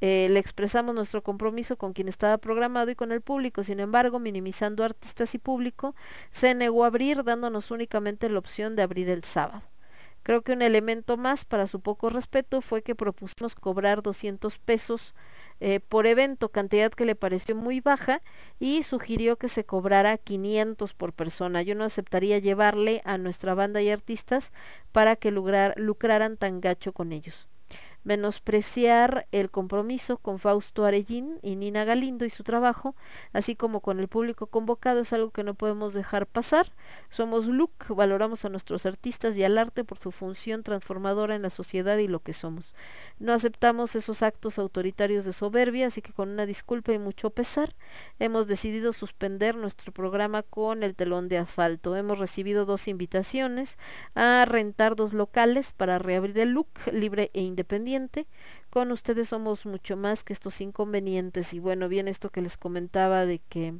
[0.00, 3.62] eh, le expresamos nuestro compromiso con quien estaba programado y con el público.
[3.62, 5.94] Sin embargo, minimizando artistas y público,
[6.30, 9.62] se negó a abrir, dándonos únicamente la opción de abrir el sábado.
[10.22, 15.14] Creo que un elemento más para su poco respeto fue que propusimos cobrar 200 pesos
[15.60, 18.20] eh, por evento, cantidad que le pareció muy baja
[18.58, 21.62] y sugirió que se cobrara 500 por persona.
[21.62, 24.52] Yo no aceptaría llevarle a nuestra banda y artistas
[24.92, 27.48] para que lograr- lucraran tan gacho con ellos
[28.04, 32.94] menospreciar el compromiso con Fausto Arellín y Nina Galindo y su trabajo,
[33.32, 36.72] así como con el público convocado, es algo que no podemos dejar pasar.
[37.10, 41.50] Somos LUC, valoramos a nuestros artistas y al arte por su función transformadora en la
[41.50, 42.74] sociedad y lo que somos.
[43.18, 47.74] No aceptamos esos actos autoritarios de soberbia, así que con una disculpa y mucho pesar,
[48.18, 51.96] hemos decidido suspender nuestro programa con el telón de asfalto.
[51.96, 53.76] Hemos recibido dos invitaciones
[54.14, 57.89] a rentar dos locales para reabrir el look libre e independiente.
[58.70, 63.26] Con ustedes somos mucho más que estos inconvenientes y bueno, bien esto que les comentaba
[63.26, 63.74] de que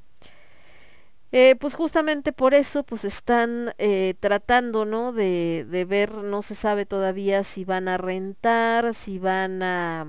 [1.33, 5.13] eh, pues justamente por eso pues están eh, tratando, ¿no?
[5.13, 10.07] De, de ver, no se sabe todavía si van a rentar, si van a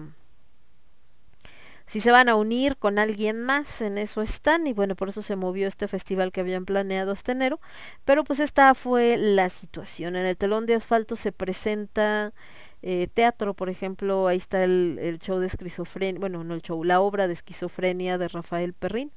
[1.92, 5.22] si se van a unir con alguien más, en eso están, y bueno, por eso
[5.22, 7.60] se movió este festival que habían planeado hasta enero,
[8.06, 10.16] pero pues esta fue la situación.
[10.16, 12.32] En el telón de asfalto se presenta
[12.84, 16.84] eh, teatro, por ejemplo, ahí está el, el show de esquizofrenia, bueno, no el show,
[16.84, 19.12] la obra de esquizofrenia de Rafael Perrín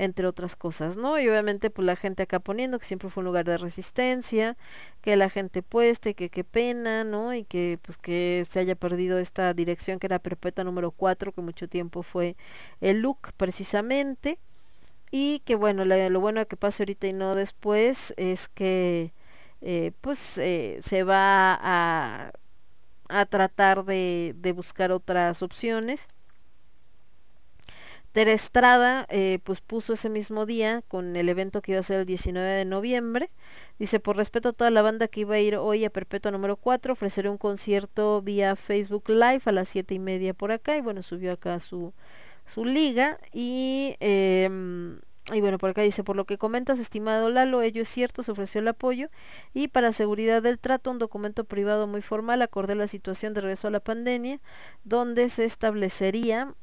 [0.00, 1.20] entre otras cosas, ¿no?
[1.20, 4.56] Y obviamente pues la gente acá poniendo que siempre fue un lugar de resistencia,
[5.02, 7.34] que la gente pueste, que qué pena, ¿no?
[7.34, 11.42] Y que pues que se haya perdido esta dirección que era perpetua número 4, que
[11.42, 12.36] mucho tiempo fue
[12.80, 14.38] el look precisamente.
[15.10, 19.12] Y que bueno, lo bueno que pase ahorita y no después es que
[19.60, 22.32] eh, pues eh, se va a,
[23.10, 26.08] a tratar de, de buscar otras opciones.
[28.12, 32.00] Tere Estrada eh, pues puso ese mismo día con el evento que iba a ser
[32.00, 33.30] el 19 de noviembre.
[33.78, 36.56] Dice, por respeto a toda la banda que iba a ir hoy a Perpetua número
[36.56, 40.76] 4, ofreceré un concierto vía Facebook Live a las siete y media por acá.
[40.76, 41.92] Y bueno, subió acá su,
[42.46, 43.18] su liga.
[43.32, 45.00] Y, em,
[45.32, 48.32] y bueno, por acá dice, por lo que comentas, estimado Lalo, ello es cierto, se
[48.32, 49.08] ofreció el apoyo.
[49.54, 53.68] Y para seguridad del trato, un documento privado muy formal acordé la situación de regreso
[53.68, 54.40] a la pandemia,
[54.84, 56.54] donde se establecería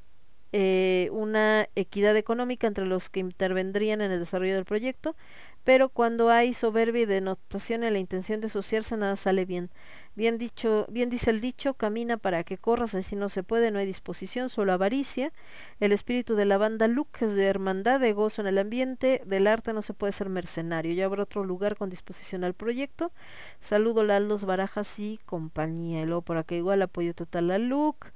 [0.54, 5.16] eh, una equidad económica entre los que intervendrían en el desarrollo del proyecto,
[5.64, 9.70] pero cuando hay soberbia y denotación en la intención de asociarse nada sale bien.
[10.16, 13.78] Bien dicho, bien dice el dicho, camina para que corras, así no se puede, no
[13.78, 15.32] hay disposición, solo avaricia.
[15.80, 19.46] El espíritu de la banda Luke es de hermandad, de gozo en el ambiente, del
[19.46, 20.94] arte no se puede ser mercenario.
[20.94, 23.12] Ya habrá otro lugar con disposición al proyecto.
[23.60, 26.02] Saludo Lalos Barajas y compañía.
[26.02, 28.08] Y luego por acá igual apoyo total a Luke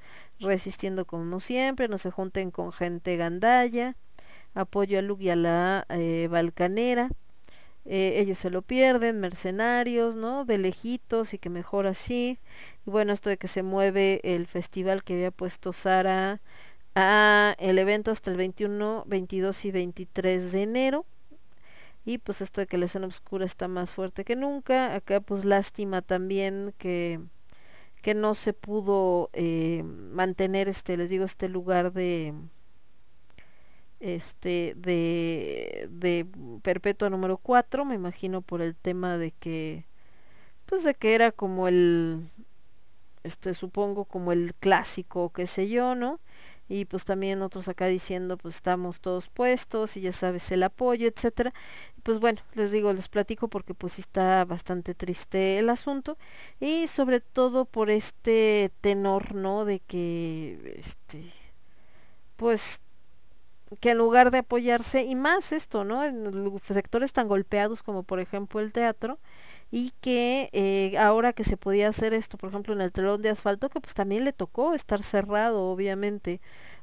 [0.41, 3.95] resistiendo como siempre, no se junten con gente gandalla,
[4.53, 7.09] apoyo a Luke y a la eh, Balcanera,
[7.85, 10.45] eh, ellos se lo pierden, mercenarios, ¿no?
[10.45, 12.39] De lejitos y que mejor así.
[12.85, 16.41] Y bueno, esto de que se mueve el festival que había puesto Sara
[16.95, 21.05] a el evento hasta el 21, 22 y 23 de enero.
[22.05, 24.95] Y pues esto de que la escena oscura está más fuerte que nunca.
[24.95, 27.19] Acá pues lástima también que
[28.01, 32.33] que no se pudo eh, mantener este les digo este lugar de
[34.01, 36.25] este de de
[36.63, 39.85] perpetua número 4 me imagino por el tema de que
[40.65, 42.29] pues de que era como el
[43.23, 46.19] este supongo como el clásico qué sé yo no
[46.71, 51.05] y pues también otros acá diciendo pues estamos todos puestos y ya sabes el apoyo
[51.07, 51.53] etcétera.
[52.03, 56.17] Pues bueno les digo les platico porque pues está bastante triste el asunto.
[56.61, 61.33] Y sobre todo por este tenor no de que este
[62.37, 62.79] pues
[63.79, 68.19] que en lugar de apoyarse y más esto no en sectores tan golpeados como por
[68.19, 69.19] ejemplo el teatro
[69.71, 73.29] y que eh, ahora que se podía hacer esto, por ejemplo, en el telón de
[73.29, 76.41] asfalto, que pues también le tocó estar cerrado, obviamente,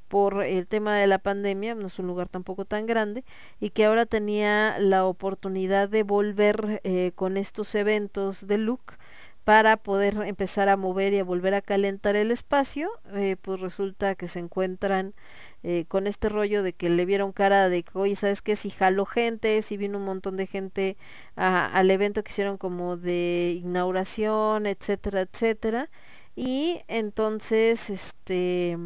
[0.08, 3.24] por el tema de la pandemia, no es un lugar tampoco tan grande,
[3.60, 8.96] y que ahora tenía la oportunidad de volver eh, con estos eventos de look
[9.44, 14.14] para poder empezar a mover y a volver a calentar el espacio, eh, pues resulta
[14.14, 15.14] que se encuentran
[15.62, 18.56] eh, con este rollo de que le vieron cara de que, oye, ¿sabes qué?
[18.56, 20.96] Si jaló gente, si vino un montón de gente
[21.36, 25.90] al evento que hicieron como de inauguración, etcétera, etcétera.
[26.36, 28.78] Y entonces, este,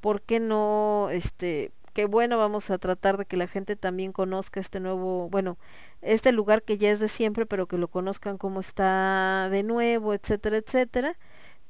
[0.00, 4.60] ¿por qué no, este, qué bueno, vamos a tratar de que la gente también conozca
[4.60, 5.58] este nuevo, bueno,
[6.02, 10.14] este lugar que ya es de siempre, pero que lo conozcan como está de nuevo,
[10.14, 11.18] etcétera, etcétera.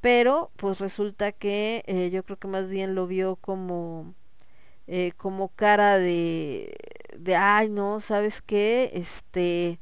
[0.00, 4.14] Pero pues resulta que eh, yo creo que más bien lo vio como
[4.88, 6.74] eh, como cara de
[7.18, 8.90] de ay no, ¿sabes qué?
[8.94, 9.80] Este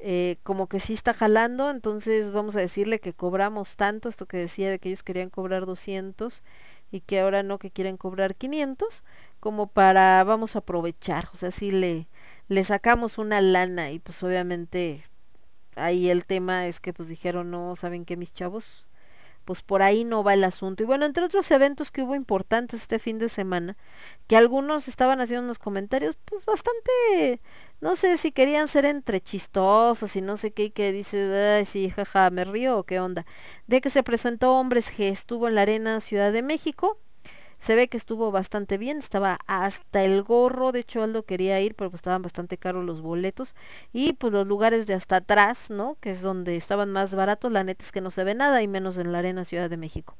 [0.00, 4.36] eh, como que sí está jalando, entonces vamos a decirle que cobramos tanto, esto que
[4.38, 6.44] decía de que ellos querían cobrar 200
[6.92, 9.04] y que ahora no, que quieren cobrar 500,
[9.40, 12.08] como para vamos a aprovechar, o sea, sí le,
[12.48, 15.04] le sacamos una lana y pues obviamente
[15.76, 18.87] ahí el tema es que pues dijeron, no, ¿saben qué mis chavos?
[19.48, 20.82] Pues por ahí no va el asunto.
[20.82, 23.78] Y bueno, entre otros eventos que hubo importantes este fin de semana,
[24.26, 27.40] que algunos estaban haciendo unos comentarios, pues bastante,
[27.80, 31.64] no sé si querían ser entre chistosos y no sé qué, y que dices, ay,
[31.64, 33.24] sí, jaja, me río o qué onda.
[33.66, 36.98] De que se presentó Hombres G, estuvo en la Arena Ciudad de México,
[37.58, 41.74] se ve que estuvo bastante bien, estaba hasta el gorro, de hecho Aldo quería ir,
[41.74, 43.54] pero pues estaban bastante caros los boletos
[43.92, 45.96] y pues los lugares de hasta atrás, ¿no?
[46.00, 48.68] Que es donde estaban más baratos, la neta es que no se ve nada y
[48.68, 50.16] menos en la Arena Ciudad de México.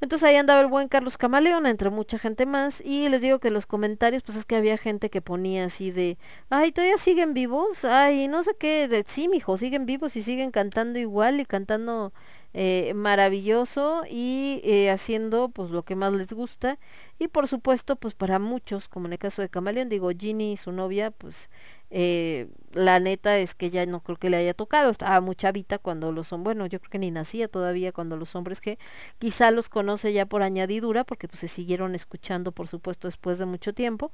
[0.00, 3.50] Entonces ahí andaba el buen Carlos Camaleón, entre mucha gente más, y les digo que
[3.50, 6.18] los comentarios, pues es que había gente que ponía así de,
[6.50, 10.50] ay, todavía siguen vivos, ay, no sé qué, de sí, mijo, siguen vivos y siguen
[10.50, 12.12] cantando igual y cantando
[12.58, 16.78] eh, maravilloso y eh, haciendo pues lo que más les gusta.
[17.18, 20.56] Y por supuesto pues para muchos como en el caso de Camaleón digo Ginny y
[20.56, 21.50] su novia pues
[21.90, 24.90] eh, la neta es que ya no creo que le haya tocado.
[24.90, 28.34] Estaba muy chavita cuando los son bueno yo creo que ni nacía todavía cuando los
[28.34, 28.78] hombres que
[29.18, 33.44] quizá los conoce ya por añadidura porque pues se siguieron escuchando por supuesto después de
[33.44, 34.12] mucho tiempo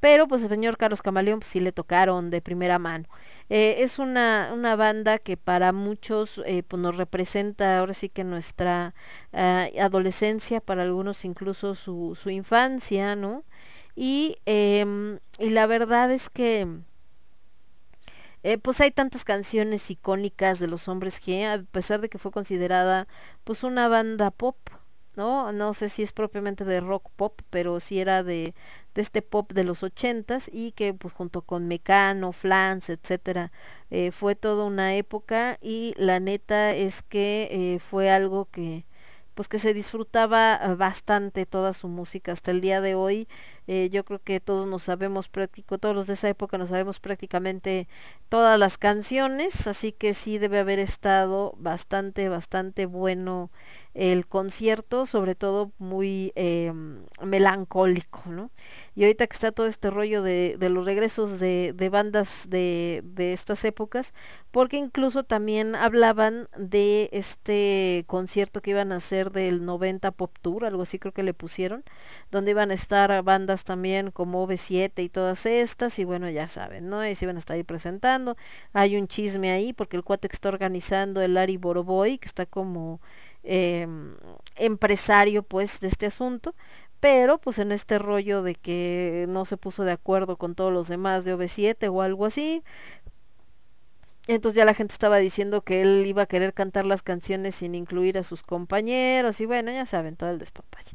[0.00, 3.06] pero pues el señor Carlos Camaleón pues sí le tocaron de primera mano.
[3.50, 8.24] Eh, es una, una banda que para muchos eh, pues nos representa ahora sí que
[8.24, 8.94] nuestra
[9.32, 13.44] ah, adolescencia, para algunos incluso su, su infancia, ¿no?
[13.96, 16.68] Y, em, y la verdad es que
[18.44, 22.30] eh, pues hay tantas canciones icónicas de los hombres G, a pesar de que fue
[22.30, 23.08] considerada
[23.44, 24.56] pues una banda pop,
[25.18, 25.52] ¿no?
[25.52, 28.54] No sé si es propiamente de rock pop, pero sí era de,
[28.94, 33.50] de este pop de los ochentas y que pues junto con Mecano, Flans, etcétera,
[33.90, 38.86] eh, fue toda una época y la neta es que eh, fue algo que
[39.34, 43.28] pues que se disfrutaba eh, bastante toda su música hasta el día de hoy
[43.90, 47.86] yo creo que todos nos sabemos práctico todos los de esa época nos sabemos prácticamente
[48.30, 53.50] todas las canciones así que sí debe haber estado bastante bastante bueno
[53.94, 56.72] el concierto sobre todo muy eh,
[57.22, 58.50] melancólico no
[58.94, 63.02] y ahorita que está todo este rollo de, de los regresos de, de bandas de,
[63.04, 64.12] de estas épocas
[64.50, 70.64] porque incluso también hablaban de este concierto que iban a hacer del 90 Pop Tour,
[70.64, 71.84] algo así creo que le pusieron,
[72.30, 76.88] donde iban a estar bandas también como V7 y todas estas, y bueno, ya saben,
[76.88, 77.06] ¿no?
[77.06, 78.36] Y se iban a estar ahí presentando.
[78.72, 82.46] Hay un chisme ahí, porque el cuate que está organizando el Ari Boroboy, que está
[82.46, 83.00] como
[83.44, 83.86] eh,
[84.56, 86.54] empresario pues de este asunto,
[87.00, 90.88] pero pues en este rollo de que no se puso de acuerdo con todos los
[90.88, 92.62] demás de OV7 o algo así,
[94.28, 97.74] entonces ya la gente estaba diciendo que él iba a querer cantar las canciones sin
[97.74, 100.92] incluir a sus compañeros y bueno, ya saben, todo el despapalle.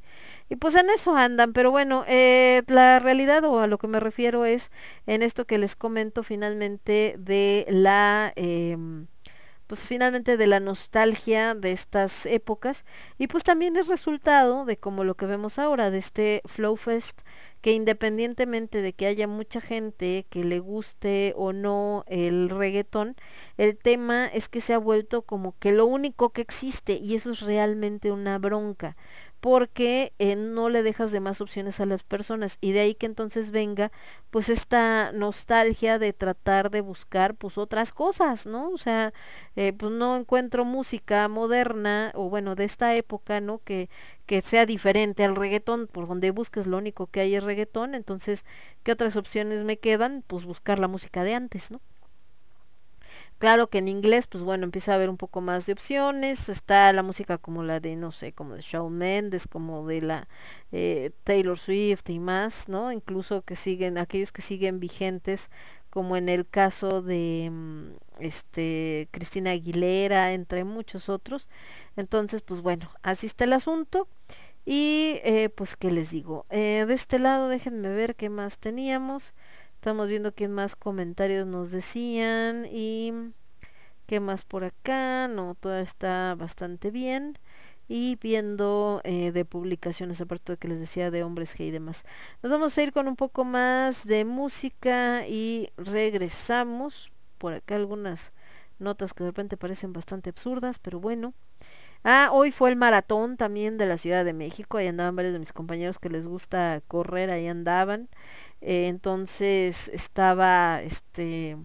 [0.49, 3.99] Y pues en eso andan, pero bueno, eh, la realidad o a lo que me
[3.99, 4.71] refiero es
[5.07, 8.33] en esto que les comento finalmente de la...
[8.35, 9.07] em,
[9.73, 12.85] pues finalmente de la nostalgia de estas épocas
[13.17, 17.21] y pues también es resultado de como lo que vemos ahora de este Flow Fest
[17.61, 23.15] que independientemente de que haya mucha gente que le guste o no el reggaetón,
[23.57, 27.31] el tema es que se ha vuelto como que lo único que existe y eso
[27.31, 28.95] es realmente una bronca
[29.43, 33.05] porque eh, no le dejas de más opciones a las personas y de ahí que
[33.07, 33.91] entonces venga
[34.31, 38.69] pues esta nostalgia de tratar de buscar pues otras cosas, ¿no?
[38.69, 39.13] O sea,
[39.57, 43.59] eh, pues no encuentro música moderna o bueno de esta época, ¿no?
[43.65, 43.89] Que,
[44.27, 48.45] que sea diferente al reggaetón, por donde busques lo único que hay es reggaetón, entonces,
[48.83, 50.23] ¿qué otras opciones me quedan?
[50.25, 51.81] Pues buscar la música de antes, ¿no?
[53.43, 56.47] Claro que en inglés, pues bueno, empieza a haber un poco más de opciones.
[56.47, 60.29] Está la música como la de, no sé, como de Shawn Mendes, como de la
[60.71, 62.93] eh, Taylor Swift y más, ¿no?
[62.93, 65.49] Incluso que siguen, aquellos que siguen vigentes,
[65.89, 67.87] como en el caso de, mm,
[68.19, 71.49] este Cristina Aguilera, entre muchos otros.
[71.97, 74.07] Entonces, pues bueno, así está el asunto.
[74.65, 76.45] Y eh, pues, ¿qué les digo?
[76.49, 79.33] Eh, de este lado, déjenme ver qué más teníamos.
[79.83, 83.11] Estamos viendo qué más comentarios nos decían y
[84.05, 85.27] qué más por acá.
[85.27, 87.37] No, todo está bastante bien.
[87.89, 92.05] Y viendo eh, de publicaciones, aparte de que les decía de hombres G y demás.
[92.41, 97.11] Nos vamos a ir con un poco más de música y regresamos.
[97.37, 98.31] Por acá algunas
[98.79, 101.33] notas que de repente parecen bastante absurdas, pero bueno.
[102.05, 105.39] Ah, hoy fue el maratón también de la Ciudad de México, ahí andaban varios de
[105.39, 108.09] mis compañeros que les gusta correr, ahí andaban.
[108.65, 111.57] Eh, entonces estaba este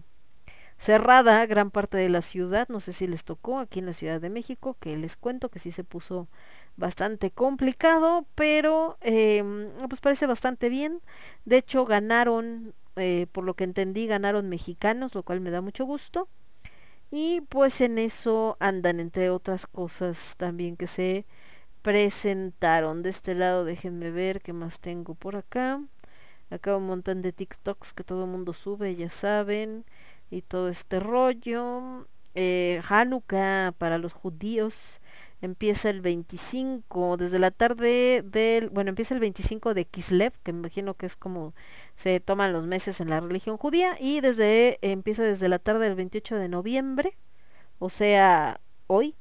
[0.77, 4.21] cerrada gran parte de la ciudad, no sé si les tocó aquí en la Ciudad
[4.21, 6.27] de México, que les cuento que sí se puso
[6.77, 9.43] bastante complicado, pero eh,
[9.89, 11.01] pues parece bastante bien.
[11.45, 15.85] De hecho ganaron, eh, por lo que entendí, ganaron mexicanos, lo cual me da mucho
[15.85, 16.27] gusto.
[17.11, 21.25] Y pues en eso andan, entre otras cosas también que se
[21.81, 23.03] presentaron.
[23.03, 25.81] De este lado déjenme ver qué más tengo por acá.
[26.49, 29.85] Acá un montón de TikToks que todo el mundo sube, ya saben.
[30.31, 32.07] Y todo este rollo.
[32.35, 35.01] Eh, Hanukkah para los judíos
[35.41, 40.59] empieza el 25, desde la tarde del, bueno, empieza el 25 de Kislev, que me
[40.59, 41.53] imagino que es como
[41.95, 45.95] se toman los meses en la religión judía, y desde, empieza desde la tarde del
[45.95, 47.17] 28 de noviembre,
[47.79, 49.15] o sea, hoy,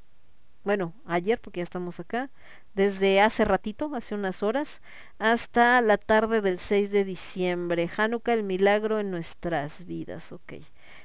[0.69, 2.29] bueno, ayer, porque ya estamos acá,
[2.75, 4.83] desde hace ratito, hace unas horas,
[5.19, 7.89] hasta la tarde del 6 de diciembre.
[7.97, 10.57] Hanukkah, el milagro en nuestras vidas, ok.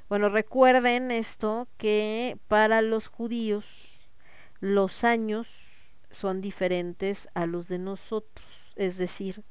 [0.10, 3.74] Bueno, recuerden esto, que para los judíos
[4.60, 5.48] los años
[6.12, 9.46] son diferentes a los de nosotros, es decir,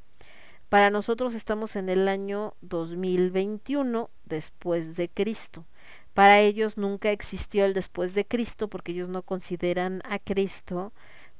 [0.68, 5.64] para nosotros estamos en el año 2021 después de Cristo.
[6.14, 10.92] Para ellos nunca existió el después de Cristo porque ellos no consideran a Cristo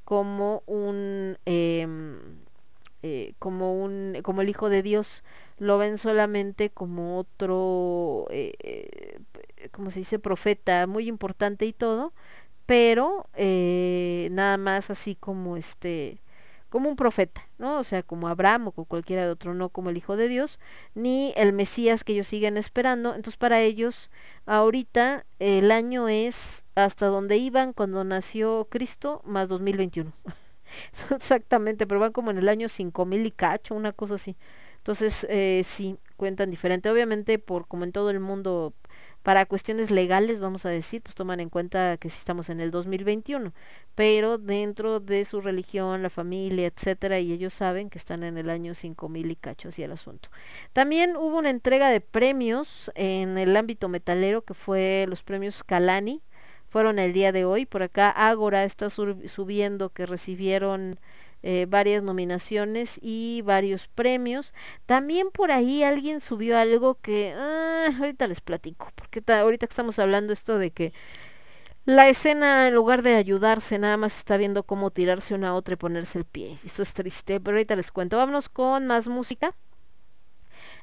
[0.03, 2.17] como un em,
[3.03, 5.23] eh, como un como el hijo de Dios.
[5.59, 9.19] Lo ven solamente como otro eh, eh,
[9.71, 12.13] como se dice profeta muy importante y todo
[12.65, 16.22] pero nada más así como este
[16.73, 17.77] como un profeta, ¿no?
[17.77, 20.57] O sea, como Abraham o como cualquiera de otro, no como el Hijo de Dios,
[20.95, 23.13] ni el Mesías que ellos siguen esperando.
[23.13, 24.09] Entonces, para ellos,
[24.47, 30.13] ahorita el año es hasta donde iban cuando nació Cristo, más 2021.
[31.11, 34.35] Exactamente, pero van como en el año 5000 y cacho, una cosa así.
[34.77, 36.89] Entonces, eh, sí, cuentan diferente.
[36.89, 38.73] Obviamente, por como en todo el mundo
[39.23, 42.71] para cuestiones legales, vamos a decir, pues toman en cuenta que sí estamos en el
[42.71, 43.53] 2021,
[43.95, 48.49] pero dentro de su religión, la familia, etcétera, y ellos saben que están en el
[48.49, 50.29] año 5000 y cacho y el asunto.
[50.73, 56.21] También hubo una entrega de premios en el ámbito metalero que fue los premios Calani,
[56.67, 60.99] fueron el día de hoy, por acá Ágora está subiendo que recibieron
[61.43, 64.53] eh, varias nominaciones y varios premios.
[64.85, 69.99] También por ahí alguien subió algo que ah, ahorita les platico, porque ahorita que estamos
[69.99, 70.93] hablando esto de que
[71.85, 75.77] la escena en lugar de ayudarse nada más está viendo cómo tirarse una otra y
[75.77, 76.57] ponerse el pie.
[76.63, 78.17] Esto es triste, pero ahorita les cuento.
[78.17, 79.53] Vámonos con más música.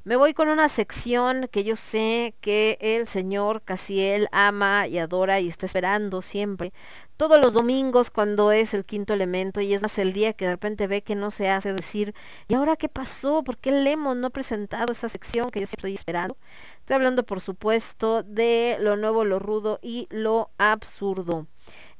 [0.03, 5.41] Me voy con una sección que yo sé que el señor Casiel ama y adora
[5.41, 6.73] y está esperando siempre.
[7.19, 10.53] Todos los domingos cuando es el quinto elemento y es más el día que de
[10.53, 12.15] repente ve que no se hace decir,
[12.49, 13.45] ¿y ahora qué pasó?
[13.45, 16.35] ¿Por qué Lemon no ha presentado esa sección que yo siempre estoy esperando?
[16.79, 21.47] Estoy hablando por supuesto de lo nuevo, lo rudo y lo absurdo.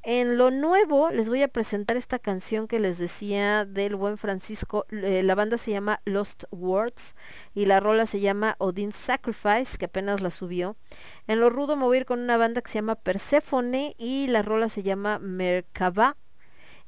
[0.03, 4.87] En lo nuevo les voy a presentar esta canción que les decía del buen Francisco.
[4.91, 7.15] Eh, la banda se llama Lost Words
[7.55, 10.77] y la rola se llama Odin Sacrifice, que apenas la subió.
[11.27, 14.27] En lo rudo me voy a ir con una banda que se llama Persephone y
[14.29, 16.17] la rola se llama Merkaba.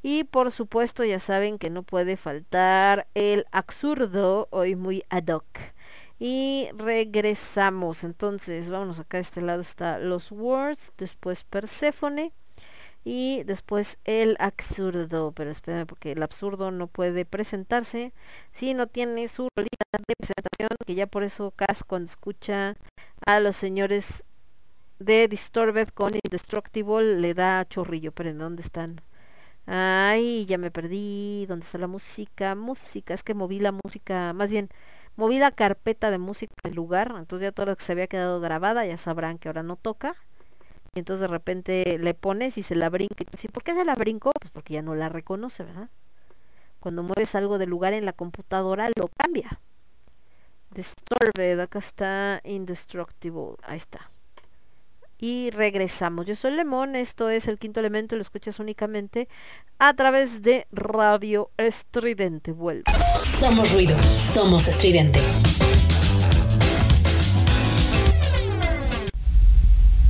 [0.03, 5.47] Y por supuesto ya saben que no puede faltar el absurdo, hoy muy ad hoc.
[6.19, 8.05] Y regresamos.
[8.05, 12.33] Entonces, vámonos acá a este lado está Los Words, después Persephone
[13.05, 18.13] y después el absurdo, pero espérame porque el absurdo no puede presentarse
[18.53, 22.77] si no tiene su rolita de presentación, que ya por eso Cas cuando escucha
[23.27, 24.25] a los señores
[24.99, 29.01] de Disturbed con Indestructible le da chorrillo, pero ¿en dónde están?
[29.67, 32.55] Ay, ya me perdí, ¿dónde está la música?
[32.55, 34.69] Música, es que moví la música, más bien
[35.17, 38.41] moví la carpeta de música del lugar, entonces ya toda la que se había quedado
[38.41, 40.17] grabada ya sabrán que ahora no toca
[40.95, 43.25] y entonces de repente le pones y se la brinca.
[43.43, 44.31] Y ¿por qué se la brincó?
[44.39, 45.89] Pues porque ya no la reconoce, ¿verdad?
[46.81, 49.61] Cuando mueves algo de lugar en la computadora, lo cambia.
[50.75, 54.11] Disturbed, acá está Indestructible, ahí está.
[55.19, 56.27] y regresamos.
[56.27, 59.29] Yo soy Lemón, esto es el quinto elemento, lo escuchas únicamente
[59.79, 62.53] a través de Radio Estridente.
[62.53, 62.85] Vuelve.
[63.23, 65.21] Somos ruido, somos estridente.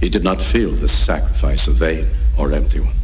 [0.03, 2.97] He did not feel this sacrifice a vain or empty one.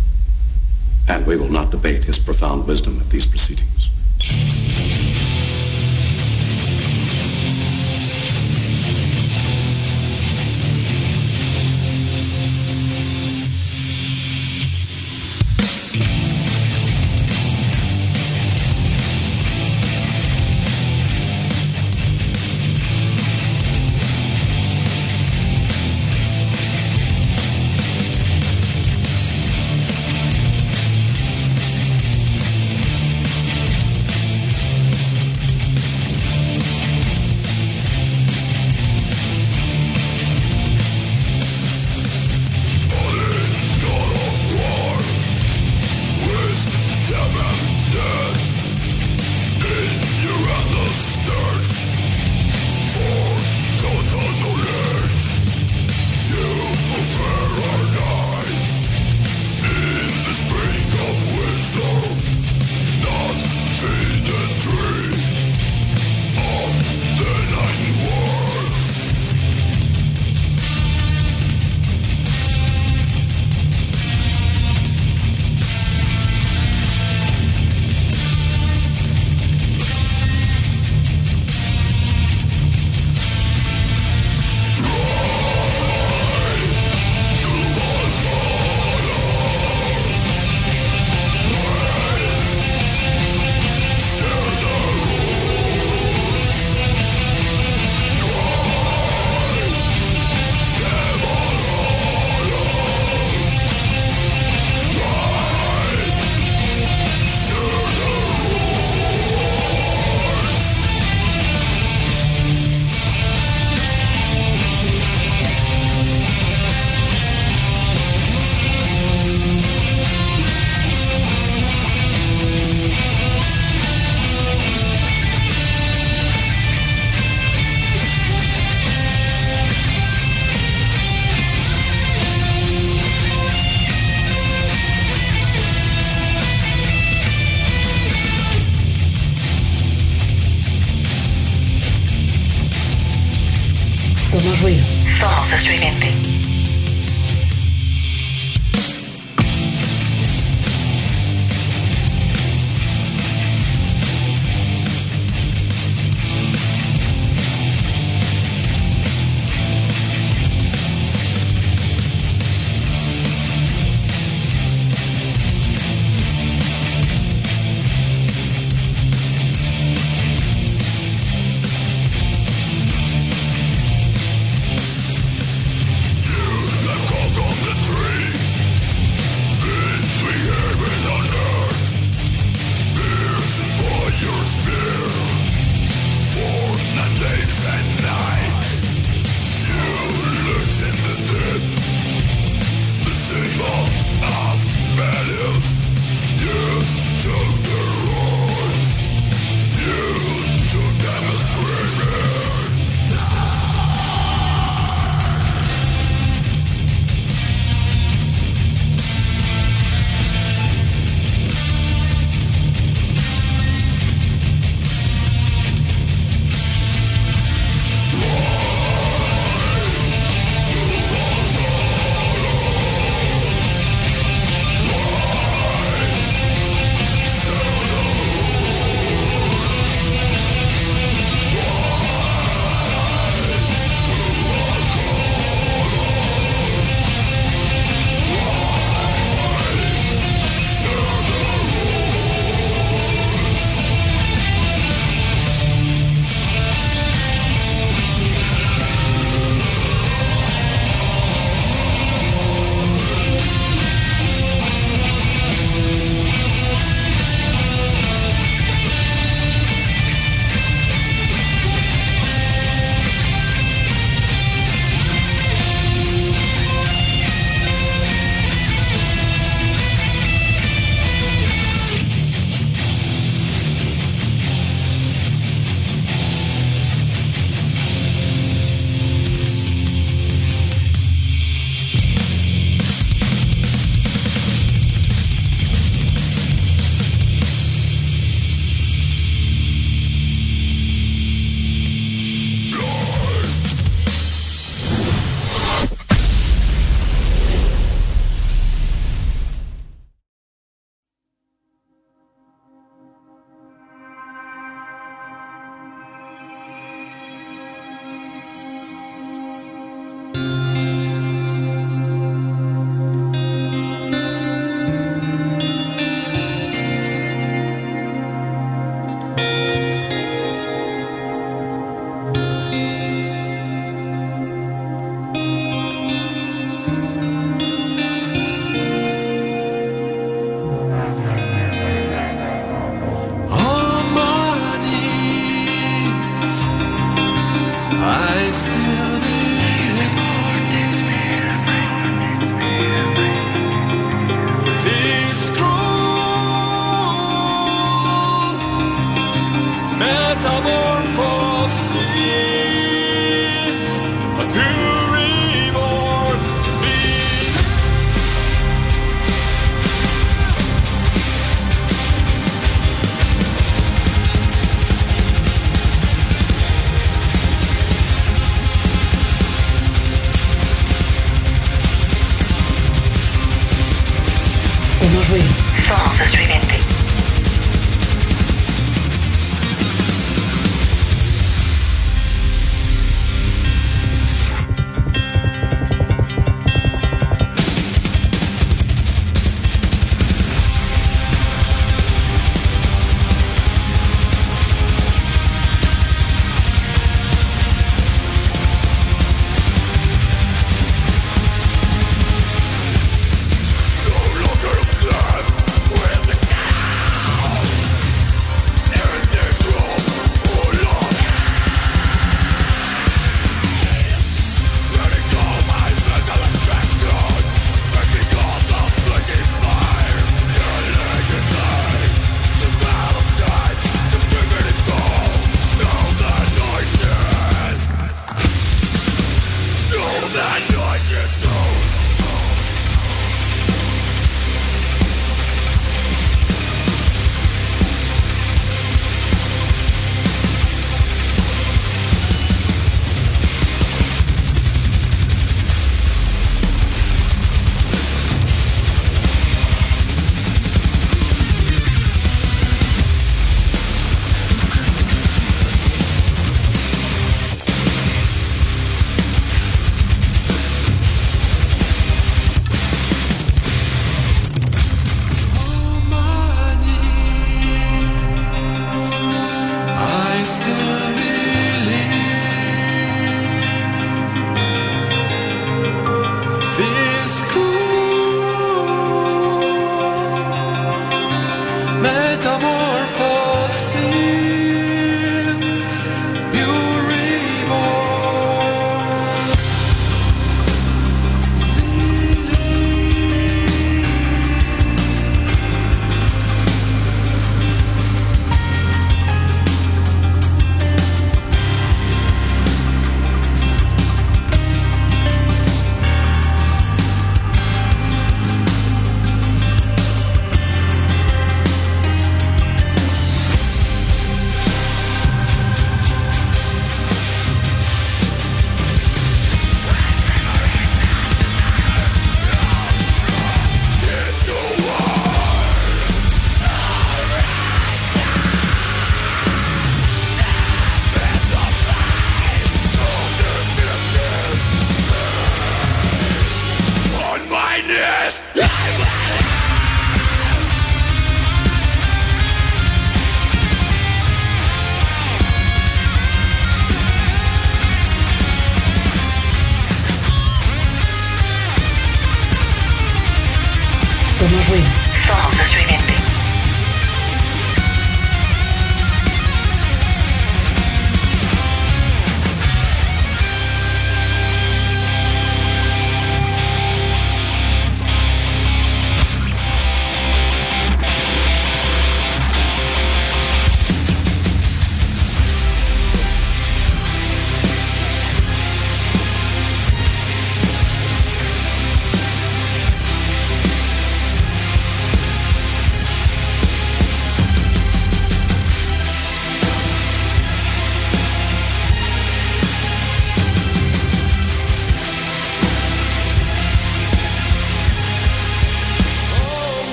[1.08, 3.90] And we will not debate his profound wisdom at these proceedings.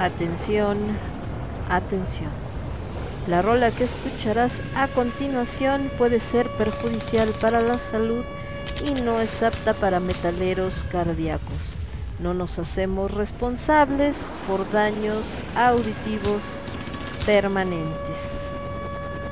[0.00, 0.78] Atención,
[1.68, 2.30] atención.
[3.26, 8.24] La rola que escucharás a continuación puede ser perjudicial para la salud
[8.82, 11.76] y no es apta para metaleros cardíacos.
[12.18, 15.22] No nos hacemos responsables por daños
[15.54, 16.40] auditivos
[17.26, 18.16] permanentes.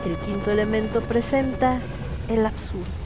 [0.05, 1.81] El quinto elemento presenta
[2.29, 2.98] el absurdo.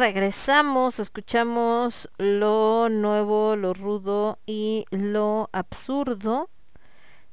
[0.00, 6.48] Regresamos, escuchamos lo nuevo, lo rudo y lo absurdo.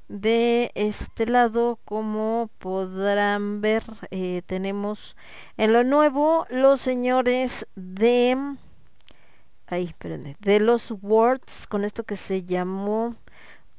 [0.10, 5.16] De este lado, como podrán ver, eh, tenemos
[5.56, 8.38] en lo nuevo los señores de...
[9.68, 13.16] Ay, espérenme, de los Words, con esto que se llamó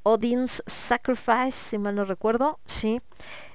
[0.08, 3.02] Odin's Sacrifice, si mal no recuerdo, sí.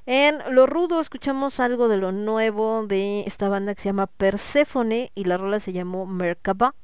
[0.05, 5.11] En lo rudo escuchamos algo de lo nuevo de esta banda que se llama Persephone
[5.15, 6.75] y la rola se llamó Merkaba,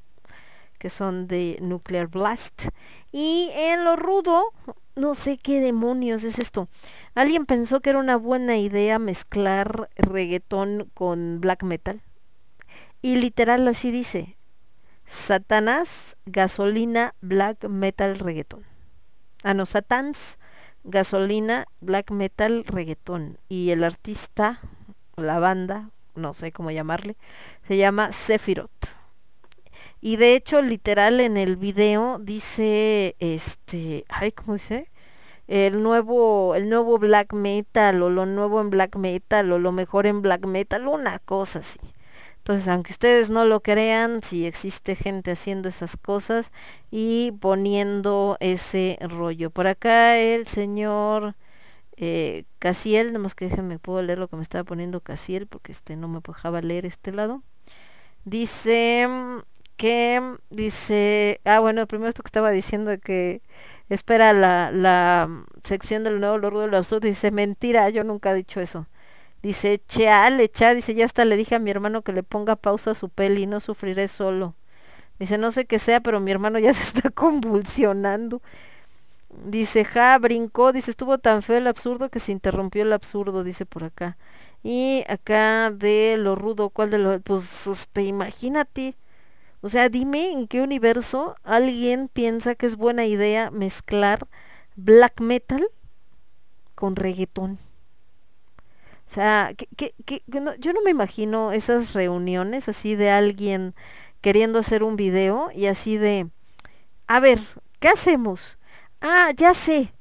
[0.80, 2.64] que son de Nuclear Blast.
[3.12, 4.52] Y en lo rudo,
[4.96, 6.68] no sé qué demonios es esto.
[7.14, 12.02] Alguien pensó que era una buena idea mezclar reggaetón con black metal.
[13.02, 14.36] Y literal así dice,
[15.06, 18.69] Satanás, gasolina, black metal, reggaetón.
[19.42, 20.38] Ah, no, Satans,
[20.84, 23.38] gasolina, black metal, reggaetón.
[23.48, 24.60] Y el artista,
[25.16, 27.16] la banda, no sé cómo llamarle,
[27.66, 28.70] se llama Sephiroth.
[30.02, 34.90] Y de hecho, literal en el video dice, este, ay, ¿cómo dice?
[35.46, 40.06] El nuevo, el nuevo black metal, o lo nuevo en black metal, o lo mejor
[40.06, 41.80] en black metal, una cosa así.
[42.50, 46.50] Entonces, aunque ustedes no lo crean, sí existe gente haciendo esas cosas
[46.90, 49.50] y poniendo ese rollo.
[49.50, 51.36] Por acá el señor
[51.96, 55.94] eh, Casiel, nomás que déjenme, puedo leer lo que me estaba poniendo Casiel, porque este
[55.94, 57.44] no me dejaba leer este lado.
[58.24, 59.38] Dice mm,
[59.76, 63.42] que, mm, dice, ah bueno, primero esto que estaba diciendo de que
[63.90, 68.32] espera la, la mm, sección del nuevo lo rudo lo absurdo, dice, mentira, yo nunca
[68.32, 68.88] he dicho eso.
[69.42, 72.92] Dice, cheale, cha, dice, ya hasta le dije a mi hermano que le ponga pausa
[72.92, 74.54] a su peli, no sufriré solo.
[75.18, 78.42] Dice, no sé qué sea, pero mi hermano ya se está convulsionando.
[79.44, 83.66] Dice, ja, brincó, dice, estuvo tan feo el absurdo que se interrumpió el absurdo, dice
[83.66, 84.16] por acá.
[84.62, 87.22] Y acá de lo rudo, ¿cuál de los?
[87.22, 88.96] Pues, este, imagínate.
[89.62, 94.26] O sea, dime en qué universo alguien piensa que es buena idea mezclar
[94.76, 95.68] black metal
[96.74, 97.58] con reggaetón.
[99.10, 103.74] O sea, que, que, que- no- yo no me imagino esas reuniones así de alguien
[104.20, 106.28] queriendo hacer un video y así de,
[107.08, 107.40] a ver,
[107.80, 108.58] ¿qué hacemos?
[109.00, 109.92] Ah, ya sé,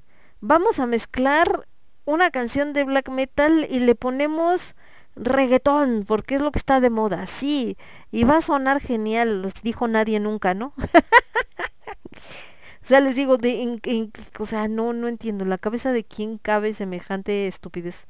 [0.41, 1.67] vamos a mezclar
[2.05, 4.75] una canción de black metal y le ponemos
[5.15, 7.77] reggaetón, porque es lo que está de moda, sí,
[8.11, 10.73] y va a sonar genial, los dijo nadie nunca, ¿no?
[12.83, 16.03] O sea, les digo, de, en- en- o sea, no, no entiendo, la cabeza de
[16.03, 18.07] quién cabe semejante estupidez.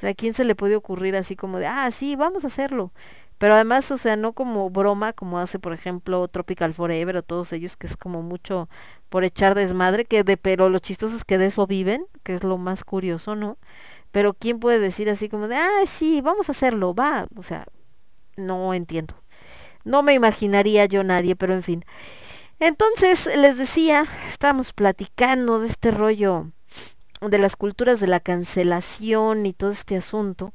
[0.00, 2.46] O sea, ¿a quién se le puede ocurrir así como de, ah, sí, vamos a
[2.46, 2.92] hacerlo?
[3.36, 7.52] Pero además, o sea, no como broma, como hace, por ejemplo, Tropical Forever o todos
[7.52, 8.68] ellos, que es como mucho
[9.10, 12.44] por echar desmadre, que de, pero lo chistoso es que de eso viven, que es
[12.44, 13.58] lo más curioso, ¿no?
[14.12, 17.66] pero quién puede decir así como de ah sí vamos a hacerlo va o sea
[18.36, 19.14] no entiendo
[19.84, 21.84] no me imaginaría yo nadie pero en fin
[22.58, 26.48] entonces les decía estábamos platicando de este rollo
[27.20, 30.52] de las culturas de la cancelación y todo este asunto.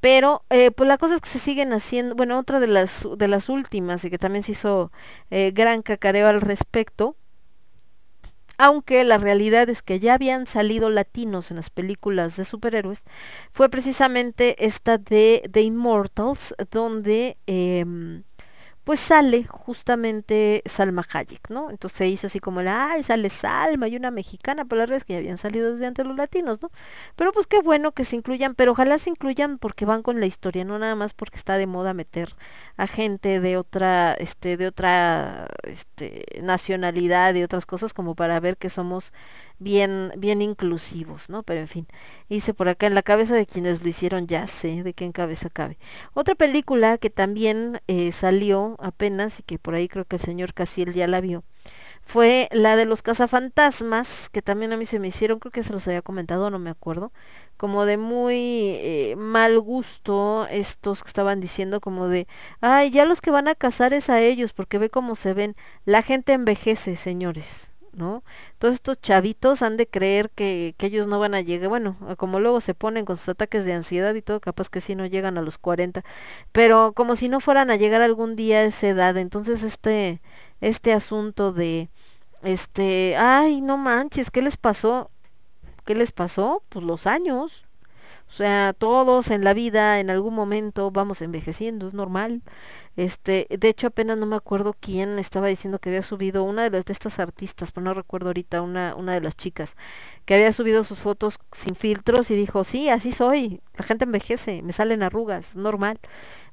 [0.00, 3.28] Pero eh, pues la cosa es que se siguen haciendo, bueno, otra de las de
[3.28, 4.92] las últimas y que también se hizo
[5.30, 7.16] eh, gran cacareo al respecto,
[8.58, 13.02] aunque la realidad es que ya habían salido latinos en las películas de superhéroes,
[13.52, 18.24] fue precisamente esta de The Immortals, donde em,
[18.88, 21.68] pues sale justamente Salma Hayek, ¿no?
[21.70, 24.96] Entonces se hizo así como la, ay, sale Salma y una mexicana, pero la verdad
[24.96, 26.70] es que ya habían salido desde antes los latinos, ¿no?
[27.14, 30.24] Pero pues qué bueno que se incluyan, pero ojalá se incluyan porque van con la
[30.26, 32.34] historia, no nada más porque está de moda meter
[32.78, 38.56] a gente de otra, este, de otra, este, nacionalidad y otras cosas como para ver
[38.56, 39.12] que somos
[39.58, 41.42] bien, bien inclusivos, ¿no?
[41.42, 41.86] Pero en fin,
[42.28, 45.12] hice por acá en la cabeza de quienes lo hicieron, ya sé de qué en
[45.12, 45.76] cabeza cabe.
[46.14, 50.54] Otra película que también eh, salió apenas y que por ahí creo que el señor
[50.54, 51.42] Casiel ya la vio,
[52.08, 55.74] fue la de los cazafantasmas, que también a mí se me hicieron, creo que se
[55.74, 57.12] los había comentado, no me acuerdo,
[57.58, 62.26] como de muy eh, mal gusto estos que estaban diciendo como de,
[62.62, 65.54] ay, ya los que van a cazar es a ellos, porque ve cómo se ven,
[65.84, 67.72] la gente envejece, señores.
[67.92, 68.22] ¿no?
[68.58, 72.38] Todos estos chavitos han de creer que, que ellos no van a llegar, bueno, como
[72.38, 75.36] luego se ponen con sus ataques de ansiedad y todo, capaz que sí no llegan
[75.36, 76.04] a los 40,
[76.52, 80.20] pero como si no fueran a llegar algún día a esa edad, entonces este,
[80.60, 81.90] este asunto de,
[82.42, 85.10] este, ay, no manches, ¿qué les pasó?
[85.84, 86.62] ¿Qué les pasó?
[86.68, 87.64] Pues los años.
[88.28, 92.42] O sea, todos en la vida en algún momento vamos envejeciendo, es normal.
[92.96, 96.70] Este, de hecho apenas no me acuerdo quién estaba diciendo que había subido una de
[96.70, 99.76] las de estas artistas, pero no recuerdo ahorita una una de las chicas
[100.26, 103.62] que había subido sus fotos sin filtros y dijo, "Sí, así soy.
[103.78, 105.98] La gente envejece, me salen arrugas, normal."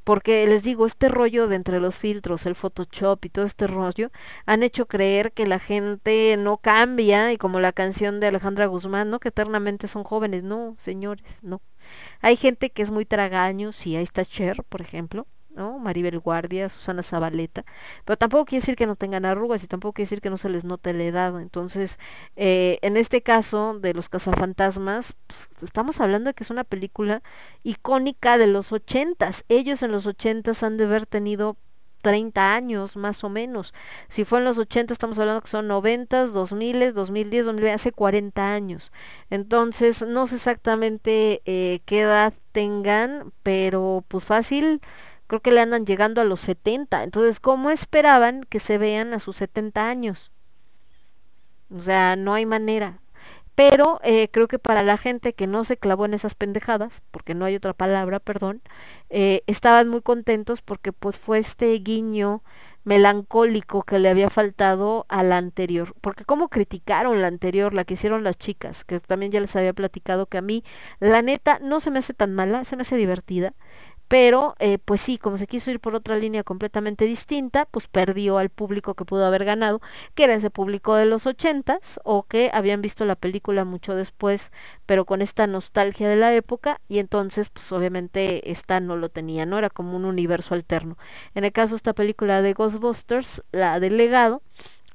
[0.06, 4.12] Porque les digo, este rollo de entre los filtros, el Photoshop y todo este rollo,
[4.46, 9.10] han hecho creer que la gente no cambia, y como la canción de Alejandra Guzmán,
[9.10, 9.20] ¿no?
[9.20, 10.44] Que eternamente son jóvenes.
[10.44, 11.62] No, señores, no.
[12.22, 15.80] Hay gente que es muy tragaño, sí, ahí está Cher, por ejemplo, ¿no?
[15.80, 17.66] Maribel Guardia, Susana Zabaleta,
[18.06, 20.50] pero tampoco quiere decir que no tengan arrugas y tampoco quiere decir que no se
[20.50, 21.40] les note la edad.
[21.42, 22.00] Entonces,
[22.36, 27.24] eh, en este caso de los cazafantasmas, pues, estamos hablando de que es una película
[27.64, 29.46] icónica de los ochentas.
[29.50, 31.58] Ellos en los ochentas han de haber tenido
[32.06, 33.74] 30 años más o menos.
[34.10, 38.54] Si fue en los 80 estamos hablando que son 90, 2000, 2010, 2020, hace 40
[38.54, 38.92] años.
[39.32, 44.82] Entonces no sé exactamente eh, qué edad tengan, pero pues fácil
[45.28, 47.04] creo que le andan llegando a los 70.
[47.04, 50.32] Entonces, ¿cómo esperaban que se vean a sus 70 años?
[51.76, 53.00] O sea, no hay manera.
[53.56, 57.34] Pero eh, creo que para la gente que no se clavó en esas pendejadas, porque
[57.34, 58.62] no hay otra palabra, perdón,
[59.10, 62.44] eh, estaban muy contentos porque pues fue este guiño
[62.84, 65.96] melancólico que le había faltado a la anterior.
[66.02, 69.74] Porque cómo criticaron la anterior, la que hicieron las chicas, que también ya les había
[69.74, 70.64] platicado que a mí,
[71.00, 73.54] la neta, no se me hace tan mala, se me hace divertida
[74.08, 78.38] pero eh, pues sí, como se quiso ir por otra línea completamente distinta, pues perdió
[78.38, 79.82] al público que pudo haber ganado,
[80.14, 84.52] que era ese público de los ochentas o que habían visto la película mucho después,
[84.86, 89.46] pero con esta nostalgia de la época y entonces pues obviamente esta no lo tenía,
[89.46, 90.98] no era como un universo alterno.
[91.34, 94.42] En el caso de esta película de Ghostbusters, la del legado,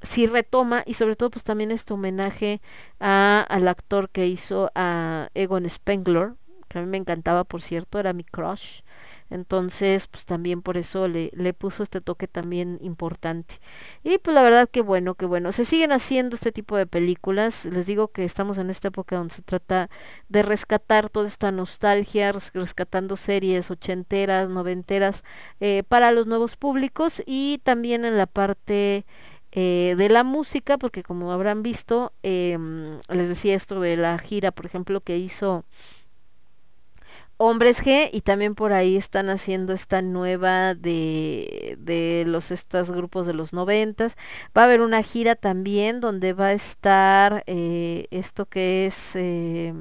[0.02, 2.60] sí retoma y sobre todo pues también este homenaje
[2.98, 6.34] al actor que hizo a Egon Spengler,
[6.68, 8.82] que a mí me encantaba por cierto, era mi crush.
[9.30, 13.56] Entonces, pues también por eso le, le puso este toque también importante.
[14.02, 15.52] Y pues la verdad que bueno, que bueno.
[15.52, 17.64] Se siguen haciendo este tipo de películas.
[17.66, 19.88] Les digo que estamos en esta época donde se trata
[20.28, 25.24] de rescatar toda esta nostalgia, res- rescatando series ochenteras, noventeras
[25.60, 29.04] eh, para los nuevos públicos y también en la parte
[29.52, 34.52] eh, de la música, porque como habrán visto, em, les decía esto de la gira,
[34.52, 35.64] por ejemplo, que hizo
[37.42, 43.26] Hombres G y también por ahí están haciendo esta nueva de, de los estos grupos
[43.26, 44.16] de los noventas.
[44.56, 49.72] Va a haber una gira también donde va a estar eh, esto que es eh,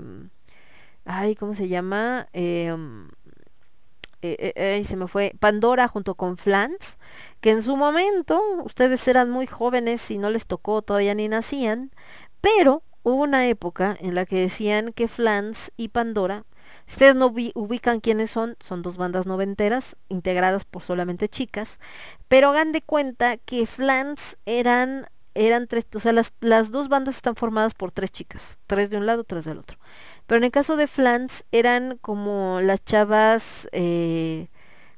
[1.05, 2.27] ay, ¿cómo se llama?
[2.33, 2.73] Eh,
[4.21, 6.97] eh, eh, se me fue Pandora junto con Flans,
[7.41, 11.91] que en su momento ustedes eran muy jóvenes y no les tocó, todavía ni nacían,
[12.41, 16.45] pero hubo una época en la que decían que Flans y Pandora
[16.89, 21.79] ustedes no ubi- ubican quiénes son, son dos bandas noventeras integradas por solamente chicas,
[22.27, 27.15] pero hagan de cuenta que Flans eran eran tres, o sea, las, las dos bandas
[27.15, 29.77] están formadas por tres chicas, tres de un lado, tres del otro.
[30.27, 34.49] Pero en el caso de Flans eran como las chavas, eh,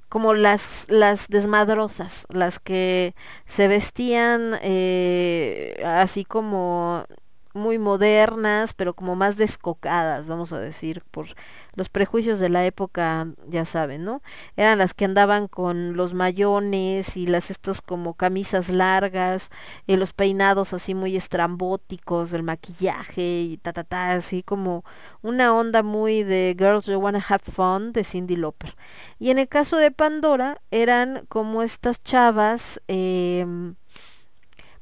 [0.09, 7.05] como las, las desmadrosas, las que se vestían eh, así como
[7.53, 11.27] muy modernas, pero como más descocadas, vamos a decir, por
[11.75, 14.21] los prejuicios de la época, ya saben, ¿no?
[14.57, 19.49] Eran las que andaban con los mayones y las estos como camisas largas
[19.87, 24.83] y los peinados así muy estrambóticos, el maquillaje y ta ta ta, así como
[25.21, 28.75] una onda muy de Girls You Wanna Have Fun de Cindy Lauper.
[29.19, 33.75] Y en el caso de Pandora eran como estas chavas em,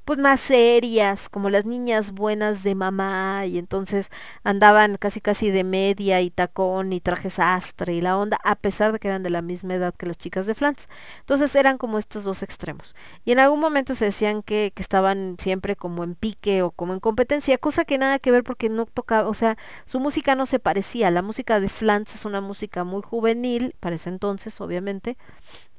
[0.10, 4.10] pues más serias, como las niñas buenas de mamá, y entonces
[4.44, 8.92] andaban casi casi de media y tacón y traje sastre y la onda, a pesar
[8.92, 10.88] de que eran de la misma edad que las chicas de Flans.
[11.20, 12.96] Entonces eran como estos dos extremos.
[13.24, 16.94] Y en algún momento se decían que, que estaban siempre como en pique o como
[16.94, 20.48] en competencia, cosa que nada que ver porque no tocaba, o sea, su música no
[20.48, 21.12] se parecía.
[21.12, 25.18] La música de Flans es una música muy juvenil, para ese entonces, obviamente,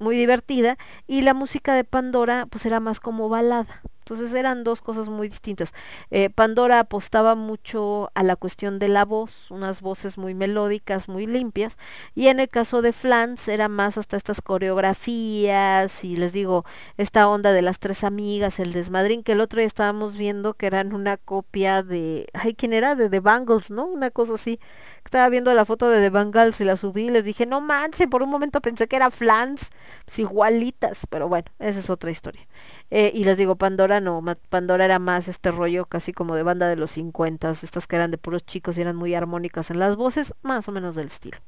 [0.01, 3.83] muy divertida, y la música de Pandora pues era más como balada.
[4.01, 5.73] Entonces eran dos cosas muy distintas.
[6.11, 11.29] Eh, Pandora apostaba mucho a la cuestión de la voz, unas voces muy melódicas, muy
[11.29, 11.79] limpias,
[12.17, 16.65] y en el caso de Flans era más hasta estas coreografías y les digo,
[16.97, 20.67] esta onda de las tres amigas, el desmadrín, que el otro día estábamos viendo que
[20.67, 22.97] eran una copia de, ay, ¿quién era?
[22.97, 23.85] De The Bangles, ¿no?
[23.85, 24.59] Una cosa así.
[25.05, 28.07] Estaba viendo la foto de The Bangles y la subí y les dije, no manches,
[28.07, 29.71] por un momento pensé que era Flans,
[30.05, 32.47] pues igualitas, pero bueno, esa es otra historia.
[32.91, 36.69] Eh, y les digo, Pandora no, Pandora era más este rollo casi como de banda
[36.69, 39.97] de los 50, estas que eran de puros chicos y eran muy armónicas en las
[39.97, 41.39] voces, más o menos del estilo.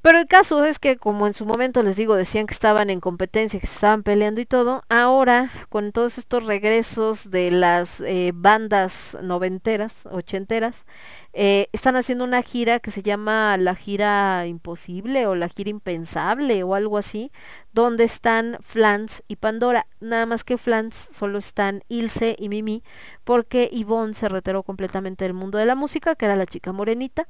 [0.00, 3.00] Pero el caso es que como en su momento les digo, decían que estaban en
[3.00, 8.30] competencia, que se estaban peleando y todo, ahora con todos estos regresos de las eh,
[8.32, 10.86] bandas noventeras, ochenteras,
[11.32, 16.62] eh, están haciendo una gira que se llama la gira imposible o la gira impensable
[16.62, 17.32] o algo así,
[17.72, 19.86] donde están Flans y Pandora.
[20.00, 22.84] Nada más que Flans solo están Ilse y Mimi,
[23.24, 27.28] porque Yvonne se retiró completamente del mundo de la música, que era la chica morenita.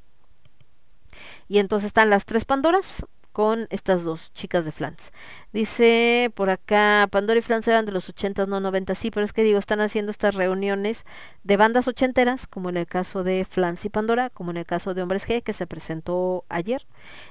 [1.47, 5.13] Y entonces están las tres Pandoras con estas dos chicas de Flans.
[5.53, 9.33] Dice por acá, Pandora y Flans eran de los 80 no 90, sí, pero es
[9.33, 11.05] que digo, están haciendo estas reuniones
[11.43, 14.93] de bandas ochenteras, como en el caso de Flans y Pandora, como en el caso
[14.93, 16.85] de Hombres G, que se presentó ayer,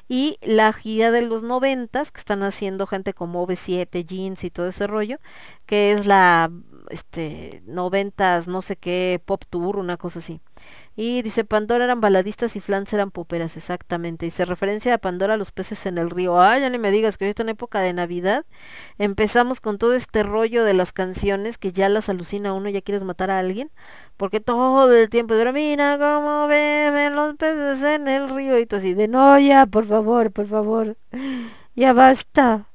[0.09, 4.69] y la gira de los 90, que están haciendo gente como V7, Jeans y todo
[4.69, 5.19] ese rollo,
[5.67, 6.51] que es la
[6.91, 10.41] este 90 no sé qué pop tour, una cosa así.
[11.01, 14.27] Y dice, Pandora eran baladistas y Flans eran poperas, exactamente.
[14.27, 16.41] Y se referencia a Pandora los peces en el río.
[16.41, 18.45] Ay, ya ni me digas que ahorita en época de Navidad
[18.99, 23.05] empezamos con todo este rollo de las canciones que ya las alucina uno, ya quieres
[23.05, 23.71] matar a alguien.
[24.17, 28.59] Porque todo el tiempo, pero mira cómo beben los peces en el río.
[28.59, 30.97] Y tú así de, no, ya, por favor, por favor.
[31.77, 32.68] Ya basta.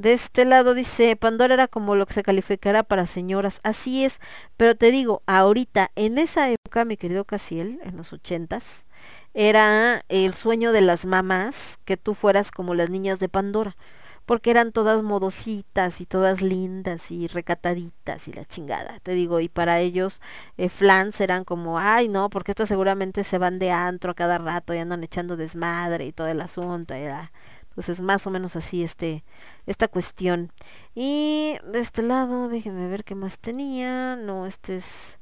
[0.00, 3.60] De este lado dice, Pandora era como lo que se calificará para señoras.
[3.64, 4.18] Así es,
[4.56, 8.86] pero te digo, ahorita, en esa época, mi querido Casiel, en los ochentas,
[9.34, 13.76] era el sueño de las mamás que tú fueras como las niñas de Pandora.
[14.24, 19.50] Porque eran todas modositas y todas lindas y recataditas y la chingada, te digo, y
[19.50, 20.22] para ellos
[20.56, 24.38] eh, flans eran como, ay no, porque estas seguramente se van de antro a cada
[24.38, 27.32] rato y andan echando desmadre y todo el asunto, era,
[27.80, 29.24] entonces más o menos así este,
[29.64, 30.52] esta cuestión.
[30.94, 34.16] Y de este lado, déjenme ver qué más tenía.
[34.16, 35.18] No, este es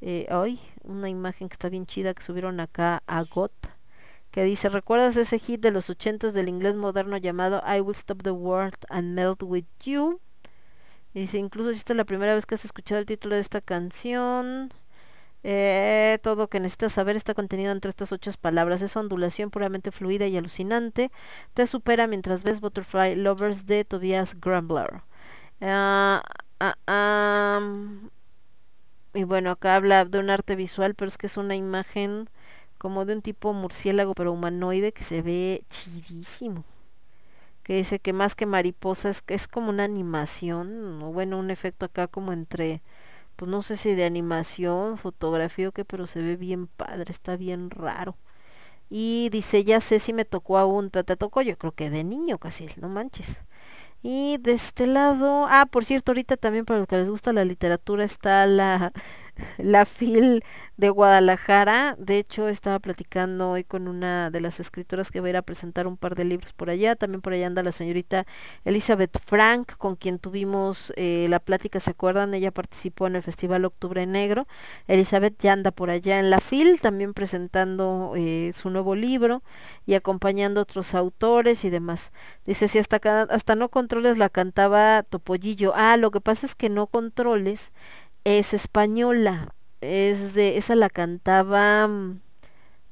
[0.00, 3.52] eh, hoy una imagen que está bien chida que subieron acá a GOT.
[4.32, 8.24] Que dice, ¿recuerdas ese hit de los ochentas del inglés moderno llamado I Will Stop
[8.24, 10.20] the World and Melt With You?
[11.14, 13.60] Dice, incluso si esta es la primera vez que has escuchado el título de esta
[13.60, 14.72] canción,
[15.42, 18.82] eh, todo que necesitas saber está contenido entre estas ocho palabras.
[18.82, 21.10] Esa ondulación puramente fluida y alucinante
[21.54, 25.02] te supera mientras ves Butterfly Lovers de Tobias Grumbler.
[25.60, 26.22] Ah,
[26.86, 27.60] ah,
[29.14, 32.28] y bueno, acá habla de un arte visual, pero es que es una imagen
[32.78, 36.64] como de un tipo murciélago, pero humanoide que se ve chidísimo.
[37.62, 41.86] Que dice que más que mariposa es, es como una animación, o bueno, un efecto
[41.86, 42.82] acá como entre
[43.40, 47.36] pues no sé si de animación, fotografía o qué, pero se ve bien padre, está
[47.38, 48.18] bien raro.
[48.90, 52.04] Y dice, ya sé si me tocó aún, pero te tocó yo creo que de
[52.04, 53.38] niño casi, no manches.
[54.02, 57.46] Y de este lado, ah, por cierto, ahorita también para los que les gusta la
[57.46, 58.92] literatura está la
[59.58, 60.42] la FIL
[60.76, 61.94] de Guadalajara.
[61.98, 65.42] De hecho, estaba platicando hoy con una de las escritoras que va a ir a
[65.42, 66.96] presentar un par de libros por allá.
[66.96, 68.26] También por allá anda la señorita
[68.64, 72.34] Elizabeth Frank, con quien tuvimos eh, la plática, ¿se acuerdan?
[72.34, 74.46] Ella participó en el Festival Octubre Negro.
[74.88, 79.42] Elizabeth ya anda por allá en la FIL, también presentando eh, su nuevo libro
[79.86, 82.12] y acompañando a otros autores y demás.
[82.46, 85.72] Dice, si hasta, hasta no controles la cantaba Topollillo.
[85.74, 87.72] Ah, lo que pasa es que no controles
[88.24, 89.54] es española.
[89.80, 92.20] Es de, esa la cantaba, mm,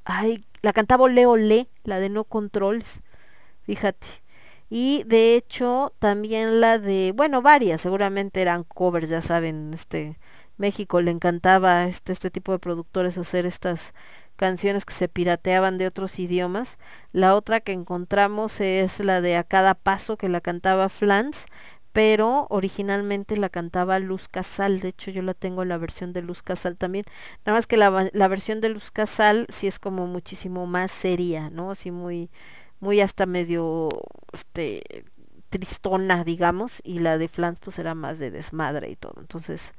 [0.05, 3.03] ay, la cantaba Ole Ole, la de No Controles,
[3.63, 4.07] fíjate.
[4.71, 10.19] Y de hecho también la de, bueno, varias, seguramente eran covers, ya saben, este,
[10.59, 13.95] México le encantaba este, este tipo de productores hacer estas
[14.37, 16.79] canciones que se pirateaban de otros idiomas.
[17.13, 21.47] La otra que encontramos es la de A cada paso que la cantaba Flans,
[21.92, 26.23] pero originalmente la cantaba Luz Casal, de hecho yo la tengo en la versión de
[26.23, 27.05] Luz Casal también,
[27.44, 31.50] nada más que la, la versión de Luz Casal sí es como muchísimo más seria,
[31.50, 31.70] ¿no?
[31.73, 32.31] Así muy,
[32.81, 33.89] muy hasta medio,
[34.33, 35.05] este,
[35.50, 39.73] tristona, digamos, y la de Flans pues era más de desmadre y todo, entonces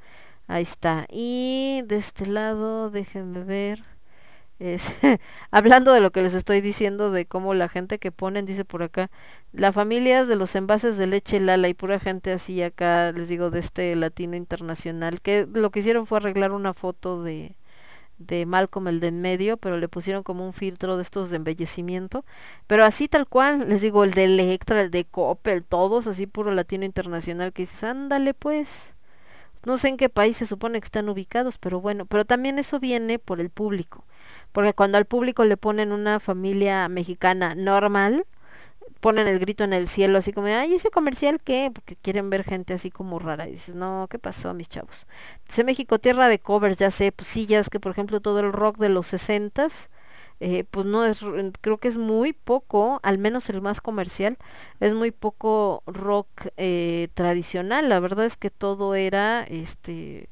[0.48, 1.06] ahí está.
[1.10, 3.84] Y de este lado, déjenme ver.
[4.60, 4.92] Es,
[5.50, 8.82] hablando de lo que les estoy diciendo, de cómo la gente que ponen, dice por
[8.82, 9.10] acá,
[9.52, 13.28] la familia es de los envases de leche Lala y pura gente así acá, les
[13.28, 17.56] digo, de este latino internacional, que lo que hicieron fue arreglar una foto de,
[18.18, 21.36] de Malcolm el de en medio, pero le pusieron como un filtro de estos de
[21.36, 22.24] embellecimiento,
[22.66, 26.52] pero así tal cual, les digo, el de Electra, el de Coppel, todos así puro
[26.52, 28.94] latino internacional, que dices, ándale pues.
[29.66, 32.80] No sé en qué país se supone que están ubicados, pero bueno, pero también eso
[32.80, 34.04] viene por el público,
[34.52, 38.26] porque cuando al público le ponen una familia mexicana normal,
[39.00, 41.70] ponen el grito en el cielo así como, ay, ¿ese comercial qué?
[41.74, 43.48] Porque quieren ver gente así como rara.
[43.48, 45.06] Y dices, no, ¿qué pasó, mis chavos?
[45.46, 48.40] Dice México, tierra de covers, ya sé, pues sí, ya es que por ejemplo todo
[48.40, 49.90] el rock de los sesentas,
[50.40, 51.20] eh, pues no es,
[51.60, 54.38] creo que es muy poco, al menos el más comercial,
[54.80, 57.88] es muy poco rock eh, tradicional.
[57.88, 60.30] La verdad es que todo era, este,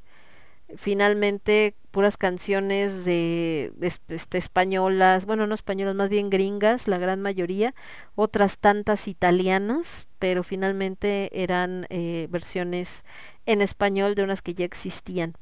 [0.77, 6.99] finalmente puras canciones de, de es- este, españolas, bueno, no españolas, más bien gringas, la
[6.99, 7.75] gran mayoría,
[8.15, 13.05] otras tantas italianas, pero finalmente eran eh, versiones
[13.47, 15.35] en español de unas que ya existían.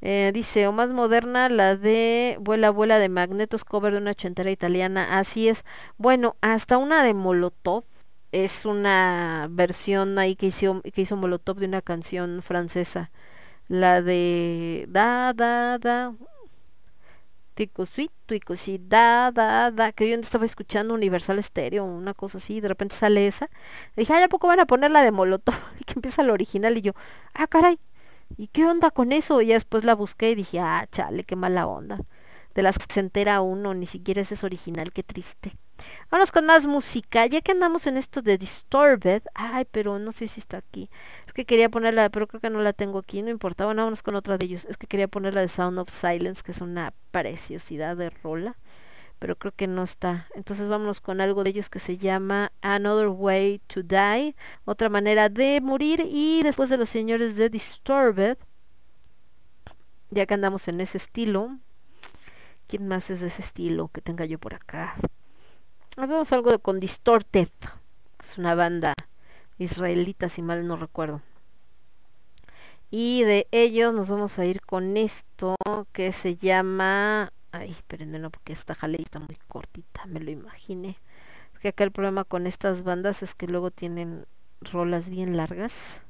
[0.00, 4.50] Eh, dice, o más moderna, la de Vuela, Vuela de Magnetos, cover de una ochentera
[4.50, 5.18] italiana.
[5.18, 5.64] Así es.
[5.96, 7.84] Bueno, hasta una de Molotov.
[8.30, 13.10] Es una versión ahí que hizo, que hizo Molotov de una canción francesa.
[13.68, 16.14] La de Da, da, da.
[17.54, 19.92] Tico sweet, tico sí, da, da, da.
[19.92, 22.60] Que yo estaba escuchando Universal Stereo, una cosa así.
[22.60, 23.50] De repente sale esa.
[23.96, 25.54] dije, ay, ¿a poco van a poner la de Molotov?
[25.80, 26.78] Y que empieza la original.
[26.78, 26.92] Y yo,
[27.34, 27.78] ah, caray.
[28.36, 29.40] ¿Y qué onda con eso?
[29.42, 32.00] Y después la busqué y dije, ah, chale, qué mala onda.
[32.54, 35.56] De las que se entera uno, ni siquiera ese es original, qué triste.
[36.10, 39.22] Vámonos con más música, ya que andamos en esto de Disturbed.
[39.34, 40.90] Ay, pero no sé si está aquí.
[41.38, 43.64] Que quería ponerla, pero creo que no la tengo aquí, no importa.
[43.64, 44.64] Bueno, vámonos con otra de ellos.
[44.64, 48.56] Es que quería poner la de Sound of Silence, que es una preciosidad de rola.
[49.20, 50.26] Pero creo que no está.
[50.34, 54.34] Entonces vámonos con algo de ellos que se llama Another Way to Die.
[54.64, 56.08] Otra manera de morir.
[56.10, 58.36] Y después de los señores de Disturbed.
[60.10, 61.56] Ya que andamos en ese estilo.
[62.66, 64.96] ¿Quién más es de ese estilo que tenga yo por acá?
[65.96, 67.50] Vemos algo con Distorted.
[68.24, 68.94] Es una banda
[69.56, 71.22] israelita, si mal no recuerdo.
[72.90, 75.56] Y de ellos nos vamos a ir con esto
[75.92, 77.32] que se llama...
[77.52, 80.98] Ay, espérenme, no, porque esta jale está muy cortita, me lo imaginé.
[81.54, 84.26] Es que acá el problema con estas bandas es que luego tienen
[84.60, 86.02] rolas bien largas.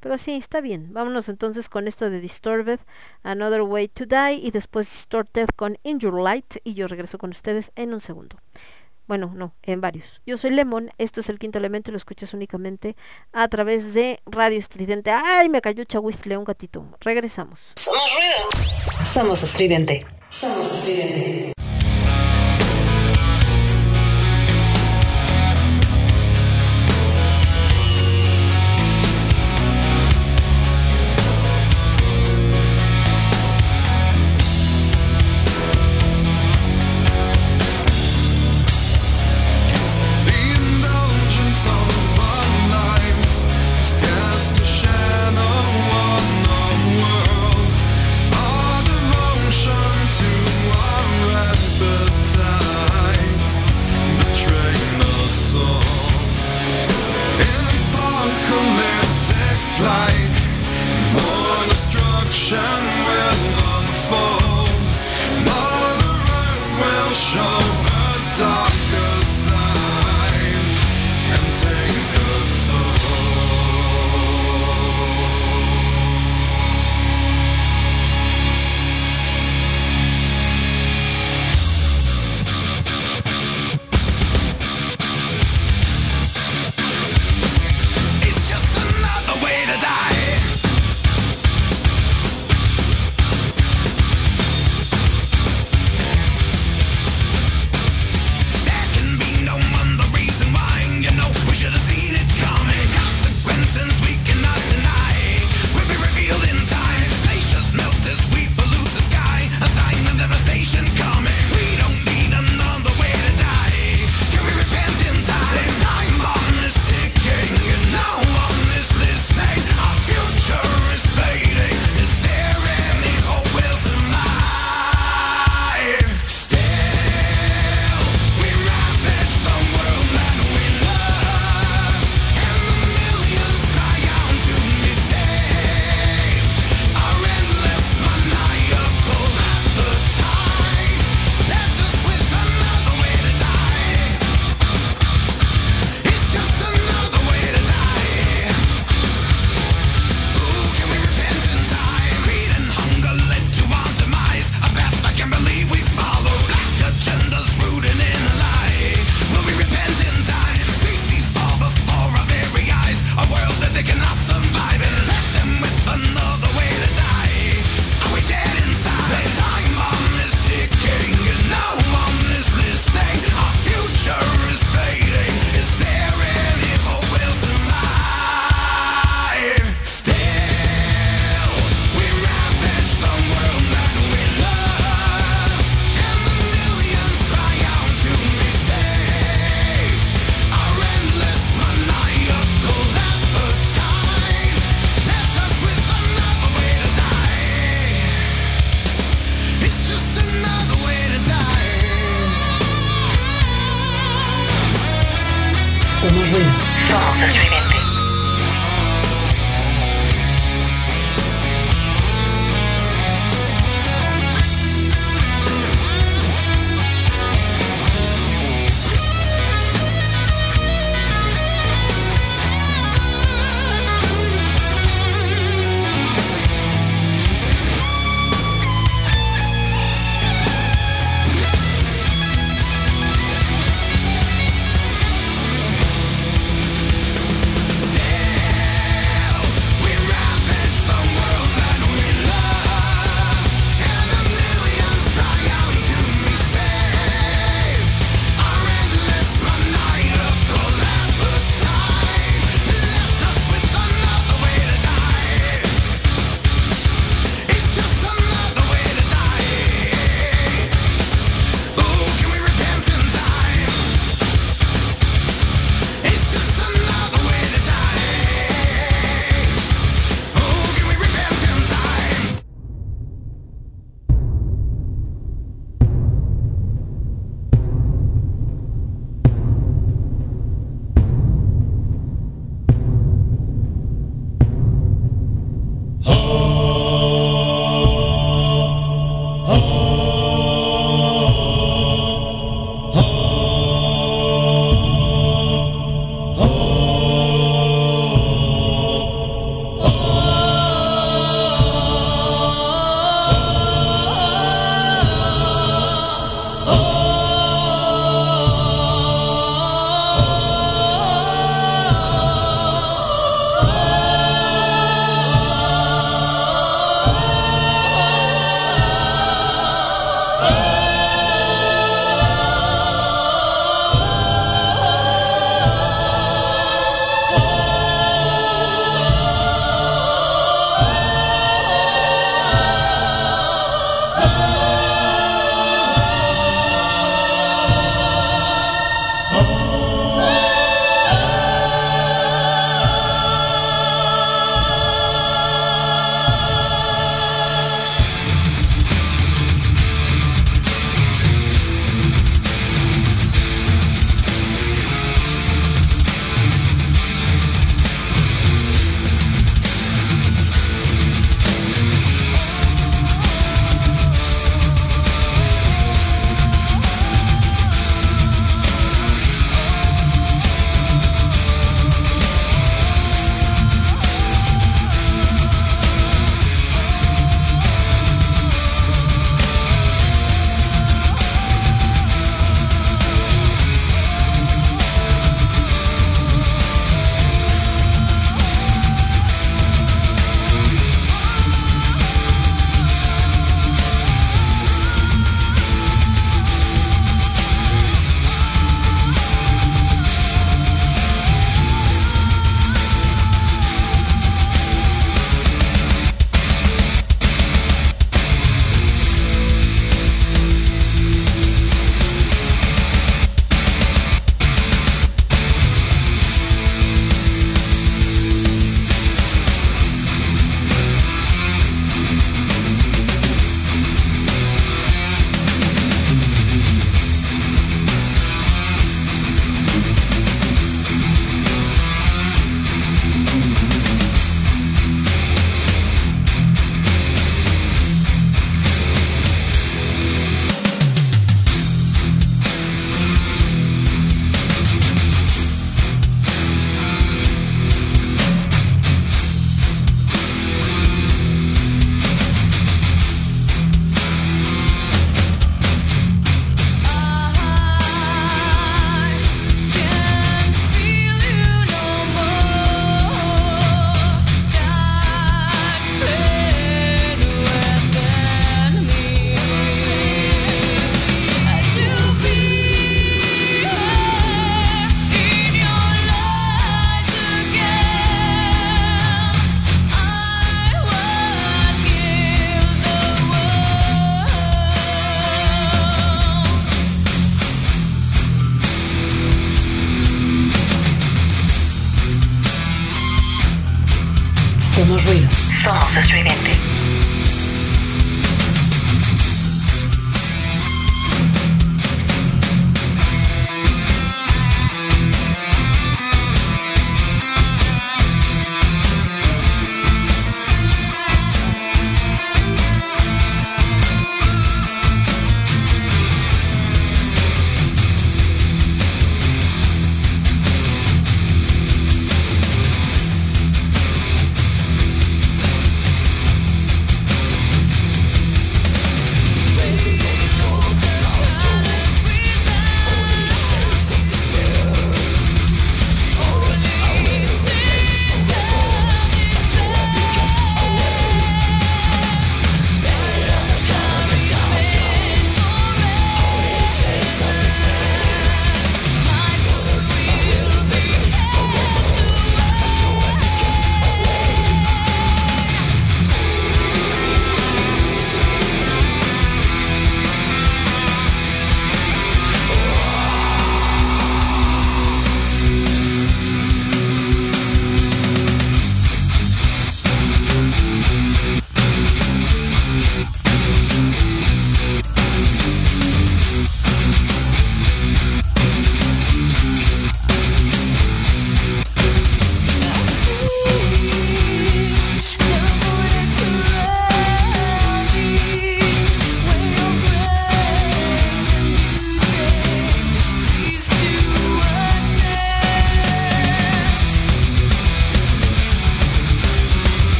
[0.00, 0.92] Pero sí, está bien.
[0.92, 2.80] Vámonos entonces con esto de Disturbed,
[3.22, 7.70] Another Way to Die y después Distorted con In Light y yo regreso con ustedes
[7.76, 8.36] en un segundo.
[9.10, 10.22] Bueno, no, en varios.
[10.24, 12.94] Yo soy Lemon, esto es el quinto elemento lo escuchas únicamente
[13.32, 15.10] a través de Radio Estridente.
[15.10, 16.86] ¡Ay, me cayó Chahuistle, un gatito!
[17.00, 17.58] Regresamos.
[17.74, 19.04] Somos ruido.
[19.12, 20.06] Somos estridente.
[20.28, 21.59] Somos estridente.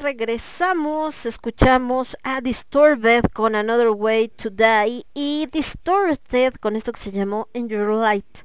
[0.00, 7.10] Regresamos, escuchamos a Disturbed con Another Way to Die y Distorted con esto que se
[7.10, 8.44] llamó In Your Light,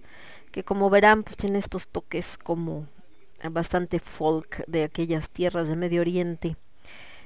[0.51, 2.87] que como verán pues tiene estos toques como
[3.51, 6.55] bastante folk de aquellas tierras del Medio Oriente.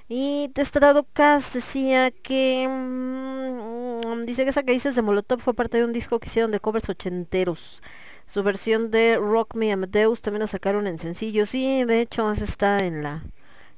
[0.10, 5.78] Y Testrado Cass decía que mm, dice que esa que dices de Molotov fue parte
[5.78, 7.82] de un disco que hicieron de covers ochenteros.
[8.26, 11.46] Su versión de Rock Me Amadeus también la sacaron en sencillo.
[11.46, 13.24] Sí, de hecho está en la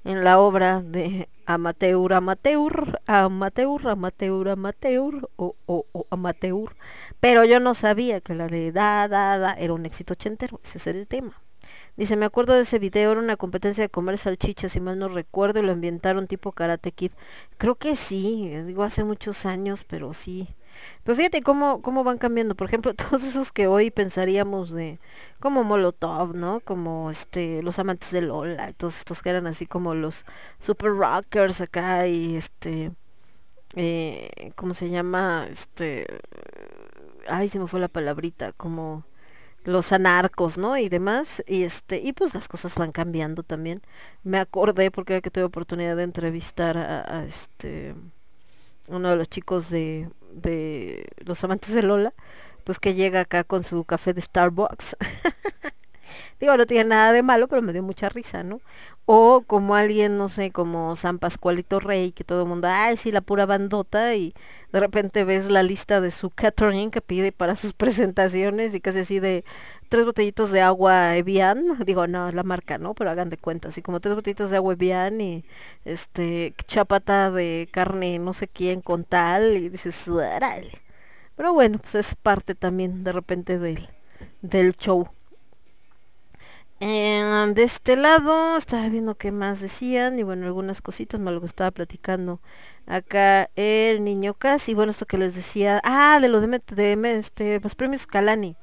[0.07, 6.75] en la obra de Amateur, Amateur, Amateur, Amateur, Amateur o, o, o Amateur.
[7.19, 10.61] Pero yo no sabía que la de Da, Da, Da era un éxito ochentero.
[10.63, 11.41] Ese es el tema.
[11.97, 15.09] Dice, me acuerdo de ese video, era una competencia de comer salchichas, si mal no
[15.09, 17.11] recuerdo, y lo ambientaron tipo Karate Kid.
[17.57, 20.47] Creo que sí, digo hace muchos años, pero sí.
[21.03, 22.55] Pero fíjate cómo, cómo van cambiando.
[22.55, 24.99] Por ejemplo, todos esos que hoy pensaríamos de
[25.39, 26.59] como Molotov, ¿no?
[26.61, 30.25] Como este los amantes de Lola, todos estos que eran así como los
[30.59, 32.91] super rockers acá y este
[33.75, 35.47] eh, ¿cómo se llama?
[35.51, 36.07] Este
[37.27, 39.05] ay, se me fue la palabrita, como
[39.63, 40.77] los anarcos, ¿no?
[40.77, 43.81] Y demás, y este, y pues las cosas van cambiando también.
[44.23, 47.95] Me acordé porque era que tuve oportunidad de entrevistar a este
[48.87, 52.13] uno de los chicos de, de los amantes de Lola,
[52.63, 54.97] pues que llega acá con su café de Starbucks.
[56.39, 58.61] Digo, no tiene nada de malo, pero me dio mucha risa, ¿no?
[59.09, 63.11] O como alguien, no sé, como San Pascualito Rey, que todo el mundo, ay, sí,
[63.11, 64.33] la pura bandota, y
[64.73, 68.99] de repente ves la lista de su catering que pide para sus presentaciones y casi
[68.99, 69.45] así de
[69.89, 72.93] tres botellitos de agua Evian, digo, no, la marca, ¿no?
[72.95, 75.45] Pero hagan de cuenta, así como tres botellitos de agua Evian y
[75.85, 79.95] este, chapata de carne no sé quién con tal, y dices.
[81.35, 83.89] Pero bueno, pues es parte también de repente del,
[84.41, 85.07] del show.
[86.79, 91.39] Eh, de este lado estaba viendo qué más decían y bueno, algunas cositas más lo
[91.41, 92.39] que estaba platicando
[92.85, 97.59] acá el niño casi, bueno, esto que les decía, ah, de lo de, de este,
[97.61, 98.55] los premios Calani,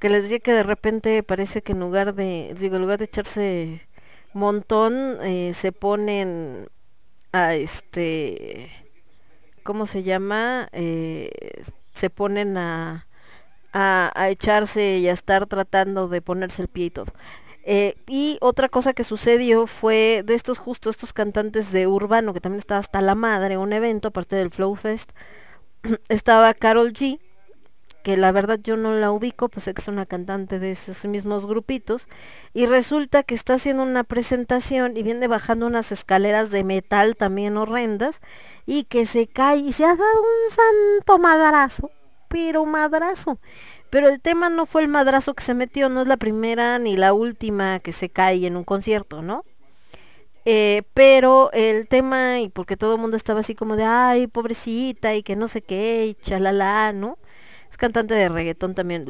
[0.00, 3.06] que les decía que de repente parece que en lugar de, digo, en lugar de
[3.06, 3.88] echarse
[4.34, 6.68] montón, eh, se ponen
[7.32, 8.70] a este,
[9.62, 10.68] ¿cómo se llama?
[10.72, 11.30] Eh,
[11.94, 13.06] se ponen a,
[13.72, 17.12] a echarse y a estar tratando de ponerse el pie y todo.
[17.64, 22.40] Eh, y otra cosa que sucedió fue de estos justo estos cantantes de urbano que
[22.40, 25.10] también estaba hasta la madre un evento aparte del Flow Fest
[26.08, 27.20] estaba Carol G
[28.02, 32.08] que la verdad yo no la ubico pues es una cantante de esos mismos grupitos
[32.54, 37.56] y resulta que está haciendo una presentación y viene bajando unas escaleras de metal también
[37.56, 38.20] horrendas
[38.66, 41.90] y que se cae y se ha dado un santo madrazo
[42.28, 43.38] pero madrazo
[43.90, 46.96] pero el tema no fue el madrazo que se metió, no es la primera ni
[46.96, 49.44] la última que se cae en un concierto, ¿no?
[50.44, 55.14] Eh, pero el tema, y porque todo el mundo estaba así como de, ay, pobrecita,
[55.14, 57.18] y que no sé qué, y chalala, ¿no?
[57.70, 59.06] Es cantante de reggaetón también.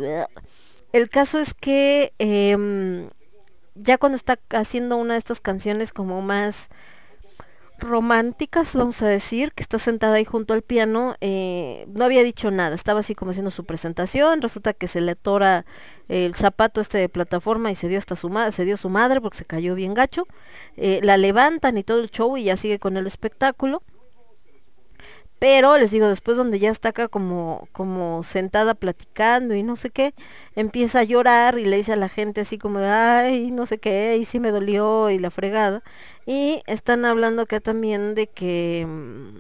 [0.92, 3.10] El caso es que em,
[3.75, 6.68] ya cuando está haciendo una de estas canciones como más
[7.81, 12.50] románticas, vamos a decir, que está sentada ahí junto al piano, eh, no había dicho
[12.50, 15.65] nada, estaba así como haciendo su presentación, resulta que se le atora
[16.09, 19.20] el zapato este de plataforma y se dio hasta su madre, se dio su madre
[19.20, 20.26] porque se cayó bien gacho,
[20.76, 23.83] eh, la levantan y todo el show y ya sigue con el espectáculo.
[25.41, 29.91] Pero les digo, después donde ya está acá como, como sentada platicando y no sé
[29.91, 30.15] qué,
[30.55, 34.19] empieza a llorar y le dice a la gente así como ay, no sé qué,
[34.19, 35.83] y sí me dolió y la fregada.
[36.27, 39.39] Y están hablando acá también de que, mm,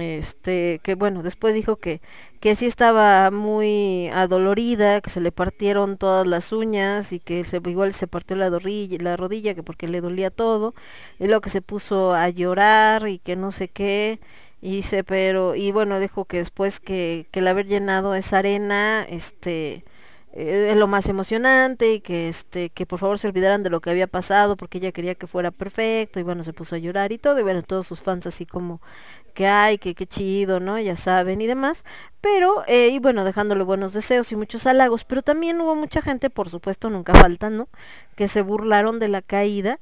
[0.00, 2.00] este, que bueno, después dijo que,
[2.40, 7.56] que sí estaba muy adolorida, que se le partieron todas las uñas y que se,
[7.66, 10.74] igual se partió la, dorrilla- la rodilla, que porque le dolía todo,
[11.18, 14.20] y luego que se puso a llorar y que no sé qué.
[14.66, 19.84] Y pero, y bueno, dijo que después que, que el haber llenado esa arena, este,
[20.32, 23.80] eh, es lo más emocionante y que este, que por favor se olvidaran de lo
[23.82, 27.12] que había pasado porque ella quería que fuera perfecto y bueno, se puso a llorar
[27.12, 28.80] y todo, y bueno, todos sus fans así como
[29.34, 30.78] que ay, que qué chido, ¿no?
[30.78, 31.84] Ya saben y demás,
[32.22, 36.30] pero, eh, y bueno, dejándole buenos deseos y muchos halagos, pero también hubo mucha gente,
[36.30, 37.68] por supuesto, nunca faltan, ¿no?
[38.16, 39.78] Que se burlaron de la caída,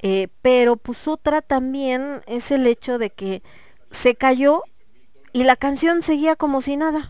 [0.00, 3.42] eh, pero pues otra también es el hecho de que
[3.90, 4.62] se cayó
[5.32, 7.08] y la canción seguía como si nada,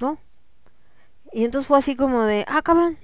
[0.00, 0.18] ¿no?
[1.32, 2.98] Y entonces fue así como de, ah, cabrón.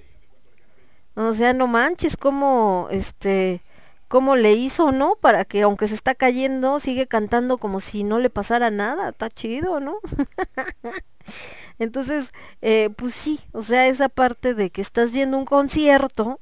[1.16, 3.62] O sea, no manches, como, este,
[4.08, 5.16] cómo le hizo, ¿no?
[5.16, 9.10] Para que aunque se está cayendo, sigue cantando como si no le pasara nada.
[9.10, 9.98] Está chido, ¿no?
[11.78, 16.40] Entonces, eh, pues sí, o sea, esa parte de que estás yendo un concierto,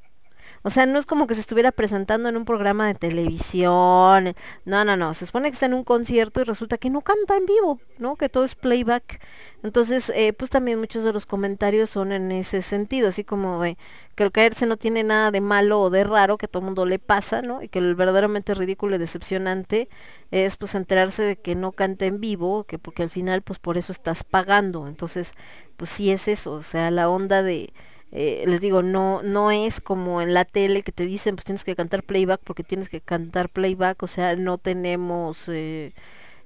[0.63, 4.35] O sea, no es como que se estuviera presentando en un programa de televisión.
[4.65, 5.13] No, no, no.
[5.15, 8.17] Se supone que está en un concierto y resulta que no canta en vivo, ¿no?
[8.17, 9.21] Que todo es playback.
[9.65, 13.77] Entonces, eh, pues también muchos de los comentarios son en ese sentido, así como de
[14.15, 16.85] que el caerse no tiene nada de malo o de raro, que a todo mundo
[16.87, 17.63] le pasa, ¿no?
[17.63, 19.89] Y que el verdaderamente ridículo y decepcionante
[20.31, 23.79] es pues enterarse de que no canta en vivo, que porque al final pues por
[23.79, 24.87] eso estás pagando.
[24.87, 25.33] Entonces,
[25.77, 27.73] pues sí es eso, o sea, la onda de
[28.13, 31.65] eh, les digo, no, no es como en la tele que te dicen, pues tienes
[31.65, 35.95] que cantar playback porque tienes que cantar playback, o sea, no tenemos, eh,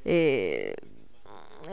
[0.05, 0.75] eh,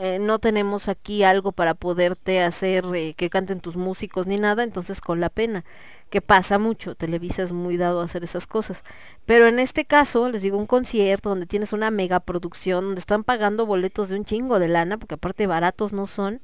[0.00, 2.84] eh, no tenemos aquí algo para poderte hacer
[3.16, 5.64] que canten tus músicos ni nada, entonces con la pena,
[6.10, 8.84] que pasa mucho, Televisa es muy dado a hacer esas cosas.
[9.26, 13.24] Pero en este caso, les digo, un concierto donde tienes una mega producción, donde están
[13.24, 16.40] pagando boletos de un chingo de lana, porque aparte baratos no son,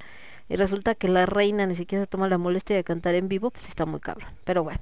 [0.50, 3.52] y resulta que la reina ni siquiera se toma la molestia de cantar en vivo,
[3.52, 4.28] pues está muy cabrón.
[4.44, 4.80] Pero bueno.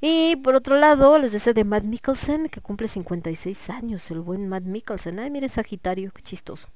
[0.00, 4.48] Y por otro lado, les decía de Matt Mikkelsen, que cumple 56 años, el buen
[4.48, 5.20] Matt Mikkelsen.
[5.20, 6.68] Ay, miren Sagitario, qué chistoso.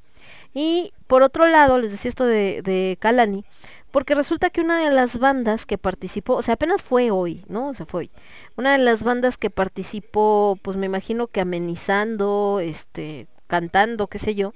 [0.54, 3.44] Y por otro lado, les decía esto de, de Kalani,
[3.90, 7.70] porque resulta que una de las bandas que participó, o sea, apenas fue hoy, ¿no?
[7.70, 8.10] O sea, fue hoy.
[8.56, 14.36] Una de las bandas que participó, pues me imagino que amenizando, este, cantando, qué sé
[14.36, 14.54] yo,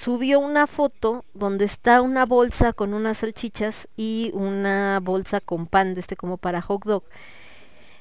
[0.00, 5.94] subió una foto donde está una bolsa con unas salchichas y una bolsa con pan
[5.94, 7.04] de este como para hot dog.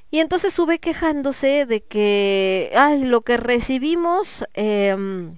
[0.09, 5.35] Y entonces sube quejándose de que, ay, lo que recibimos em,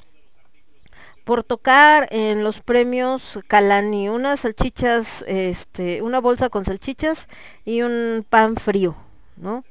[1.26, 7.28] por tocar en los premios Calani, unas salchichas, este, una bolsa con salchichas
[7.66, 8.96] y un pan frío,
[9.36, 9.64] ¿no?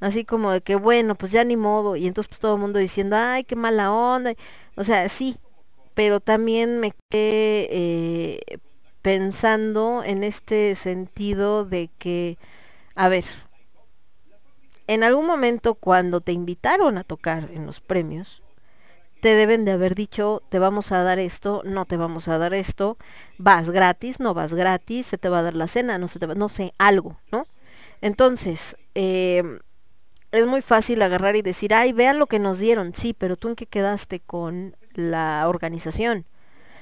[0.00, 2.78] Así como de que bueno, pues ya ni modo, y entonces pues todo el mundo
[2.80, 4.34] diciendo, ay, qué mala onda.
[4.76, 5.36] O sea, sí,
[5.94, 8.58] pero también me quedé eh,
[9.02, 12.38] pensando en este sentido de que,
[12.94, 13.24] a ver,
[14.86, 18.42] en algún momento cuando te invitaron a tocar en los premios,
[19.20, 22.54] te deben de haber dicho, te vamos a dar esto, no te vamos a dar
[22.54, 22.96] esto,
[23.38, 26.48] vas gratis, no vas gratis, se te va a dar la cena, no se no
[26.48, 27.46] sé, algo, ¿no?
[28.00, 29.60] Entonces, eh,
[30.32, 33.48] es muy fácil agarrar y decir, ay, vean lo que nos dieron, sí, pero tú
[33.48, 36.26] en qué quedaste con la organización.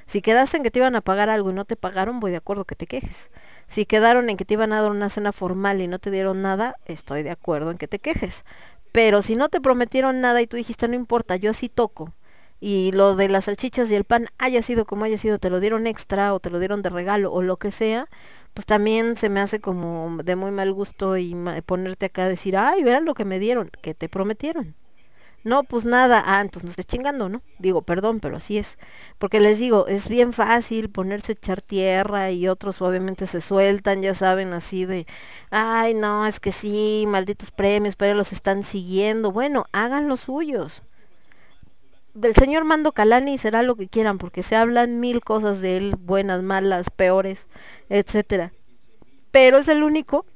[0.07, 2.39] Si quedaste en que te iban a pagar algo y no te pagaron, voy de
[2.39, 3.31] acuerdo que te quejes.
[3.69, 6.43] Si quedaron en que te iban a dar una cena formal y no te dieron
[6.43, 8.45] nada, estoy de acuerdo en que te quejes.
[8.93, 12.13] Pero si no te prometieron nada y tú dijiste, no importa, yo así toco,
[12.61, 15.61] y lo de las salchichas y el pan haya sido como haya sido, te lo
[15.61, 18.07] dieron extra o te lo dieron de regalo o lo que sea,
[18.53, 22.57] pues también se me hace como de muy mal gusto y ponerte acá a decir,
[22.57, 24.75] ay, verán lo que me dieron, que te prometieron.
[25.43, 27.43] No, pues nada, ah, entonces no estés chingando, ¿no?
[27.59, 28.79] Digo, perdón, pero así es.
[29.19, 34.03] Porque les digo, es bien fácil ponerse a echar tierra y otros obviamente se sueltan,
[34.03, 35.07] ya saben, así de,
[35.51, 39.33] ay, no, es que sí, malditos premios, pero los están siguiendo.
[39.33, 40.83] Bueno, hagan los suyos.
[42.13, 45.97] Del señor Mando Calani será lo que quieran, porque se hablan mil cosas de él,
[45.97, 47.49] buenas, malas, peores,
[47.89, 48.53] etcétera.
[49.31, 50.27] Pero es el único,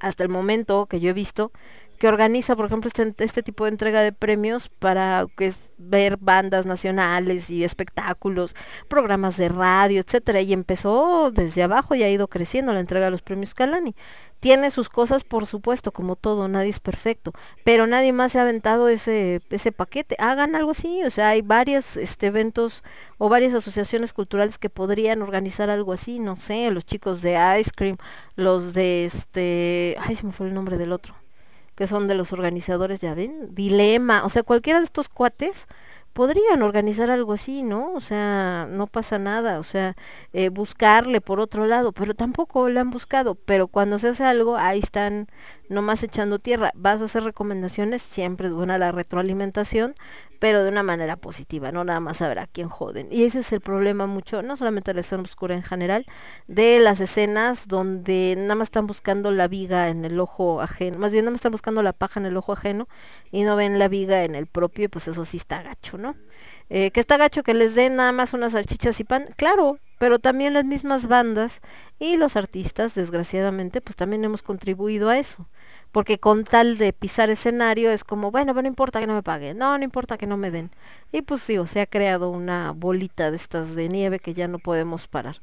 [0.00, 1.52] hasta el momento que yo he visto,
[1.98, 6.66] que organiza, por ejemplo, este, este tipo de entrega de premios para que ver bandas
[6.66, 8.54] nacionales y espectáculos,
[8.88, 13.10] programas de radio, etcétera, y empezó desde abajo y ha ido creciendo la entrega de
[13.10, 13.94] los premios Calani.
[14.40, 17.32] Tiene sus cosas, por supuesto, como todo, nadie es perfecto,
[17.64, 20.14] pero nadie más se ha aventado ese, ese paquete.
[20.18, 22.84] Hagan algo así, o sea, hay varios este, eventos
[23.18, 27.70] o varias asociaciones culturales que podrían organizar algo así, no sé, los chicos de Ice
[27.74, 27.96] Cream,
[28.36, 31.25] los de este, ay, se me fue el nombre del otro
[31.76, 35.66] que son de los organizadores, ya ven, Dilema, o sea, cualquiera de estos cuates
[36.16, 37.92] podrían organizar algo así, ¿no?
[37.92, 39.94] O sea, no pasa nada, o sea,
[40.32, 44.56] eh, buscarle por otro lado, pero tampoco lo han buscado, pero cuando se hace algo,
[44.56, 45.28] ahí están
[45.68, 46.72] nomás echando tierra.
[46.74, 49.94] Vas a hacer recomendaciones, siempre es buena la retroalimentación,
[50.38, 53.08] pero de una manera positiva, no nada más saber a quién joden.
[53.10, 56.06] Y ese es el problema mucho, no solamente de la escena oscura en general,
[56.46, 61.12] de las escenas donde nada más están buscando la viga en el ojo ajeno, más
[61.12, 62.88] bien nada más están buscando la paja en el ojo ajeno
[63.30, 66.14] y no ven la viga en el propio, y pues eso sí está gacho, ¿no?
[66.68, 70.18] Eh, que está gacho que les den nada más unas salchichas y pan, claro, pero
[70.18, 71.60] también las mismas bandas
[71.98, 75.48] y los artistas, desgraciadamente, pues también hemos contribuido a eso.
[75.96, 79.56] Porque con tal de pisar escenario es como, bueno, no importa que no me paguen,
[79.56, 80.70] no, no importa que no me den.
[81.10, 84.58] Y pues digo, se ha creado una bolita de estas de nieve que ya no
[84.58, 85.40] podemos parar.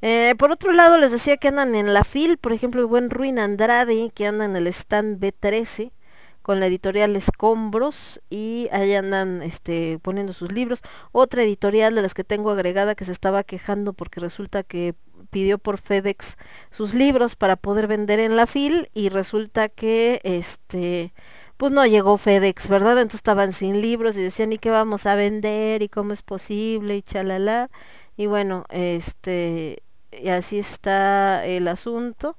[0.00, 3.10] Eh, por otro lado, les decía que andan en la FIL, por ejemplo, el buen
[3.10, 5.92] Ruin Andrade, que anda en el stand B13,
[6.40, 10.80] con la editorial Escombros y ahí andan este poniendo sus libros.
[11.12, 14.94] Otra editorial de las que tengo agregada que se estaba quejando porque resulta que
[15.30, 16.36] pidió por FedEx
[16.70, 21.12] sus libros para poder vender en la FIL y resulta que este
[21.60, 22.92] pues no llegó FedEx, ¿verdad?
[22.92, 25.82] Entonces estaban sin libros y decían, ¿y qué vamos a vender?
[25.82, 26.96] ¿Y cómo es posible?
[26.96, 27.70] Y chalala.
[28.16, 32.38] Y bueno, este, y así está el asunto.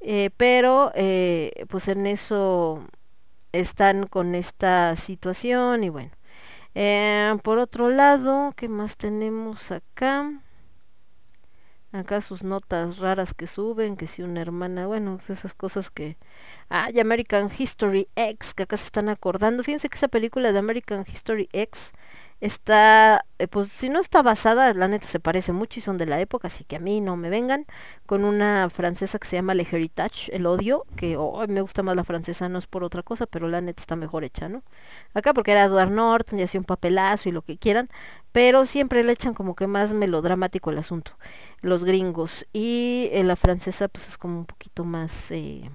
[0.00, 2.84] Eh, pero, eh, pues en eso
[3.52, 6.12] están con esta situación y bueno.
[6.74, 10.41] Eh, por otro lado, ¿qué más tenemos acá?
[11.92, 16.16] Acá sus notas raras que suben, que si una hermana, bueno, esas cosas que...
[16.70, 19.62] Ah, y American History X, que acá se están acordando.
[19.62, 21.92] Fíjense que esa película de American History X
[22.42, 26.06] está, eh, pues si no está basada, la neta se parece mucho y son de
[26.06, 27.66] la época, así que a mí no me vengan,
[28.04, 31.94] con una francesa que se llama Le Heritage, El Odio, que oh, me gusta más
[31.94, 34.64] la francesa, no es por otra cosa, pero la neta está mejor hecha, ¿no?
[35.14, 37.88] Acá porque era Edward Norton y hacía un papelazo y lo que quieran,
[38.32, 41.12] pero siempre le echan como que más melodramático el asunto,
[41.60, 45.30] los gringos, y eh, la francesa pues es como un poquito más...
[45.30, 45.70] Eh,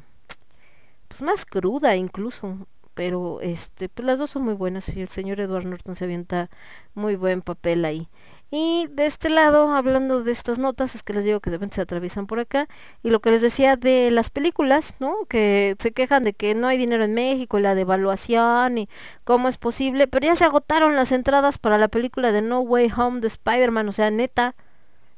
[1.08, 2.68] pues más cruda incluso,
[2.98, 6.50] pero este, pues las dos son muy buenas y el señor Edward Norton se avienta
[6.96, 8.10] muy buen papel ahí.
[8.50, 11.76] Y de este lado, hablando de estas notas, es que les digo que de repente
[11.76, 12.68] se atraviesan por acá.
[13.04, 15.14] Y lo que les decía de las películas, ¿no?
[15.30, 18.90] Que se quejan de que no hay dinero en México, la devaluación y
[19.26, 20.08] cómo es posible.
[20.08, 23.90] Pero ya se agotaron las entradas para la película de No Way Home de Spider-Man.
[23.90, 24.56] O sea, neta,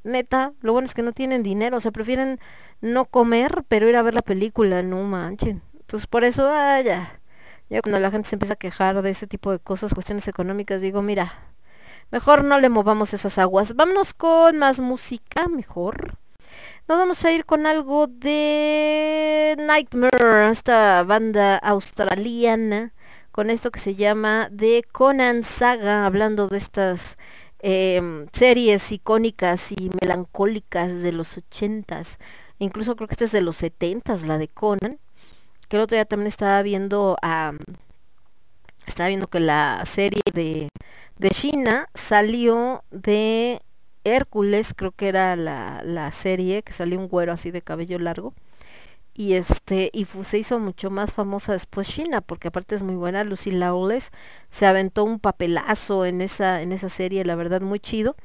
[0.04, 1.78] neta, lo bueno es que no tienen dinero.
[1.78, 2.42] O sea, prefieren
[2.82, 5.62] no comer, pero ir a ver la película, no manchen.
[5.90, 7.19] Entonces por eso, ah, ya.
[7.70, 10.82] Ya cuando la gente se empieza a quejar de ese tipo de cosas, cuestiones económicas,
[10.82, 11.34] digo, mira,
[12.12, 13.76] mejor no le movamos esas aguas.
[13.76, 16.18] Vámonos con más música, mejor.
[16.88, 22.94] Nos vamos a ir con algo de Nightmare, esta banda australiana,
[23.32, 27.20] con esto que se llama The Conan Saga, hablando de estas
[27.60, 32.18] em, series icónicas y melancólicas de los ochentas.
[32.58, 34.98] Incluso creo que esta es de los setentas, la de Conan
[35.70, 37.18] que el otro día también estaba viendo
[39.08, 40.70] viendo que la serie de,
[41.18, 43.62] de China salió de
[44.04, 48.34] Hércules, creo que era la, la serie, que salió un güero así de cabello largo.
[49.14, 53.24] Y este, y se hizo mucho más famosa después China, porque aparte es muy buena,
[53.26, 54.12] Lucy Lawless
[54.50, 58.16] se aventó un papelazo en esa, en esa serie, la verdad muy chido.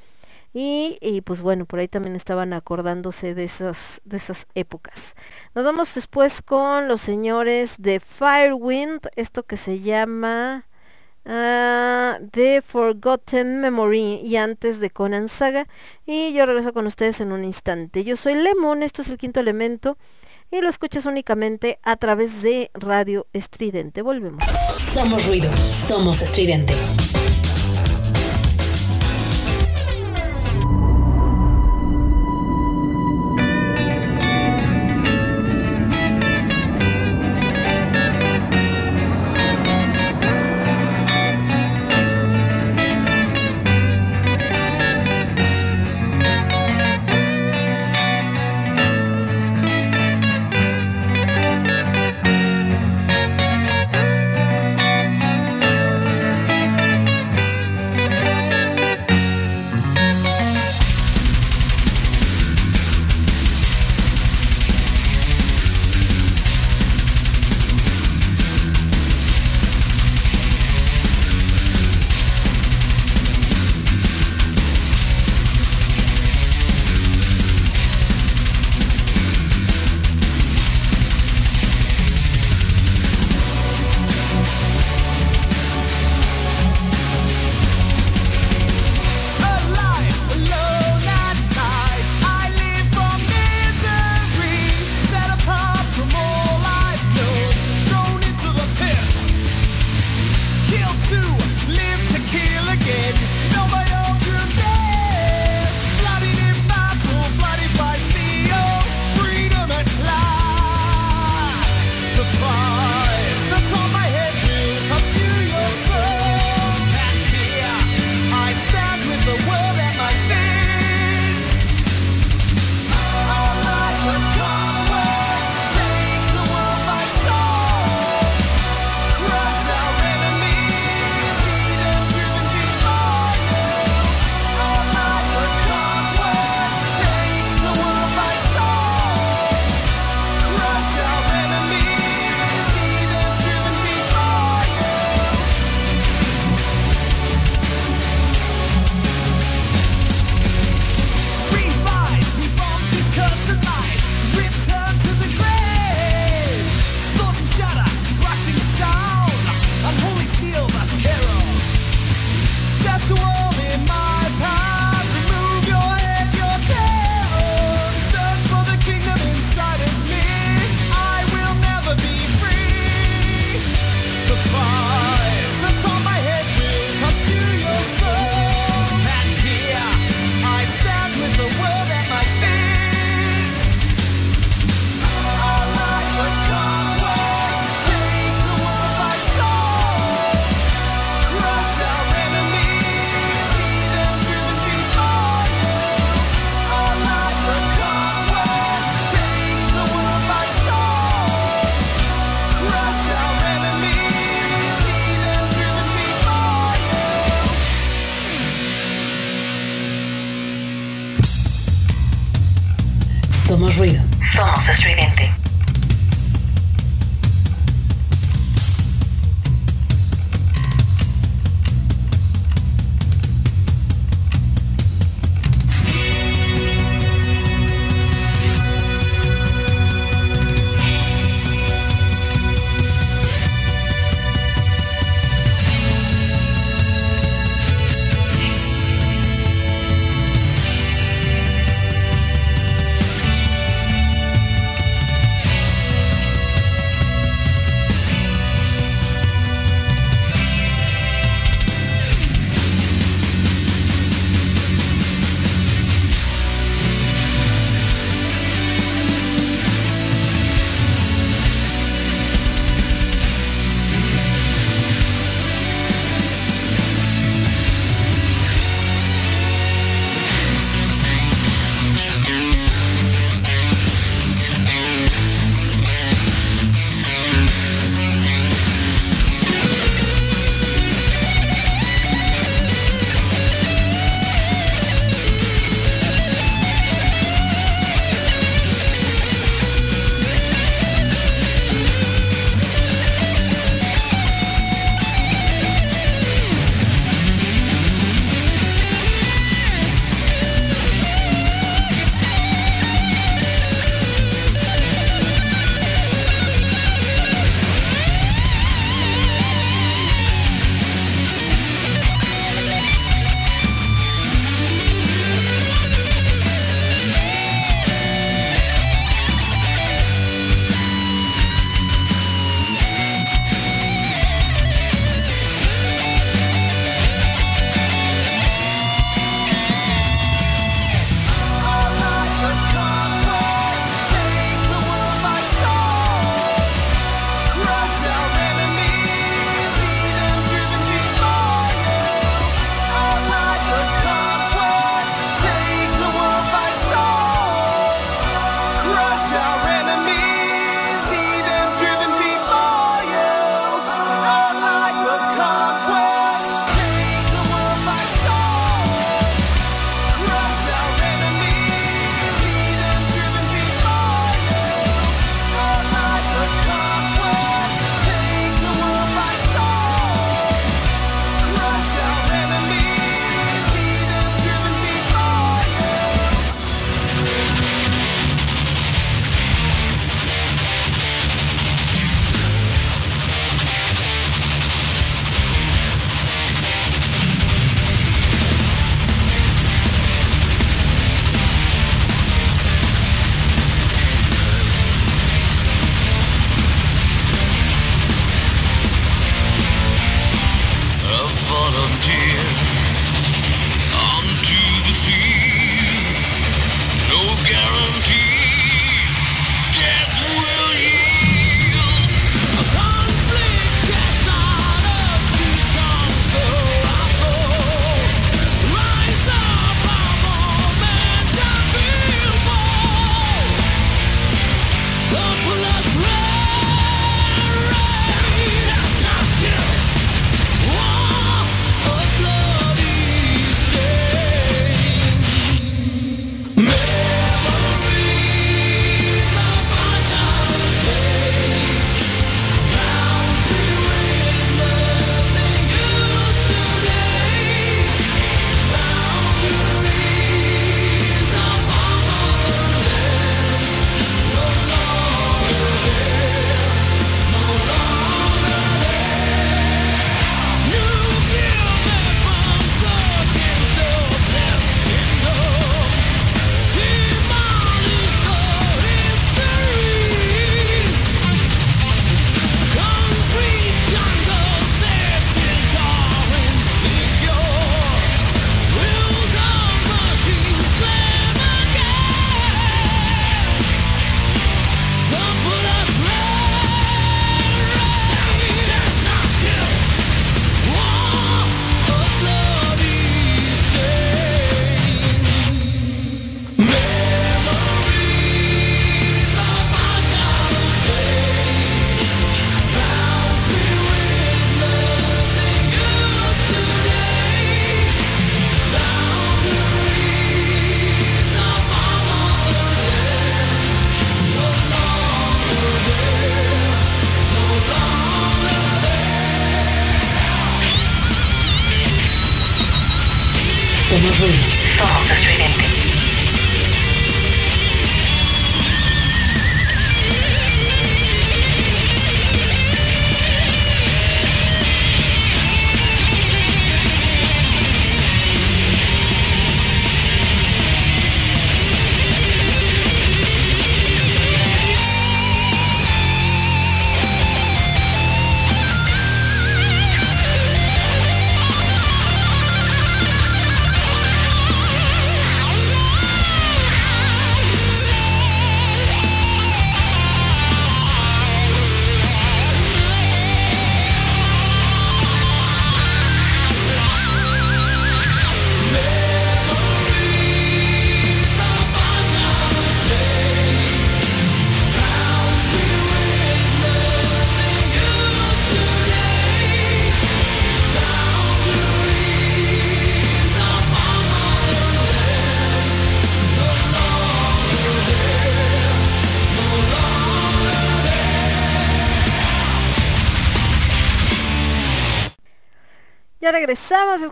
[0.56, 5.16] Y, pues bueno, por ahí también estaban acordándose de esas, de esas épocas.
[5.52, 10.68] Nos vamos después con los señores de Firewind, esto que se llama
[11.24, 15.66] ah, The Forgotten Memory y antes de Conan Saga.
[16.06, 18.04] Y yo regreso con ustedes en un instante.
[18.04, 19.98] Yo soy Lemon, esto es el quinto elemento
[20.52, 24.02] y lo escuchas únicamente a través de Radio Estridente.
[24.02, 24.44] Volvemos.
[24.76, 26.74] Somos ruido, somos estridente.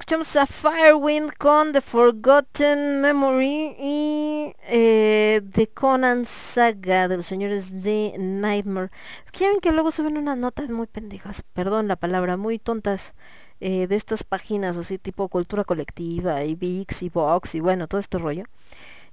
[0.03, 7.85] Escuchamos a Firewind con The Forgotten Memory y eh, The Conan Saga de los señores
[7.85, 8.91] de Nightmare.
[9.25, 12.59] Es que ya ven que luego suben unas notas muy pendejas, perdón la palabra, muy
[12.59, 13.15] tontas
[13.61, 18.01] eh, de estas páginas así tipo cultura colectiva y VIX y Vox y bueno, todo
[18.01, 18.47] este rollo.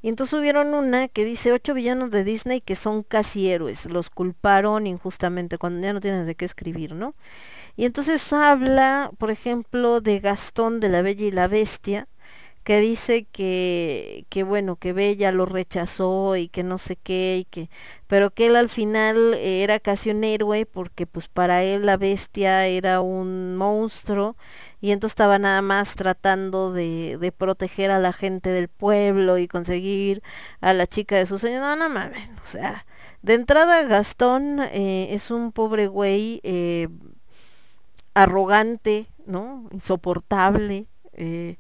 [0.02, 4.10] Y entonces subieron una que dice ocho villanos de Disney que son casi héroes, los
[4.10, 7.16] culparon injustamente cuando ya no tienes de qué escribir, ¿no?
[7.78, 12.08] Y entonces habla, por ejemplo, de Gastón de la Bella y la Bestia,
[12.64, 17.46] que dice que, que bueno, que Bella lo rechazó y que no sé qué, y
[17.46, 17.70] que,
[18.08, 21.98] pero que él al final eh, era casi un héroe porque pues para él la
[21.98, 24.36] bestia era un monstruo
[24.82, 29.48] y entonces estaba nada más tratando de, de proteger a la gente del pueblo y
[29.48, 30.24] conseguir
[30.62, 31.60] a la chica de su sueño.
[31.60, 32.86] No, no mames, o sea,
[33.22, 36.88] de entrada Gastón eh, es un pobre güey eh,
[38.14, 39.68] arrogante, ¿no?
[39.72, 41.58] Insoportable, eh,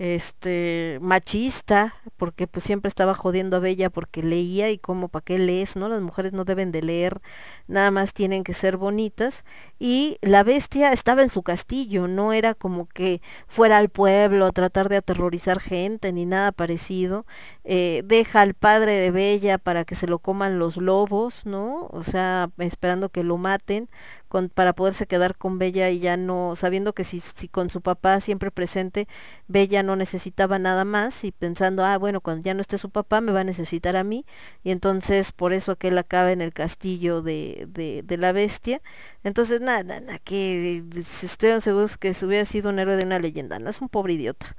[0.00, 5.38] este machista, porque pues siempre estaba jodiendo a Bella porque leía y como para qué
[5.38, 5.90] lees, ¿no?
[5.90, 7.20] Las mujeres no deben de leer,
[7.68, 9.44] nada más tienen que ser bonitas.
[9.78, 14.52] Y la bestia estaba en su castillo, no era como que fuera al pueblo a
[14.52, 17.26] tratar de aterrorizar gente ni nada parecido.
[17.64, 21.88] Eh, deja al padre de Bella para que se lo coman los lobos, ¿no?
[21.90, 23.90] O sea, esperando que lo maten
[24.30, 28.20] con, para poderse quedar con Bella y ya no, sabiendo que si, con su papá
[28.20, 29.08] siempre presente,
[29.48, 33.20] Bella no necesitaba nada más y pensando, ah, bueno, cuando ya no esté su papá
[33.20, 34.24] me va a necesitar a mí
[34.62, 38.80] y entonces por eso aquel acaba en el castillo de, de, la bestia.
[39.24, 40.84] Entonces, nada, nada, que
[41.22, 44.12] estoy seguros que se hubiera sido un héroe de una leyenda, no es un pobre
[44.12, 44.56] idiota.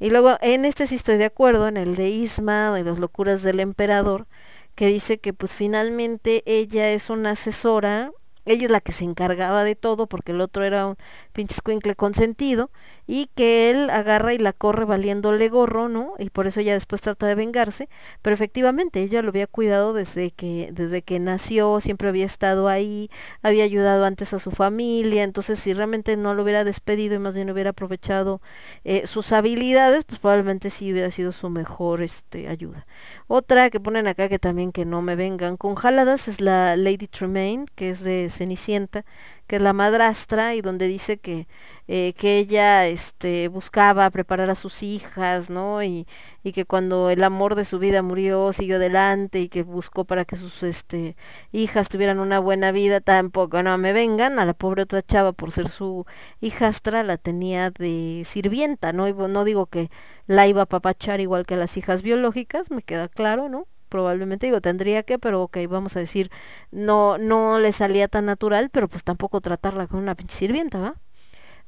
[0.00, 3.42] Y luego, en este sí estoy de acuerdo, en el de Isma, de las locuras
[3.42, 4.26] del emperador,
[4.74, 8.12] que dice que pues finalmente ella es una asesora
[8.44, 10.96] ella es la que se encargaba de todo porque el otro era un
[11.34, 12.70] pinche escuincle consentido
[13.06, 16.14] y que él agarra y la corre valiéndole gorro, ¿no?
[16.18, 17.90] Y por eso ella después trata de vengarse,
[18.22, 23.10] pero efectivamente ella lo había cuidado desde que desde que nació, siempre había estado ahí,
[23.42, 27.34] había ayudado antes a su familia, entonces si realmente no lo hubiera despedido y más
[27.34, 28.40] bien hubiera aprovechado
[28.84, 32.86] eh, sus habilidades, pues probablemente sí hubiera sido su mejor este ayuda.
[33.26, 37.08] Otra que ponen acá que también que no me vengan con jaladas es la Lady
[37.08, 39.04] Tremaine, que es de Cenicienta,
[39.46, 41.46] que es la madrastra y donde dice que,
[41.88, 45.82] eh, que ella este, buscaba preparar a sus hijas, ¿no?
[45.82, 46.06] Y,
[46.42, 50.24] y que cuando el amor de su vida murió, siguió adelante y que buscó para
[50.24, 51.16] que sus este,
[51.52, 55.52] hijas tuvieran una buena vida, tampoco, no me vengan, a la pobre otra chava por
[55.52, 56.06] ser su
[56.40, 59.08] hijastra la tenía de sirvienta, ¿no?
[59.08, 59.90] Y no digo que
[60.26, 63.66] la iba a papachar igual que las hijas biológicas, me queda claro, ¿no?
[63.94, 66.28] Probablemente digo tendría que pero ok vamos a decir
[66.72, 70.94] no no le salía tan natural pero pues tampoco tratarla con una pinche sirvienta va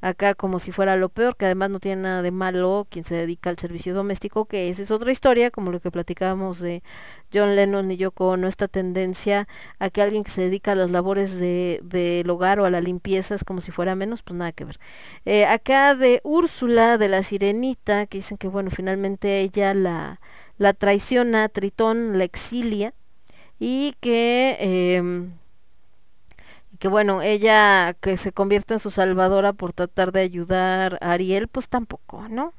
[0.01, 3.15] acá como si fuera lo peor que además no tiene nada de malo quien se
[3.15, 6.83] dedica al servicio doméstico que esa es otra historia como lo que platicábamos de
[7.33, 9.47] John Lennon y Yoko Ono esta tendencia
[9.79, 12.81] a que alguien que se dedica a las labores de del hogar o a la
[12.81, 14.79] limpieza es como si fuera menos pues nada que ver.
[15.25, 20.19] Eh, acá de Úrsula de la sirenita que dicen que bueno finalmente ella la
[20.57, 22.93] la traiciona, Tritón la exilia
[23.59, 25.33] y que, em,
[26.79, 31.47] que bueno, ella que se convierte en su salvadora por tratar de ayudar a Ariel,
[31.47, 32.53] pues tampoco, ¿no?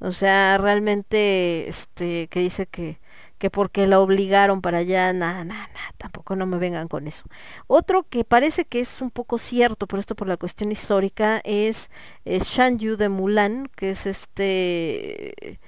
[0.00, 3.00] O sea, realmente, este, que dice que,
[3.38, 7.24] que porque la obligaron para allá, nada, nada, nada, tampoco no me vengan con eso.
[7.66, 11.90] Otro que parece que es un poco cierto, pero esto por la cuestión histórica, es,
[12.24, 15.58] es Shan Yu de Mulan, que es este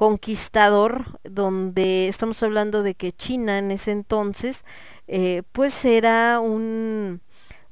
[0.00, 4.64] conquistador, donde estamos hablando de que China en ese entonces,
[5.08, 7.20] eh, pues era un,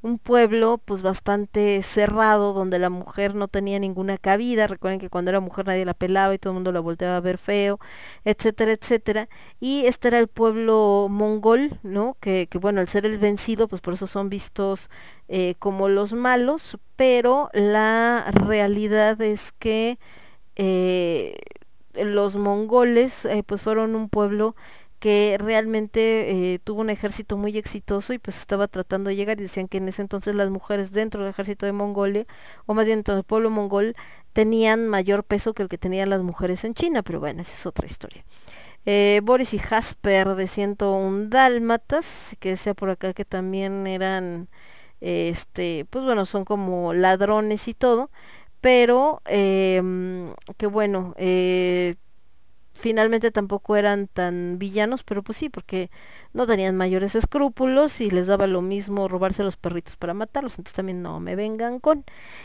[0.02, 5.30] un pueblo pues bastante cerrado, donde la mujer no tenía ninguna cabida, recuerden que cuando
[5.30, 7.80] era mujer nadie la pelaba y todo el mundo la volteaba a ver feo,
[8.26, 12.18] etcétera, etcétera, y este era el pueblo mongol, ¿no?
[12.20, 14.90] Que, que bueno, al ser el vencido, pues por eso son vistos
[15.28, 19.98] eh, como los malos, pero la realidad es que
[20.56, 21.38] eh,
[21.94, 24.54] los mongoles eh, pues fueron un pueblo
[24.98, 29.38] que realmente eh, tuvo un ejército muy exitoso y pues estaba tratando de llegar.
[29.38, 32.26] Y decían que en ese entonces las mujeres dentro del ejército de Mongolia,
[32.66, 33.94] o más bien dentro del pueblo mongol,
[34.32, 37.66] tenían mayor peso que el que tenían las mujeres en China, pero bueno, esa es
[37.66, 38.24] otra historia.
[38.86, 44.48] Eh, Boris y Jasper de 101 Dálmatas, que decía por acá que también eran,
[45.00, 48.10] este, pues bueno, son como ladrones y todo,
[48.60, 51.96] pero em, que bueno, eh,
[52.74, 55.90] finalmente tampoco eran tan villanos, pero pues sí, porque
[56.32, 60.52] no tenían mayores escrúpulos y les daba lo mismo robarse a los perritos para matarlos,
[60.52, 62.04] entonces también no me vengan con.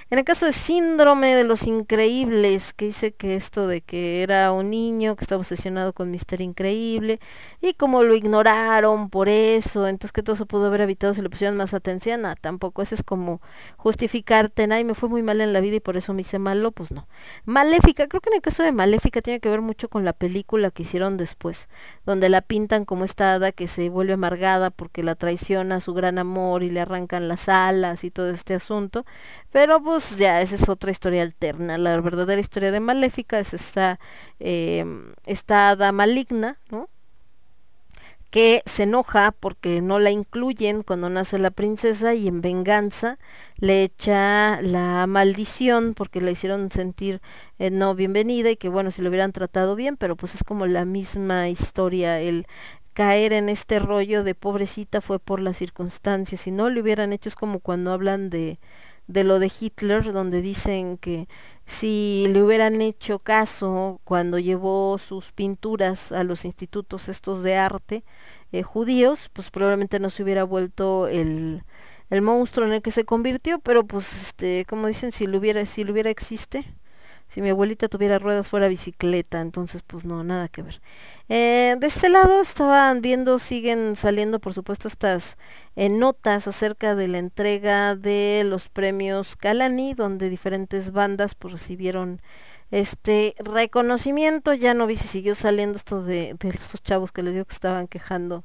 [0.09, 4.51] En el caso de síndrome de los increíbles, que dice que esto de que era
[4.51, 7.19] un niño que estaba obsesionado con Mister Increíble
[7.61, 11.29] y como lo ignoraron por eso, entonces que todo se pudo haber evitado si le
[11.29, 13.41] pusieron más atención, ah, tampoco, ese es como
[13.77, 16.71] justificarte, ay, me fue muy mal en la vida y por eso me hice malo,
[16.71, 17.07] pues no.
[17.45, 20.71] Maléfica, creo que en el caso de Maléfica tiene que ver mucho con la película
[20.71, 21.69] que hicieron después,
[22.05, 26.17] donde la pintan como esta hada que se vuelve amargada porque la traiciona su gran
[26.19, 29.05] amor y le arrancan las alas y todo este asunto.
[29.51, 31.77] Pero pues ya, esa es otra historia alterna.
[31.77, 33.99] La verdadera historia de Maléfica es esta,
[34.39, 34.85] eh,
[35.25, 36.89] esta hada maligna, ¿no?
[38.33, 43.19] que se enoja porque no la incluyen cuando nace la princesa y en venganza
[43.57, 47.21] le echa la maldición porque la hicieron sentir
[47.59, 50.65] eh, no bienvenida y que bueno si lo hubieran tratado bien pero pues es como
[50.65, 52.47] la misma historia el
[52.93, 57.29] caer en este rollo de pobrecita fue por las circunstancias si no le hubieran hecho
[57.29, 58.59] es como cuando hablan de
[59.07, 61.27] de lo de Hitler, donde dicen que
[61.65, 68.03] si le hubieran hecho caso cuando llevó sus pinturas a los institutos estos de arte
[68.51, 71.63] eh, judíos, pues probablemente no se hubiera vuelto el,
[72.09, 75.65] el monstruo en el que se convirtió, pero pues este, como dicen, si lo hubiera,
[75.65, 76.65] si lo hubiera existe,
[77.33, 80.81] si mi abuelita tuviera ruedas fuera bicicleta, entonces pues no, nada que ver.
[81.29, 85.37] Eh, de este lado estaban viendo, siguen saliendo por supuesto estas
[85.75, 92.21] eh, notas acerca de la entrega de los premios Calani, donde diferentes bandas pues, recibieron
[92.69, 94.53] este reconocimiento.
[94.53, 97.55] Ya no vi si siguió saliendo esto de, de estos chavos que les digo que
[97.55, 98.43] estaban quejando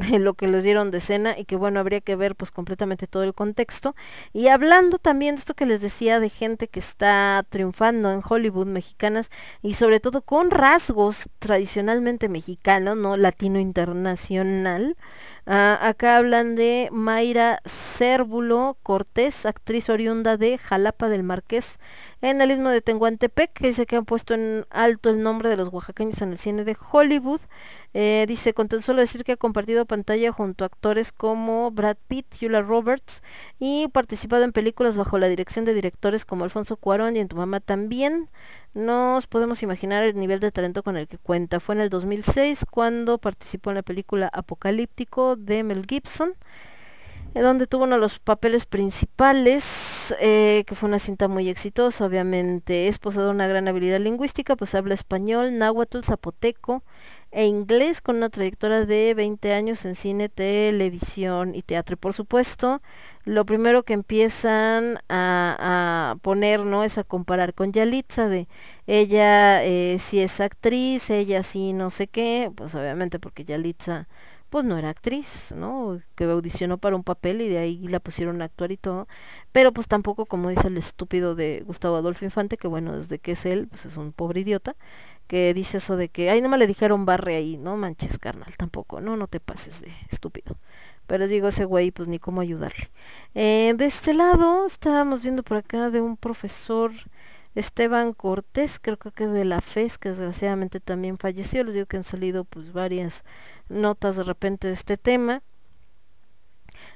[0.18, 3.22] lo que les dieron de cena y que bueno, habría que ver pues completamente todo
[3.22, 3.94] el contexto.
[4.32, 8.66] Y hablando también de esto que les decía de gente que está triunfando en Hollywood
[8.66, 9.30] mexicanas
[9.62, 14.96] y sobre todo con rasgos tradicionalmente mexicanos, no latino internacional.
[15.52, 21.80] Ah, acá hablan de Mayra Cérvulo Cortés, actriz oriunda de Jalapa del Marqués,
[22.22, 25.56] en el istmo de Tenguantepec, que dice que han puesto en alto el nombre de
[25.56, 27.40] los oaxaqueños en el cine de Hollywood.
[27.94, 31.96] Eh, dice, con tan solo decir que ha compartido pantalla junto a actores como Brad
[32.06, 33.24] Pitt, Julia Roberts
[33.58, 37.34] y participado en películas bajo la dirección de directores como Alfonso Cuarón y en Tu
[37.34, 38.28] Mamá también.
[38.72, 41.58] Nos podemos imaginar el nivel de talento con el que cuenta.
[41.58, 46.34] Fue en el 2006 cuando participó en la película Apocalíptico de Mel Gibson,
[47.34, 52.86] donde tuvo uno de los papeles principales, eh, que fue una cinta muy exitosa, obviamente.
[52.86, 56.84] Es poseedor de una gran habilidad lingüística, pues habla español, náhuatl, zapoteco
[57.30, 61.94] e inglés con una trayectoria de 20 años en cine, televisión y teatro.
[61.94, 62.82] Y por supuesto,
[63.24, 68.48] lo primero que empiezan a, a poner no es a comparar con Yalitza de
[68.86, 74.08] ella eh, si es actriz, ella sí no sé qué, pues obviamente porque Yalitza
[74.50, 76.00] pues no era actriz, ¿no?
[76.16, 79.06] Que audicionó para un papel y de ahí la pusieron a actuar y todo,
[79.52, 83.32] pero pues tampoco como dice el estúpido de Gustavo Adolfo Infante, que bueno, desde que
[83.32, 84.74] es él, pues es un pobre idiota,
[85.30, 88.52] que dice eso de que, ay, no me le dijeron barre ahí, no manches, carnal,
[88.56, 90.56] tampoco, no, no te pases de estúpido.
[91.06, 92.90] Pero les digo, ese güey, pues ni cómo ayudarle.
[93.36, 96.90] Eh, de este lado, estábamos viendo por acá de un profesor,
[97.54, 101.62] Esteban Cortés, creo que de la FES, que desgraciadamente también falleció.
[101.62, 103.22] Les digo que han salido pues varias
[103.68, 105.44] notas de repente de este tema.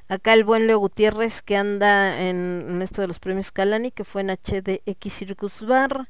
[0.09, 4.03] Acá el buen Leo Gutiérrez que anda en, en esto de los premios Calani, que
[4.03, 6.09] fue en HDX Circus Bar.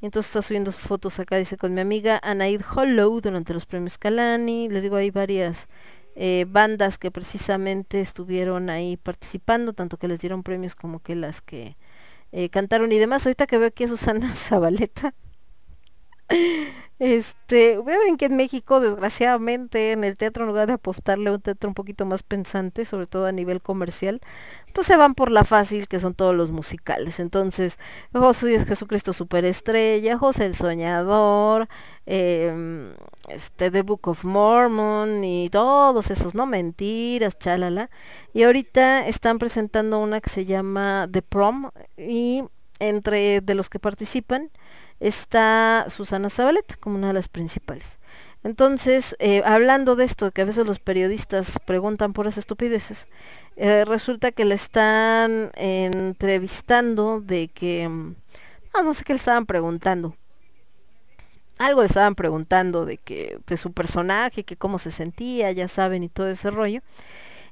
[0.00, 3.66] Y entonces está subiendo sus fotos acá, dice, con mi amiga Anaid Hollow durante los
[3.66, 4.68] premios Calani.
[4.68, 5.68] Les digo, hay varias
[6.14, 11.40] eh, bandas que precisamente estuvieron ahí participando, tanto que les dieron premios como que las
[11.40, 11.76] que
[12.32, 13.26] eh, cantaron y demás.
[13.26, 15.14] Ahorita que veo aquí a Susana Zabaleta.
[16.98, 21.42] Este, ven que en México, desgraciadamente, en el teatro, en lugar de apostarle a un
[21.42, 24.22] teatro un poquito más pensante, sobre todo a nivel comercial,
[24.72, 27.20] pues se van por la fácil, que son todos los musicales.
[27.20, 27.78] Entonces,
[28.14, 31.68] José Jesucristo Superestrella, José el Soñador,
[32.06, 32.94] em,
[33.28, 36.46] este, The Book of Mormon y todos esos, ¿no?
[36.46, 37.90] Mentiras, chalala.
[38.32, 42.44] Y ahorita están presentando una que se llama The Prom y
[42.78, 44.50] entre de los que participan
[45.00, 47.98] está Susana Zabaleta como una de las principales.
[48.44, 53.08] Entonces, eh, hablando de esto, que a veces los periodistas preguntan por las estupideces,
[53.56, 58.14] eh, resulta que le están entrevistando de que, mm,
[58.74, 60.14] no, no sé qué le estaban preguntando.
[61.58, 66.04] Algo le estaban preguntando de que, de su personaje, que cómo se sentía, ya saben,
[66.04, 66.82] y todo ese rollo.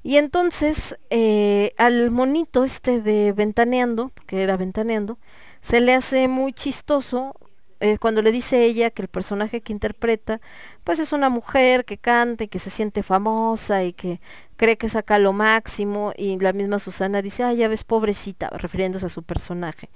[0.04, 5.18] Y entonces, eh, al monito este de Ventaneando, porque era Ventaneando,
[5.64, 7.34] se le hace muy chistoso
[7.80, 10.42] eh, cuando le dice ella que el personaje que interpreta
[10.84, 14.20] pues es una mujer que canta y que se siente famosa y que
[14.56, 19.06] cree que saca lo máximo y la misma Susana dice, ah, ya ves, pobrecita, refiriéndose
[19.06, 19.88] a su personaje.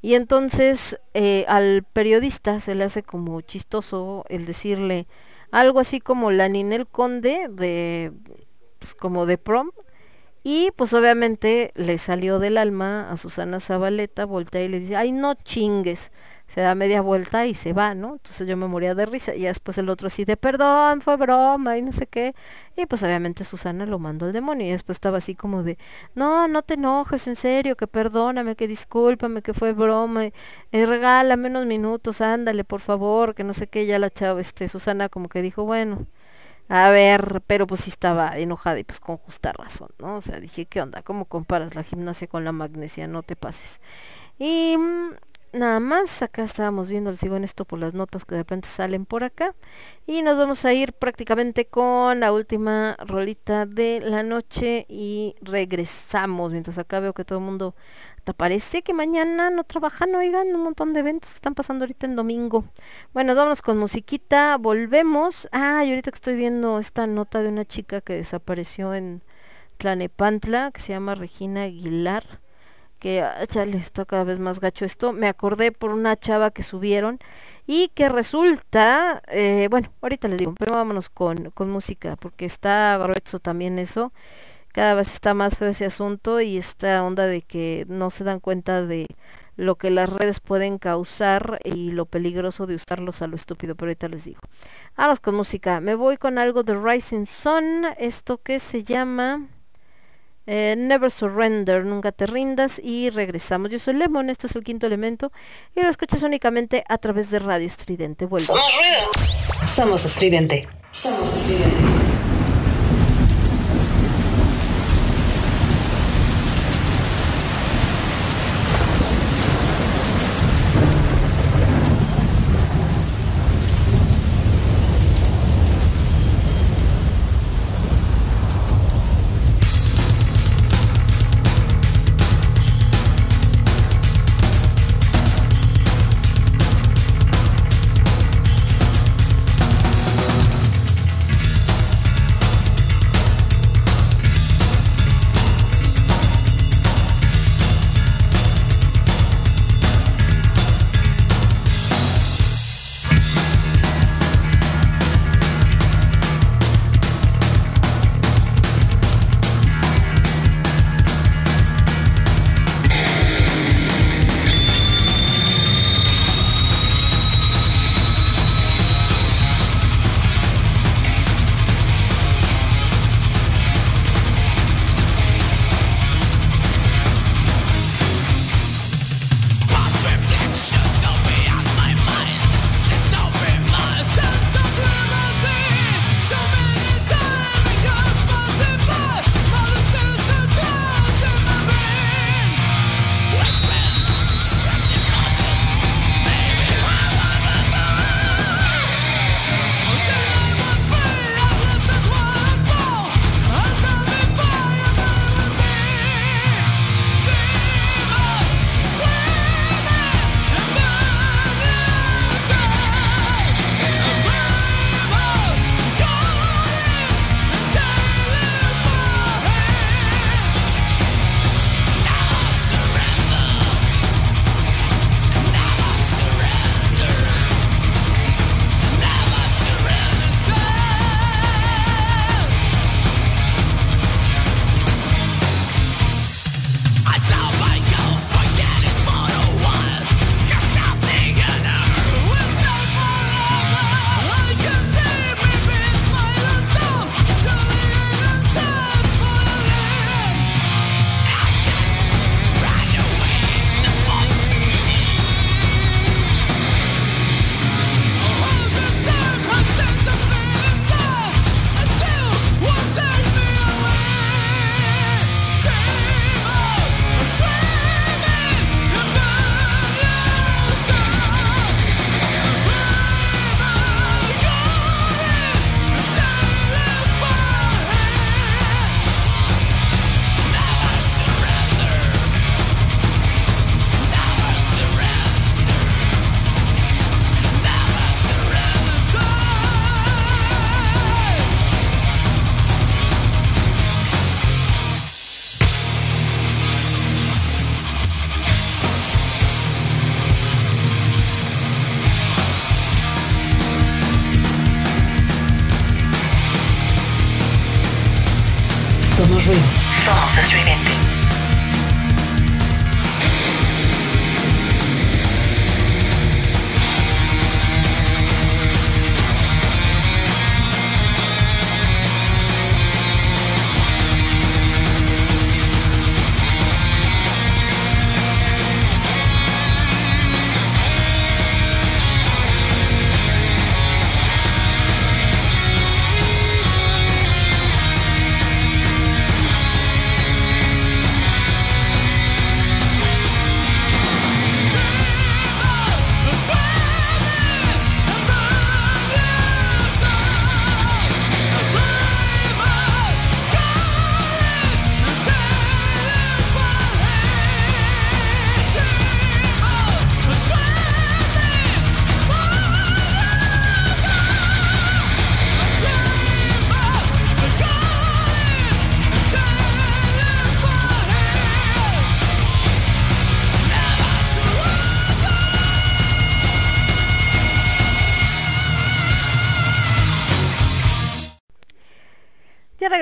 [0.00, 5.06] Y entonces eh, al periodista se le hace como chistoso el decirle
[5.52, 8.12] algo así como la Ninel Conde de
[8.80, 9.70] pues, como de prom
[10.42, 15.12] y pues obviamente le salió del alma a Susana Zabaleta, voltea y le dice, ay
[15.12, 16.10] no chingues,
[16.52, 18.12] se da media vuelta y se va, ¿no?
[18.14, 19.34] Entonces yo me moría de risa.
[19.34, 22.34] Y después el otro así de, perdón, fue broma y no sé qué.
[22.76, 24.66] Y pues obviamente Susana lo mandó al demonio.
[24.66, 25.78] Y después estaba así como de,
[26.14, 30.32] no, no te enojes, en serio, que perdóname, que discúlpame, que fue broma, y,
[30.72, 34.68] y regálame unos minutos, ándale, por favor, que no sé qué, ya la chava, este,
[34.68, 36.06] Susana como que dijo, bueno,
[36.68, 40.16] a ver, pero pues sí estaba enojada y pues con justa razón, ¿no?
[40.16, 41.02] O sea, dije, ¿qué onda?
[41.02, 43.06] ¿Cómo comparas la gimnasia con la magnesia?
[43.06, 43.80] No te pases.
[44.38, 45.10] Y mm,
[45.52, 48.68] nada más, acá estábamos viendo, les sigo en esto por las notas que de repente
[48.68, 49.54] salen por acá.
[50.06, 56.52] Y nos vamos a ir prácticamente con la última rolita de la noche y regresamos.
[56.52, 57.74] Mientras acá veo que todo el mundo
[58.32, 62.14] parece que mañana no trabajan, oigan, un montón de eventos que están pasando ahorita en
[62.14, 62.64] domingo.
[63.12, 65.48] Bueno, vámonos con musiquita, volvemos.
[65.50, 69.22] Ah, y ahorita que estoy viendo esta nota de una chica que desapareció en
[69.78, 72.40] Tlanepantla, que se llama Regina Aguilar,
[73.00, 75.12] que, ah, chale, está cada vez más gacho esto.
[75.12, 77.18] Me acordé por una chava que subieron
[77.66, 82.96] y que resulta, eh, bueno, ahorita les digo, pero vámonos con, con música, porque está
[82.98, 84.12] grueso también eso
[84.72, 88.40] cada vez está más feo ese asunto y esta onda de que no se dan
[88.40, 89.06] cuenta de
[89.56, 93.90] lo que las redes pueden causar y lo peligroso de usarlos a lo estúpido, pero
[93.90, 94.40] ahorita les digo.
[94.96, 95.80] Vamos con música.
[95.80, 99.46] Me voy con algo de Rising Sun, esto que se llama
[100.46, 103.70] eh, Never Surrender, nunca te rindas y regresamos.
[103.70, 105.32] Yo soy Lemon, esto es el quinto elemento
[105.76, 108.26] y lo escuchas únicamente a través de Radio Estridente.
[108.26, 108.54] Vuelvo.
[109.66, 110.68] Somos estridente.
[110.90, 112.21] Somos estridente.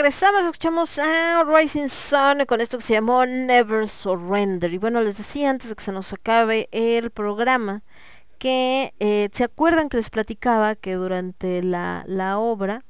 [0.00, 4.72] Regresamos, escuchamos a Rising Sun con esto que se llamó Never Surrender.
[4.72, 7.82] Y bueno, les decía antes de que se nos acabe el programa
[8.38, 12.82] que eh, se acuerdan que les platicaba que durante la, la obra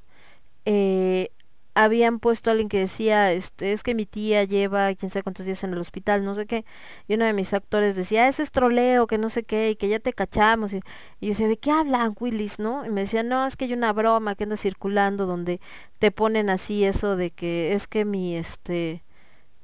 [0.66, 1.32] eh,
[1.74, 5.46] habían puesto a alguien que decía, este, es que mi tía lleva quién sabe cuántos
[5.46, 6.64] días en el hospital, no sé qué,
[7.08, 9.88] y uno de mis actores decía, eso es troleo, que no sé qué, y que
[9.88, 10.80] ya te cachamos, y,
[11.20, 12.84] y yo decía, ¿de qué hablan, Willis, no?
[12.84, 15.60] Y me decía, no, es que hay una broma que anda circulando donde
[15.98, 19.04] te ponen así eso de que es que mi, este,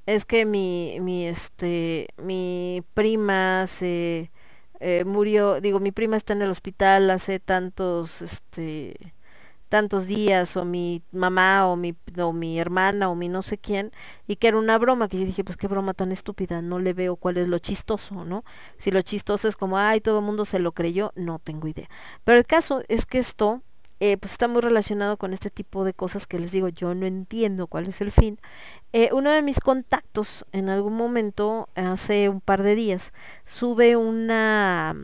[0.06, 4.30] es que mi, mi, este, mi prima se
[4.80, 9.14] eh, murió, digo, mi prima está en el hospital hace tantos, este,
[9.76, 13.92] tantos días o mi mamá o mi o mi hermana o mi no sé quién
[14.26, 16.94] y que era una broma que yo dije pues qué broma tan estúpida no le
[16.94, 18.42] veo cuál es lo chistoso no
[18.78, 21.90] si lo chistoso es como ay todo mundo se lo creyó no tengo idea.
[22.24, 23.60] Pero el caso es que esto
[24.00, 27.04] eh, pues está muy relacionado con este tipo de cosas que les digo yo no
[27.04, 28.38] entiendo cuál es el fin.
[28.94, 33.12] Eh, uno de mis contactos en algún momento hace un par de días
[33.44, 34.96] sube una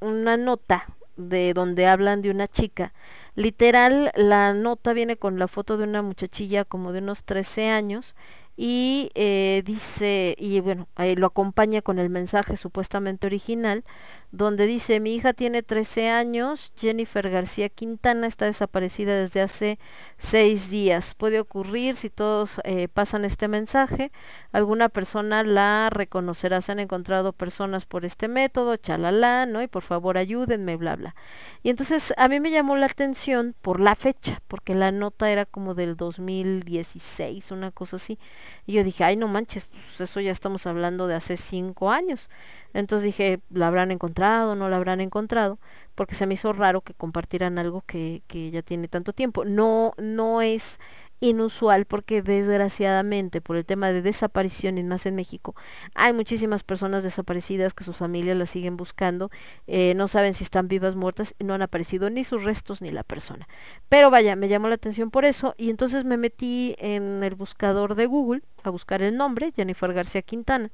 [0.00, 0.84] una nota
[1.16, 2.92] de donde hablan de una chica
[3.34, 8.14] Literal, la nota viene con la foto de una muchachilla como de unos 13 años
[8.56, 10.86] y eh, dice, y bueno,
[11.16, 13.84] lo acompaña con el mensaje supuestamente original,
[14.32, 19.78] donde dice, mi hija tiene 13 años, Jennifer García Quintana está desaparecida desde hace
[20.18, 21.14] seis días.
[21.14, 24.12] Puede ocurrir si todos eh, pasan este mensaje,
[24.52, 29.62] alguna persona la reconocerá, se han encontrado personas por este método, chalala, ¿no?
[29.62, 31.16] Y por favor ayúdenme, bla, bla.
[31.64, 35.44] Y entonces a mí me llamó la atención por la fecha, porque la nota era
[35.44, 38.18] como del 2016, una cosa así.
[38.64, 42.30] Y yo dije, ay, no manches, pues eso ya estamos hablando de hace cinco años.
[42.74, 44.56] Entonces dije, ¿la habrán encontrado?
[44.56, 45.58] ¿No la habrán encontrado?
[45.94, 49.44] Porque se me hizo raro que compartieran algo que, que ya tiene tanto tiempo.
[49.44, 50.78] No, no es
[51.20, 55.54] inusual porque desgraciadamente por el tema de desapariciones más en México
[55.94, 59.30] hay muchísimas personas desaparecidas que sus familias las siguen buscando
[59.66, 63.04] eh, no saben si están vivas muertas no han aparecido ni sus restos ni la
[63.04, 63.46] persona
[63.90, 67.96] pero vaya me llamó la atención por eso y entonces me metí en el buscador
[67.96, 70.70] de Google a buscar el nombre Jennifer García Quintana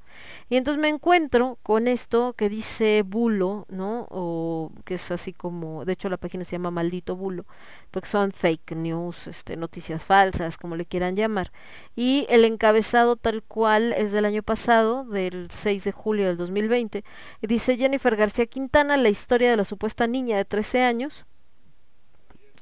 [0.48, 5.84] y entonces me encuentro con esto que dice bulo no o que es así como
[5.84, 7.44] de hecho la página se llama maldito bulo
[7.90, 11.52] porque son fake news este noticias falsas como le quieran llamar.
[11.94, 17.04] Y el encabezado tal cual es del año pasado, del 6 de julio del 2020.
[17.40, 21.24] Y dice Jennifer García Quintana, la historia de la supuesta niña de 13 años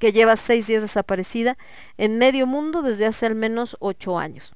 [0.01, 1.57] que lleva seis días desaparecida
[1.99, 4.53] en medio mundo desde hace al menos ocho años.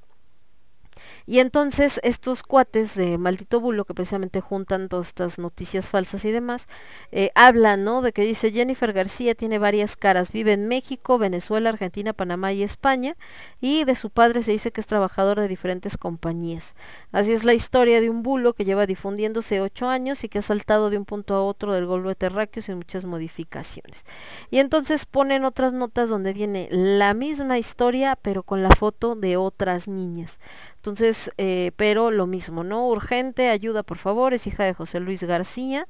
[1.28, 6.30] Y entonces estos cuates de Maldito Bulo, que precisamente juntan todas estas noticias falsas y
[6.30, 6.68] demás,
[7.12, 8.00] eh, hablan, ¿no?
[8.00, 12.62] De que dice Jennifer García tiene varias caras, vive en México, Venezuela, Argentina, Panamá y
[12.62, 13.14] España,
[13.60, 16.74] y de su padre se dice que es trabajador de diferentes compañías.
[17.12, 20.42] Así es la historia de un bulo que lleva difundiéndose ocho años y que ha
[20.42, 24.06] saltado de un punto a otro del globo terráqueo sin muchas modificaciones.
[24.50, 29.36] Y entonces ponen otras notas donde viene la misma historia, pero con la foto de
[29.36, 30.38] otras niñas.
[30.78, 32.86] Entonces, eh, pero lo mismo, ¿no?
[32.88, 35.86] Urgente, ayuda por favor, es hija de José Luis García.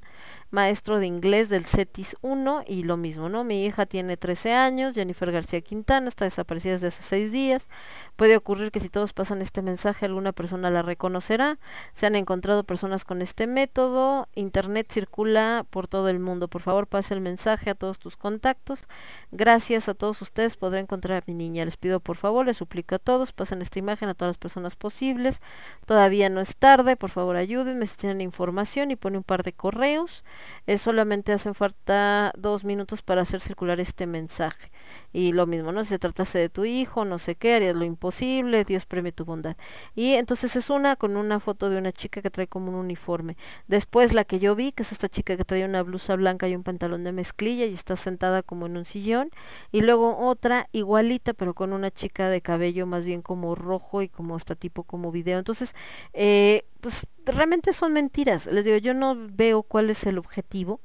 [0.51, 3.45] maestro de inglés del CETIS 1 y lo mismo, ¿no?
[3.45, 7.69] Mi hija tiene 13 años, Jennifer García Quintana, está desaparecida desde hace seis días.
[8.19, 11.57] Puede ocurrir que si todos pasan este mensaje, alguna persona la reconocerá.
[11.93, 14.27] Se han encontrado personas con este método.
[14.35, 16.49] Internet circula por todo el mundo.
[16.49, 18.89] Por favor, pase el mensaje a todos tus contactos.
[19.31, 21.65] Gracias a todos ustedes podré encontrar a mi niña.
[21.65, 24.75] Les pido por favor, les suplico a todos, pasen esta imagen a todas las personas
[24.75, 25.41] posibles.
[25.87, 29.53] Todavía no es tarde, por favor ayúdenme si tienen información y pone un par de
[29.53, 30.25] correos.
[30.67, 34.73] Eh, solamente hacen falta dos minutos para hacer circular este mensaje.
[35.13, 35.85] Y lo mismo, ¿no?
[35.85, 38.08] Si se tratase de tu hijo, no sé qué, harías lo imposible,
[38.65, 39.57] Dios premie tu bondad.
[39.95, 43.37] Y entonces es una con una foto de una chica que trae como un uniforme.
[43.67, 46.55] Después la que yo vi, que es esta chica que trae una blusa blanca y
[46.55, 49.31] un pantalón de mezclilla y está sentada como en un sillón.
[49.73, 54.09] Y luego otra igualita, pero con una chica de cabello más bien como rojo y
[54.09, 55.39] como hasta tipo como video.
[55.39, 55.75] Entonces,
[56.13, 58.47] eh, pues realmente son mentiras.
[58.47, 60.81] Les digo, yo no veo cuál es el objetivo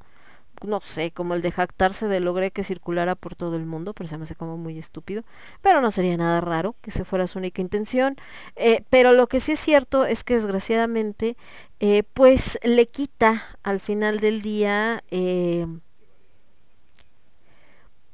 [0.66, 4.08] no sé, como el de jactarse de logré que circulara por todo el mundo, pero
[4.08, 5.24] se me hace como muy estúpido.
[5.62, 8.16] Pero no sería nada raro que se fuera su única intención.
[8.56, 11.38] Eh, pero lo que sí es cierto es que desgraciadamente,
[11.80, 15.68] eh, pues le quita al final del día, eh,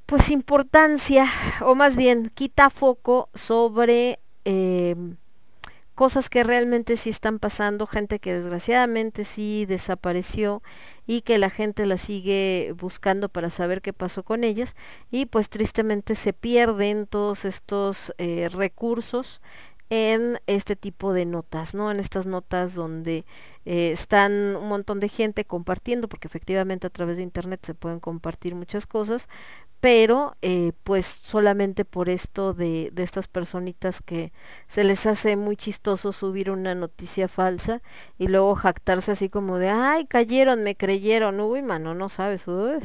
[0.10, 4.96] pues importancia, o más bien quita foco sobre eh,
[5.94, 10.64] cosas que realmente sí están pasando, gente que desgraciadamente sí desapareció
[11.10, 14.76] y que la gente la sigue buscando para saber qué pasó con ellas
[15.10, 19.42] y pues tristemente se pierden todos estos eh, recursos
[19.90, 21.90] en este tipo de notas, ¿no?
[21.90, 23.26] En estas notas donde
[23.72, 28.00] eh, están un montón de gente compartiendo, porque efectivamente a través de internet se pueden
[28.00, 29.30] compartir muchas cosas,
[29.80, 34.34] pero eh, pues solamente por esto de, de estas personitas que
[34.68, 37.82] se les hace muy chistoso subir una noticia falsa
[38.18, 42.80] y luego jactarse así como de, ay, cayeron, me creyeron, uy, mano, no sabes, uy,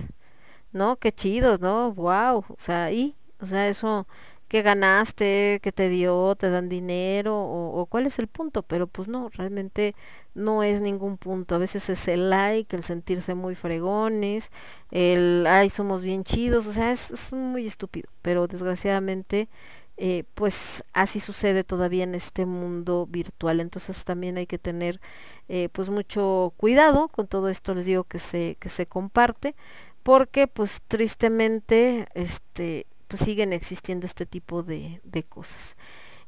[0.73, 1.93] no, qué chido, ¿no?
[1.95, 4.07] Wow, o sea, y, o sea, eso
[4.49, 8.87] que ganaste, que te dio, te dan dinero o, o cuál es el punto, pero
[8.87, 9.95] pues no, realmente
[10.35, 11.55] no es ningún punto.
[11.55, 14.51] A veces es el like, el sentirse muy fregones,
[14.91, 19.49] el ay somos bien chidos, o sea, es, muy estúpido, pero desgraciadamente
[19.97, 23.61] eh, pues así sucede todavía en este mundo virtual.
[23.61, 25.01] Entonces también hay que tener
[25.49, 29.55] eh, pues mucho cuidado con todo esto, les digo que se, que se comparte,
[30.03, 35.77] porque pues tristemente este pues siguen existiendo este tipo de, de cosas.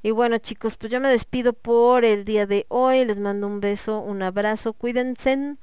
[0.02, 3.04] Y bueno chicos, pues yo me despido por el día de hoy.
[3.04, 5.56] Les mando un beso, un abrazo, cuídense.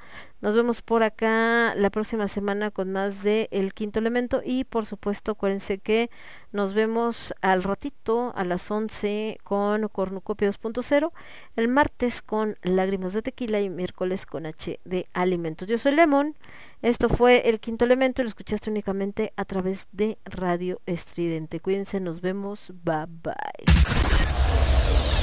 [0.44, 4.42] Nos vemos por acá la próxima semana con más de El Quinto Elemento.
[4.44, 6.10] Y por supuesto, acuérdense que
[6.52, 11.14] nos vemos al ratito a las 11 con Cornucopia 2.0.
[11.56, 15.70] El martes con Lágrimas de Tequila y miércoles con H de Alimentos.
[15.70, 16.36] Yo soy Lemon.
[16.82, 21.62] Esto fue El Quinto Elemento y lo escuchaste únicamente a través de Radio Estridente.
[21.62, 22.74] Cuídense, nos vemos.
[22.84, 23.34] Bye bye.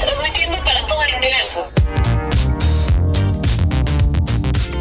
[0.01, 2.70] Transmitiendo para todo el universo.